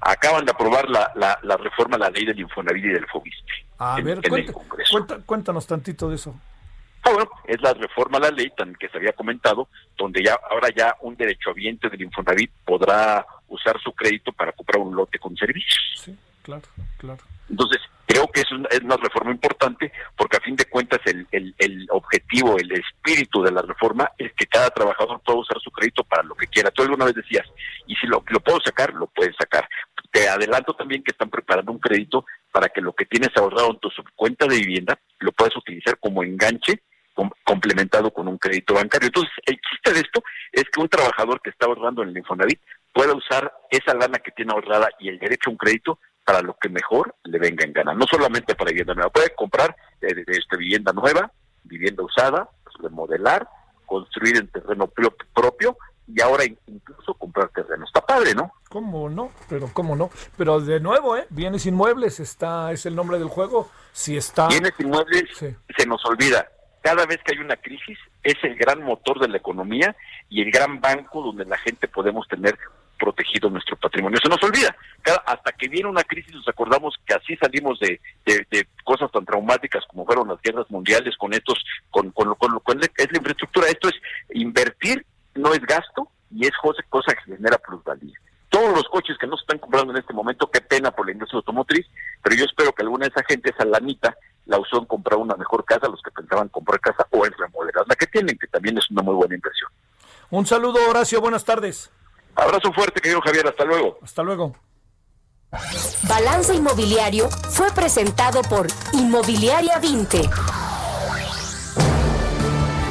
[0.00, 3.52] Acaban de aprobar la, la, reforma a la ley del Infonavit y del Fobiste.
[3.78, 4.20] A ver,
[5.26, 6.34] cuéntanos tantito de eso.
[7.02, 10.38] Ah, bueno, es la reforma a la ley tan que se había comentado, donde ya
[10.50, 15.36] ahora ya un derechohabiente del Infonavit podrá usar su crédito para comprar un lote con
[15.36, 16.00] servicios.
[16.02, 16.62] Sí, claro,
[16.96, 17.22] claro.
[17.50, 17.80] Entonces,
[18.34, 23.62] es una reforma importante porque a fin de cuentas el, objetivo, el espíritu de la
[23.62, 26.70] reforma es que cada trabajador pueda usar su crédito para lo que quiera.
[26.70, 27.46] Tú alguna vez decías,
[27.86, 29.68] y si lo, puedo sacar, lo puedes sacar.
[30.10, 33.78] Te adelanto también que están preparando un crédito para que lo que tienes ahorrado en
[33.78, 36.82] tu cuenta de vivienda lo puedas utilizar como enganche
[37.44, 39.06] complementado con un crédito bancario.
[39.06, 42.60] Entonces, el chiste de esto es que un trabajador que está ahorrando en el Infonavit
[42.92, 46.56] pueda usar esa lana que tiene ahorrada y el derecho a un crédito para lo
[46.60, 47.94] que mejor le venga en gana.
[47.94, 51.30] No solamente para vivienda nueva, puede comprar eh, este, vivienda nueva,
[51.64, 53.48] vivienda usada, pues, remodelar,
[53.86, 54.90] construir en terreno
[55.34, 55.76] propio
[56.06, 57.84] y ahora incluso comprar terreno.
[57.84, 58.52] Está padre, ¿no?
[58.68, 59.30] ¿Cómo no?
[59.48, 60.10] Pero cómo no.
[60.36, 61.26] Pero de nuevo, ¿eh?
[61.30, 63.70] Bienes inmuebles está es el nombre del juego.
[63.92, 66.48] Si está Bienes inmuebles se nos olvida.
[66.82, 69.96] Cada vez que hay una crisis es el gran motor de la economía
[70.28, 72.58] y el gran banco donde la gente podemos tener
[72.98, 74.18] protegido nuestro patrimonio.
[74.22, 74.74] Se nos olvida.
[75.26, 78.00] hasta que viene una crisis nos acordamos que así salimos de,
[78.84, 83.12] cosas tan traumáticas como fueron las guerras mundiales con estos, con, con, con, con es
[83.12, 83.68] la infraestructura.
[83.68, 83.94] Esto es
[84.30, 85.04] invertir,
[85.34, 86.52] no es gasto y es
[86.88, 88.18] cosa que genera plusvalía.
[88.48, 91.12] Todos los coches que no se están comprando en este momento, qué pena por la
[91.12, 91.86] industria automotriz,
[92.22, 94.16] pero yo espero que alguna de esa gente, esa lanita,
[94.46, 97.84] la usó en comprar una mejor casa, los que pensaban comprar casa o en remodelar
[97.88, 99.70] la que tienen, que también es una muy buena inversión.
[100.30, 101.90] Un saludo, Horacio, buenas tardes.
[102.36, 103.46] Abrazo fuerte, querido Javier.
[103.46, 103.98] Hasta luego.
[104.02, 104.54] Hasta luego.
[106.08, 110.28] Balance Inmobiliario fue presentado por Inmobiliaria 20.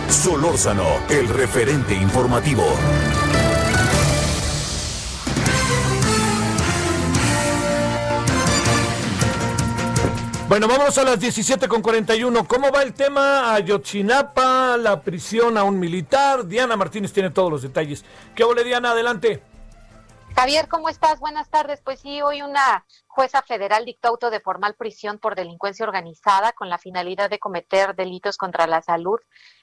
[0.10, 2.64] Solórzano, el referente informativo.
[10.49, 12.48] Bueno, vamos a las 17 con 41.
[12.48, 13.53] ¿Cómo va el tema?
[13.56, 16.45] Ayotzinapa, la prisión a un militar.
[16.45, 18.03] Diana Martínez tiene todos los detalles.
[18.36, 18.91] ¿Qué ole, Diana?
[18.91, 19.41] Adelante.
[20.36, 21.20] Javier, ¿cómo estás?
[21.20, 21.82] Buenas tardes.
[21.84, 26.70] Pues sí, hoy una jueza federal dictó auto de formal prisión por delincuencia organizada con
[26.70, 29.20] la finalidad de cometer delitos contra la salud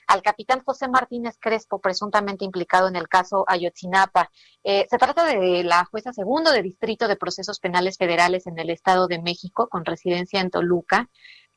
[0.07, 4.31] al capitán José Martínez Crespo, presuntamente implicado en el caso Ayotzinapa.
[4.65, 8.71] Eh, se trata de la jueza segundo de Distrito de Procesos Penales Federales en el
[8.71, 11.09] Estado de México, con residencia en Toluca,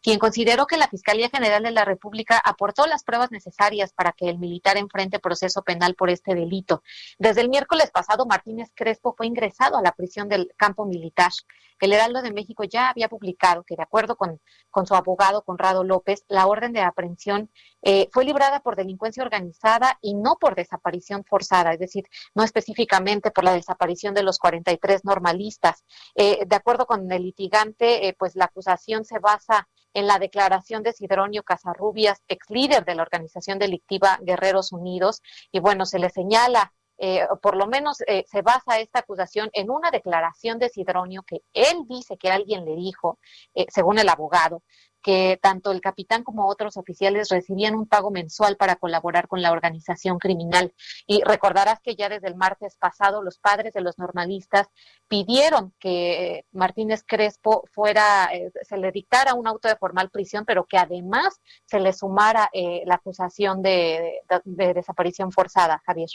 [0.03, 4.29] quien consideró que la Fiscalía General de la República aportó las pruebas necesarias para que
[4.29, 6.83] el militar enfrente proceso penal por este delito.
[7.17, 11.31] Desde el miércoles pasado, Martínez Crespo fue ingresado a la prisión del campo militar.
[11.79, 14.39] El Heraldo de México ya había publicado que, de acuerdo con,
[14.71, 17.49] con su abogado Conrado López, la orden de aprehensión
[17.81, 22.05] eh, fue librada por delincuencia organizada y no por desaparición forzada, es decir,
[22.35, 25.83] no específicamente por la desaparición de los 43 normalistas.
[26.15, 30.83] Eh, de acuerdo con el litigante, eh, pues la acusación se basa en la declaración
[30.83, 35.21] de Sidronio Casarrubias, ex líder de la organización delictiva Guerreros Unidos,
[35.51, 39.69] y bueno, se le señala eh, por lo menos eh, se basa esta acusación en
[39.69, 43.19] una declaración de Sidronio que él dice que alguien le dijo,
[43.55, 44.63] eh, según el abogado,
[45.03, 49.51] que tanto el capitán como otros oficiales recibían un pago mensual para colaborar con la
[49.51, 50.73] organización criminal.
[51.05, 54.67] Y recordarás que ya desde el martes pasado los padres de los normalistas
[55.07, 60.65] pidieron que Martínez Crespo fuera, eh, se le dictara un auto de formal prisión, pero
[60.65, 66.09] que además se le sumara eh, la acusación de, desaparición forzada, Javier.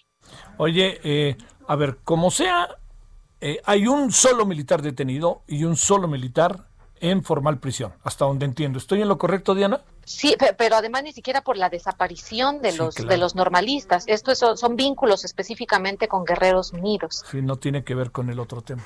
[0.56, 1.36] Oye, eh,
[1.66, 2.68] a ver, como sea,
[3.64, 6.68] hay un solo militar detenido y un solo militar
[7.00, 8.78] en formal prisión, hasta donde entiendo.
[8.78, 9.80] ¿Estoy en lo correcto, Diana?
[10.04, 14.04] Sí, pero además ni siquiera por la desaparición de los de los normalistas.
[14.06, 17.24] Esto son, vínculos específicamente con Guerreros Unidos.
[17.30, 18.82] Sí, no tiene que ver con el otro tema.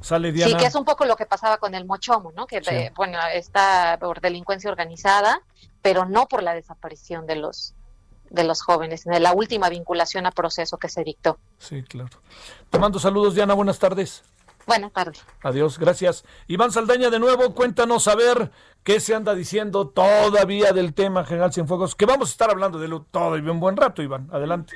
[0.00, 0.52] Sale Diana.
[0.52, 2.46] Sí, que es un poco lo que pasaba con el Mochomo, ¿no?
[2.46, 5.40] Que eh, bueno, está por delincuencia organizada,
[5.80, 7.74] pero no por la desaparición de los
[8.30, 11.38] de los jóvenes, en la última vinculación a proceso que se dictó.
[11.56, 12.20] Sí, claro.
[12.68, 14.22] Te mando saludos, Diana, buenas tardes.
[14.68, 15.24] Buenas tardes.
[15.42, 16.26] Adiós, gracias.
[16.46, 18.50] Iván Saldaña, de nuevo, cuéntanos a ver
[18.84, 22.86] qué se anda diciendo todavía del tema General Cienfuegos, que vamos a estar hablando de
[22.86, 24.28] lo todavía un buen rato, Iván.
[24.30, 24.74] Adelante.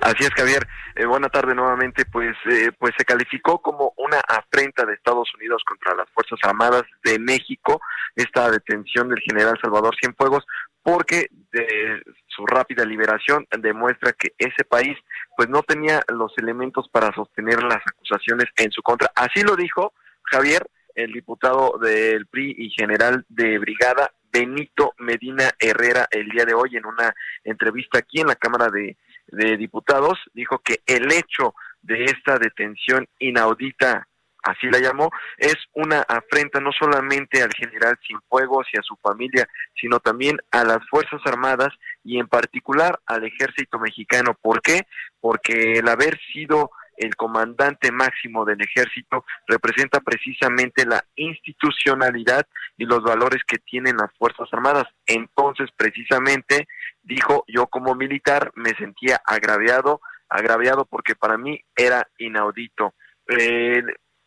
[0.00, 0.68] Así es, Javier.
[0.94, 2.04] Eh, buena tarde nuevamente.
[2.04, 6.84] Pues, eh, pues se calificó como una afrenta de Estados Unidos contra las Fuerzas Armadas
[7.02, 7.80] de México
[8.14, 10.46] esta detención del general Salvador Cienfuegos,
[10.84, 12.00] porque de
[12.36, 14.96] su rápida liberación demuestra que ese país
[15.36, 19.10] pues no tenía los elementos para sostener las acusaciones en su contra.
[19.14, 19.94] Así lo dijo
[20.24, 26.54] Javier, el diputado del PRI y general de brigada Benito Medina Herrera el día de
[26.54, 28.96] hoy en una entrevista aquí en la Cámara de,
[29.28, 34.08] de Diputados, dijo que el hecho de esta detención inaudita
[34.46, 39.48] así la llamó, es una afrenta no solamente al general Cienfuegos y a su familia,
[39.80, 41.70] sino también a las Fuerzas Armadas
[42.04, 44.36] y en particular al ejército mexicano.
[44.40, 44.86] ¿Por qué?
[45.20, 52.46] Porque el haber sido el comandante máximo del ejército, representa precisamente la institucionalidad
[52.76, 54.86] y los valores que tienen las Fuerzas Armadas.
[55.06, 56.66] Entonces, precisamente,
[57.02, 62.94] dijo, yo como militar me sentía agraviado, agraviado porque para mí era inaudito.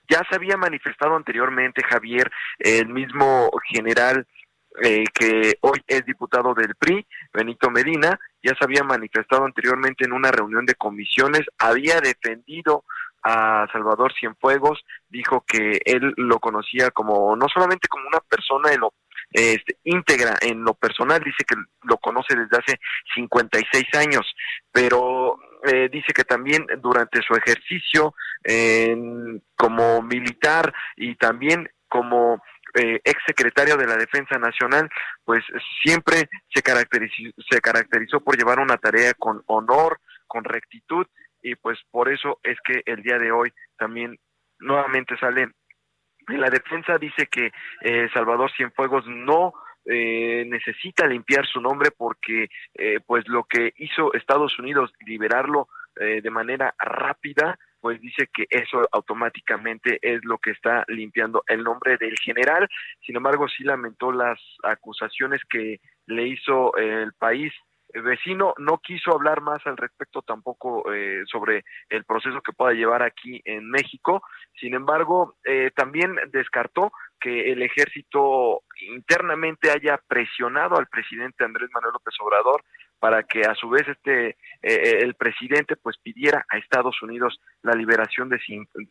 [0.10, 4.28] Ya se había manifestado anteriormente, Javier, el mismo general
[4.82, 10.14] eh, que hoy es diputado del PRI, Benito Medina, ya se había manifestado anteriormente en
[10.14, 12.86] una reunión de comisiones, había defendido
[13.24, 14.80] a Salvador Cienfuegos,
[15.10, 18.94] dijo que él lo conocía como no solamente como una persona en lo
[19.32, 22.80] este, íntegra en lo personal, dice que lo conoce desde hace
[23.14, 24.26] 56 años,
[24.72, 28.14] pero eh, dice que también durante su ejercicio
[29.56, 32.42] como militar y también como
[32.76, 34.90] eh, ex secretario de la Defensa Nacional,
[35.26, 35.44] pues
[35.84, 41.08] siempre se caracterizó, se caracterizó por llevar una tarea con honor, con rectitud,
[41.42, 44.18] y pues por eso es que el día de hoy también
[44.60, 45.50] nuevamente sale.
[46.28, 49.54] La defensa dice que eh, Salvador Cienfuegos no
[49.86, 55.68] eh, necesita limpiar su nombre porque eh, pues lo que hizo Estados Unidos liberarlo
[56.00, 61.64] eh, de manera rápida pues dice que eso automáticamente es lo que está limpiando el
[61.64, 62.68] nombre del general.
[63.06, 67.54] Sin embargo, sí lamentó las acusaciones que le hizo el país
[67.94, 68.54] vecino.
[68.58, 73.42] No quiso hablar más al respecto tampoco eh, sobre el proceso que pueda llevar aquí
[73.46, 74.22] en México.
[74.60, 81.94] Sin embargo, eh, también descartó que el ejército internamente haya presionado al presidente Andrés Manuel
[81.94, 82.64] López Obrador
[83.00, 87.74] para que a su vez este eh, el presidente pues pidiera a Estados Unidos la
[87.74, 88.40] liberación de,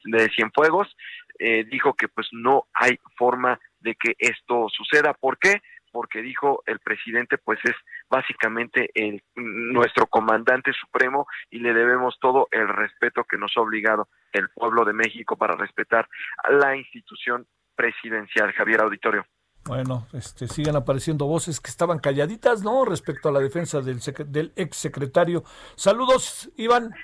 [0.04, 0.94] de Cienfuegos
[1.38, 5.60] eh, dijo que pues no hay forma de que esto suceda ¿por qué?
[5.90, 7.74] porque dijo el presidente pues es
[8.08, 14.08] básicamente el, nuestro comandante supremo y le debemos todo el respeto que nos ha obligado
[14.32, 16.08] el pueblo de México para respetar
[16.44, 17.46] a la institución
[17.78, 19.24] presidencial Javier Auditorio
[19.68, 22.86] bueno, este, siguen apareciendo voces que estaban calladitas, ¿no?
[22.86, 25.44] Respecto a la defensa del, del ex secretario.
[25.76, 26.94] Saludos, Iván.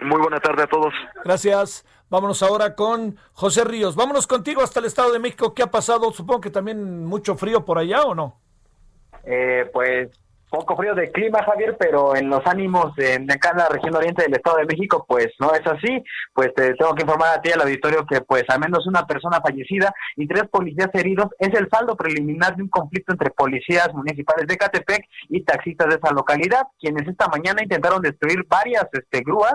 [0.00, 0.94] Muy buena tarde a todos.
[1.22, 1.84] Gracias.
[2.08, 3.94] Vámonos ahora con José Ríos.
[3.94, 5.52] Vámonos contigo hasta el Estado de México.
[5.52, 6.10] ¿Qué ha pasado?
[6.12, 8.40] Supongo que también mucho frío por allá, ¿o no?
[9.24, 10.08] Eh, pues
[10.52, 14.22] poco frío de clima, Javier, pero en los ánimos de, acá en la región oriente
[14.22, 16.04] del Estado de México, pues no es así.
[16.34, 19.40] Pues te tengo que informar a ti, al auditorio, que pues al menos una persona
[19.40, 24.46] fallecida y tres policías heridos es el saldo preliminar de un conflicto entre policías municipales
[24.46, 29.54] de Catepec y taxistas de esa localidad, quienes esta mañana intentaron destruir varias este, grúas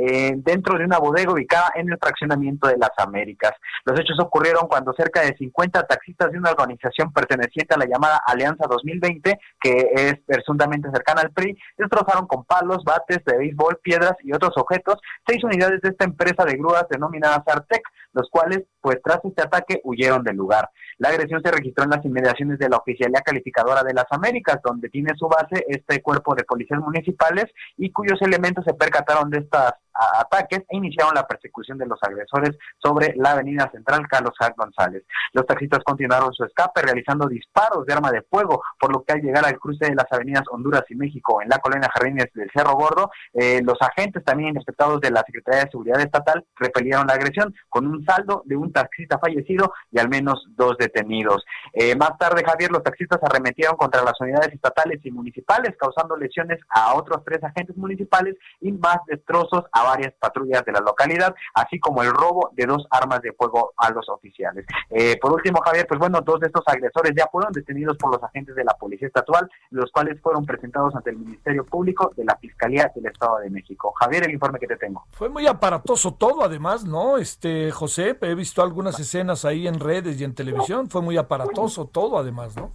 [0.00, 3.52] eh, dentro de una bodega ubicada en el fraccionamiento de las Américas.
[3.84, 8.20] Los hechos ocurrieron cuando cerca de 50 taxistas de una organización perteneciente a la llamada
[8.24, 14.14] Alianza 2020, que es presuntamente cercana al PRI, destrozaron con palos, bates de béisbol, piedras
[14.22, 18.98] y otros objetos seis unidades de esta empresa de grúas denominada Sartec, los cuales, pues
[19.02, 20.70] tras este ataque, huyeron del lugar.
[20.98, 24.88] La agresión se registró en las inmediaciones de la Oficialía Calificadora de las Américas, donde
[24.88, 27.46] tiene su base este cuerpo de policías municipales
[27.76, 29.74] y cuyos elementos se percataron de estas
[30.20, 34.54] ataques e iniciaron la persecución de los agresores sobre la avenida central Carlos J.
[34.56, 35.04] González.
[35.32, 39.22] Los taxistas continuaron su escape realizando disparos de arma de fuego, por lo que al
[39.22, 42.72] llegar al cruce de las avenidas Honduras y México en la colonia Jardines del Cerro
[42.72, 47.54] Gordo, eh, los agentes también inspectados de la Secretaría de Seguridad Estatal repelieron la agresión
[47.68, 51.44] con un saldo de un taxista fallecido y al menos dos detenidos.
[51.72, 56.58] Eh, más tarde, Javier, los taxistas arremetieron contra las unidades estatales y municipales, causando lesiones
[56.68, 61.78] a otros tres agentes municipales y más destrozos a varias patrullas de la localidad, así
[61.80, 64.66] como el robo de dos armas de fuego a los oficiales.
[64.90, 68.22] Eh, por último, Javier, pues bueno, dos de estos agresores ya fueron detenidos por los
[68.22, 72.36] agentes de la Policía Estatal, los cuales fueron presentados ante el Ministerio Público de la
[72.36, 73.92] Fiscalía del Estado de México.
[73.98, 75.04] Javier, el informe que te tengo.
[75.12, 77.18] Fue muy aparatoso todo, además, ¿no?
[77.18, 81.86] Este, José, he visto algunas escenas ahí en redes y en televisión, fue muy aparatoso
[81.86, 82.72] todo, además, ¿no?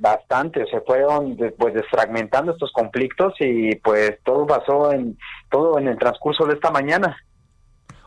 [0.00, 5.18] Bastante, se fueron pues desfragmentando estos conflictos y pues todo pasó en
[5.50, 7.16] todo en el transcurso de esta mañana.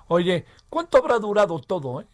[0.08, 2.02] Oye, ¿cuánto habrá durado todo?
[2.02, 2.06] Eh?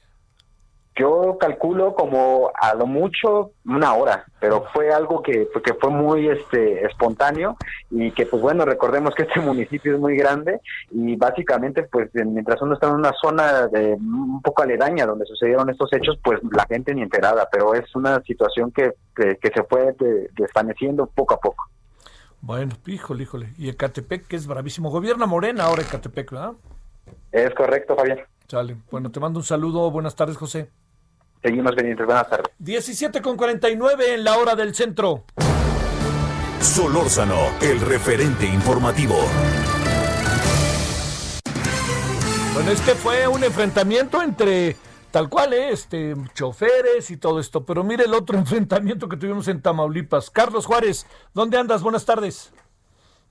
[0.98, 6.28] Yo calculo como a lo mucho una hora, pero fue algo que, que fue muy
[6.28, 7.56] este espontáneo
[7.92, 10.60] y que pues bueno, recordemos que este municipio es muy grande
[10.90, 15.70] y básicamente pues mientras uno está en una zona de, un poco aledaña donde sucedieron
[15.70, 19.96] estos hechos, pues la gente ni enterada, pero es una situación que, que, se fue
[20.36, 21.66] desvaneciendo poco a poco.
[22.42, 23.54] Bueno, híjole, híjole.
[23.58, 24.90] Y Ecatepec, que es bravísimo.
[24.90, 26.54] Gobierna Morena ahora Ecatepec, ¿verdad?
[27.32, 28.20] Es correcto, Fabián.
[28.48, 28.78] Sale.
[28.92, 29.90] Bueno, te mando un saludo.
[29.92, 30.70] Buenas tardes, José.
[31.42, 32.06] Seguimos pendientes.
[32.06, 32.48] Buenas tardes.
[32.60, 35.26] 17 con 49 en la hora del centro.
[36.62, 39.16] Solórzano, el referente informativo.
[42.54, 44.76] Bueno, este fue un enfrentamiento entre
[45.12, 45.70] tal cual, ¿eh?
[45.72, 47.64] este, choferes y todo esto.
[47.64, 50.32] Pero mire el otro enfrentamiento que tuvimos en Tamaulipas.
[50.32, 51.84] Carlos Juárez, ¿dónde andas?
[51.84, 52.52] Buenas tardes.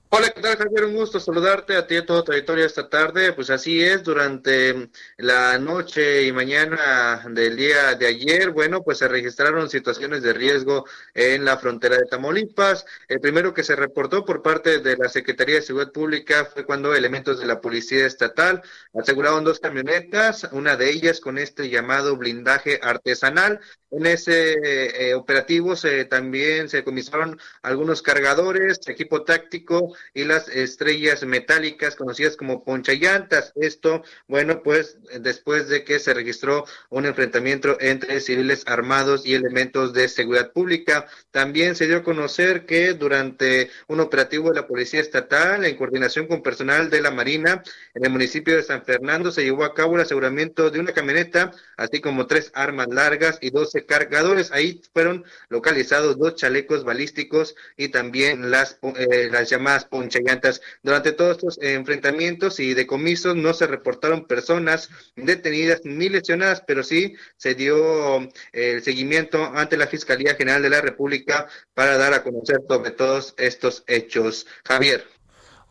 [0.09, 0.85] Hola, ¿qué tal Javier?
[0.85, 3.33] Un gusto saludarte a ti y a toda tu trayectoria esta tarde.
[3.33, 9.09] Pues así es, durante la noche y mañana del día de ayer, bueno, pues se
[9.09, 12.85] registraron situaciones de riesgo en la frontera de Tamaulipas.
[13.09, 16.95] El primero que se reportó por parte de la Secretaría de Seguridad Pública fue cuando
[16.95, 18.61] elementos de la Policía Estatal
[18.93, 23.59] aseguraron dos camionetas, una de ellas con este llamado blindaje artesanal.
[23.91, 31.23] En ese eh, operativo se, también se comisaron algunos cargadores, equipo táctico, y las estrellas
[31.23, 33.53] metálicas conocidas como ponchallantas.
[33.55, 39.93] Esto, bueno, pues después de que se registró un enfrentamiento entre civiles armados y elementos
[39.93, 41.07] de seguridad pública.
[41.31, 46.27] También se dio a conocer que durante un operativo de la Policía Estatal, en coordinación
[46.27, 47.63] con personal de la Marina,
[47.93, 51.51] en el municipio de San Fernando, se llevó a cabo el aseguramiento de una camioneta,
[51.77, 54.51] así como tres armas largas y doce cargadores.
[54.51, 60.61] Ahí fueron localizados dos chalecos balísticos y también las, eh, las llamadas ponchallantas.
[60.83, 67.15] Durante todos estos enfrentamientos y decomisos no se reportaron personas detenidas ni lesionadas, pero sí
[67.37, 72.23] se dio eh, el seguimiento ante la Fiscalía General de la República para dar a
[72.23, 74.47] conocer sobre todos estos hechos.
[74.65, 75.05] Javier.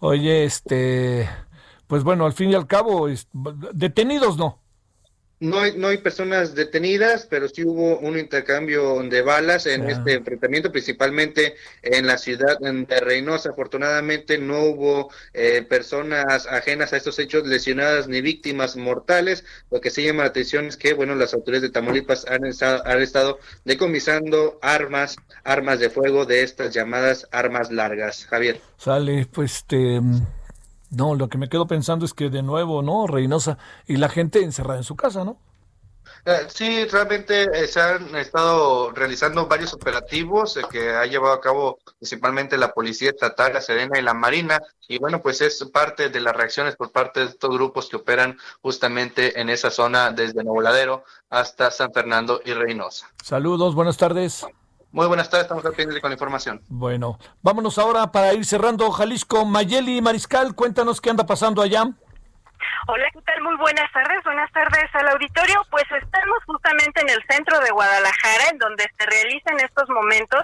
[0.01, 1.29] Oye, este,
[1.87, 3.09] pues bueno, al fin y al cabo,
[3.73, 4.66] detenidos no.
[5.39, 10.15] No hay, no hay personas detenidas, pero sí hubo un intercambio de balas en este
[10.15, 13.51] enfrentamiento, principalmente en la ciudad de Reynosa.
[13.51, 19.45] Afortunadamente no hubo eh, personas ajenas a estos hechos lesionadas ni víctimas mortales.
[19.71, 22.87] Lo que sí llama la atención es que, bueno, las autoridades de Tamaulipas han estado,
[22.87, 28.27] han estado decomisando armas, armas de fuego de estas llamadas armas largas.
[28.27, 28.59] Javier.
[28.79, 30.01] Sale, pues este
[30.91, 33.07] no, lo que me quedo pensando es que de nuevo, ¿no?
[33.07, 35.39] Reynosa y la gente encerrada en su casa, ¿no?
[36.25, 41.41] Eh, sí, realmente eh, se han estado realizando varios operativos eh, que ha llevado a
[41.41, 44.61] cabo principalmente la Policía Estatal, la Serena y la Marina.
[44.89, 48.39] Y bueno, pues es parte de las reacciones por parte de estos grupos que operan
[48.61, 53.09] justamente en esa zona desde Nuevo Ladero hasta San Fernando y Reynosa.
[53.23, 54.45] Saludos, buenas tardes.
[54.93, 56.63] Muy buenas tardes, estamos al pendiente con la información.
[56.69, 59.45] Bueno, vámonos ahora para ir cerrando Jalisco.
[59.45, 61.91] Mayeli Mariscal, cuéntanos qué anda pasando allá.
[62.89, 63.43] Hola, ¿qué tal?
[63.43, 64.23] Muy buenas tardes.
[64.23, 65.61] Buenas tardes al auditorio.
[65.73, 70.43] Pues estamos justamente en el centro de Guadalajara, en donde se realiza en estos momentos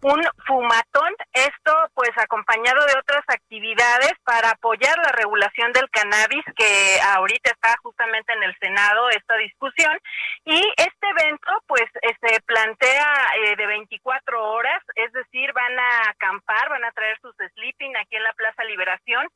[0.00, 6.98] un fumatón, esto pues acompañado de otras actividades para apoyar la regulación del cannabis que
[7.14, 9.96] ahorita está justamente en el Senado esta discusión
[10.44, 13.06] y este evento pues eh, se plantea
[13.44, 18.16] eh, de 24 horas, es decir, van a acampar, van a traer sus sleeping aquí
[18.16, 19.28] en la Plaza Liberación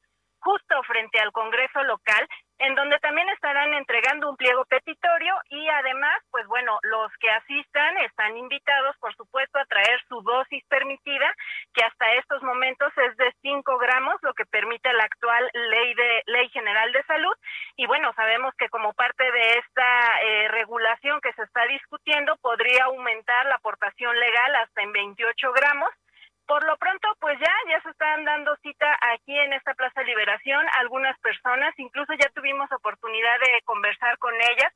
[0.46, 2.28] justo frente al Congreso local,
[2.58, 7.98] en donde también estarán entregando un pliego petitorio y además, pues bueno, los que asistan
[7.98, 11.34] están invitados, por supuesto, a traer su dosis permitida,
[11.74, 16.22] que hasta estos momentos es de 5 gramos, lo que permite la actual ley de
[16.26, 17.34] ley general de salud.
[17.76, 22.84] Y bueno, sabemos que como parte de esta eh, regulación que se está discutiendo, podría
[22.84, 25.90] aumentar la aportación legal hasta en 28 gramos
[26.47, 30.64] por lo pronto, pues ya, ya se están dando cita aquí en esta Plaza Liberación
[30.78, 34.73] algunas personas, incluso ya tuvimos oportunidad de conversar con ellas.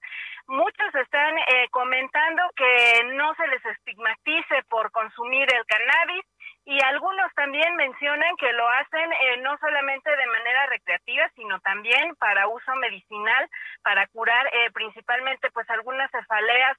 [0.46, 6.24] Muchos están eh, comentando que no se les estigmatice por consumir el cannabis,
[6.64, 12.14] y algunos también mencionan que lo hacen eh, no solamente de manera recreativa, sino también
[12.16, 13.48] para uso medicinal,
[13.82, 16.76] para curar eh, principalmente pues algunas cefaleas,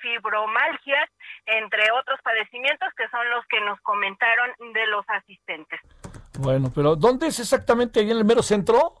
[0.00, 1.08] fibromalgias,
[1.46, 5.80] entre otros padecimientos que son los que nos comentaron de los asistentes.
[6.38, 8.94] Bueno, pero ¿dónde es exactamente ahí en el mero centro?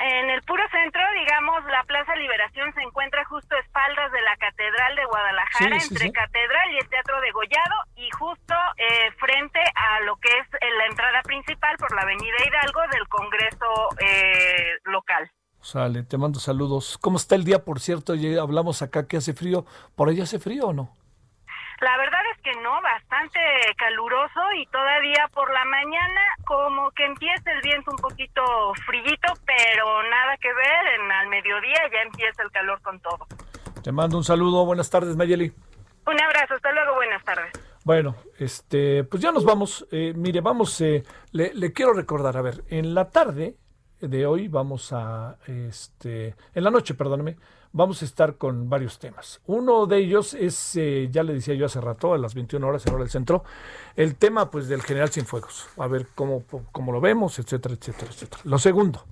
[0.00, 4.34] En el puro centro, digamos, la Plaza Liberación se encuentra justo a espaldas de la
[4.38, 10.00] Catedral de Guadalajara, entre Catedral y el Teatro de Gollado, y justo eh, frente a
[10.00, 15.30] lo que es eh, la entrada principal por la Avenida Hidalgo del Congreso eh, local.
[15.60, 16.96] Sale, te mando saludos.
[16.98, 18.14] ¿Cómo está el día, por cierto?
[18.14, 19.66] Ya hablamos acá que hace frío.
[19.96, 20.96] ¿Por ahí hace frío o no?
[21.80, 23.38] La verdad es que no, bastante
[23.78, 28.42] caluroso y todavía por la mañana como que empieza el viento un poquito
[28.84, 33.26] frillito, pero nada que ver, en al mediodía ya empieza el calor con todo.
[33.82, 35.52] Te mando un saludo, buenas tardes Mayeli.
[36.06, 37.52] Un abrazo, hasta luego, buenas tardes.
[37.84, 39.86] Bueno, este, pues ya nos vamos.
[39.90, 41.02] Eh, mire, vamos, eh,
[41.32, 43.56] le, le, quiero recordar, a ver, en la tarde
[44.00, 47.36] de hoy vamos a, este, en la noche, perdóname,
[47.72, 49.40] vamos a estar con varios temas.
[49.46, 52.86] Uno de ellos es, eh, ya le decía yo hace rato, a las 21 horas
[52.86, 53.44] en hora del centro,
[53.96, 55.68] el tema pues del general Cienfuegos.
[55.76, 58.42] A ver cómo, cómo lo vemos, etcétera, etcétera, etcétera.
[58.44, 59.04] Lo segundo,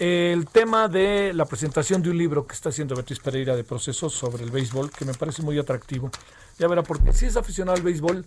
[0.00, 4.14] el tema de la presentación de un libro que está haciendo Beatriz Pereira de procesos
[4.14, 6.10] sobre el béisbol, que me parece muy atractivo.
[6.58, 8.26] Ya verá, porque si es aficionado al béisbol,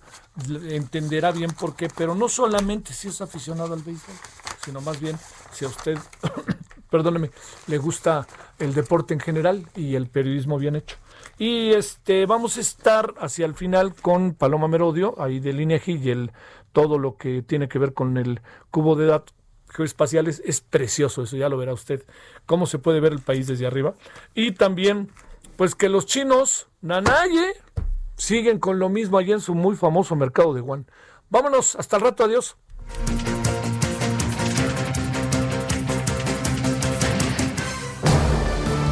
[0.69, 4.15] entenderá bien por qué, pero no solamente si es aficionado al béisbol,
[4.63, 5.17] sino más bien
[5.51, 5.97] si a usted,
[6.93, 7.31] perdóneme,
[7.65, 8.27] le gusta
[8.59, 10.97] el deporte en general y el periodismo bien hecho.
[11.39, 16.11] Y este vamos a estar hacia el final con Paloma Merodio, ahí del INEGI y
[16.11, 16.31] el
[16.71, 19.33] todo lo que tiene que ver con el cubo de datos
[19.69, 22.05] geoespaciales es precioso, eso ya lo verá usted,
[22.45, 23.95] cómo se puede ver el país desde arriba.
[24.35, 25.09] Y también,
[25.57, 27.53] pues que los chinos, Nanaye,
[28.17, 30.85] siguen con lo mismo allí en su muy famoso mercado de Wuhan.
[31.31, 32.55] Vámonos, hasta el rato, adiós.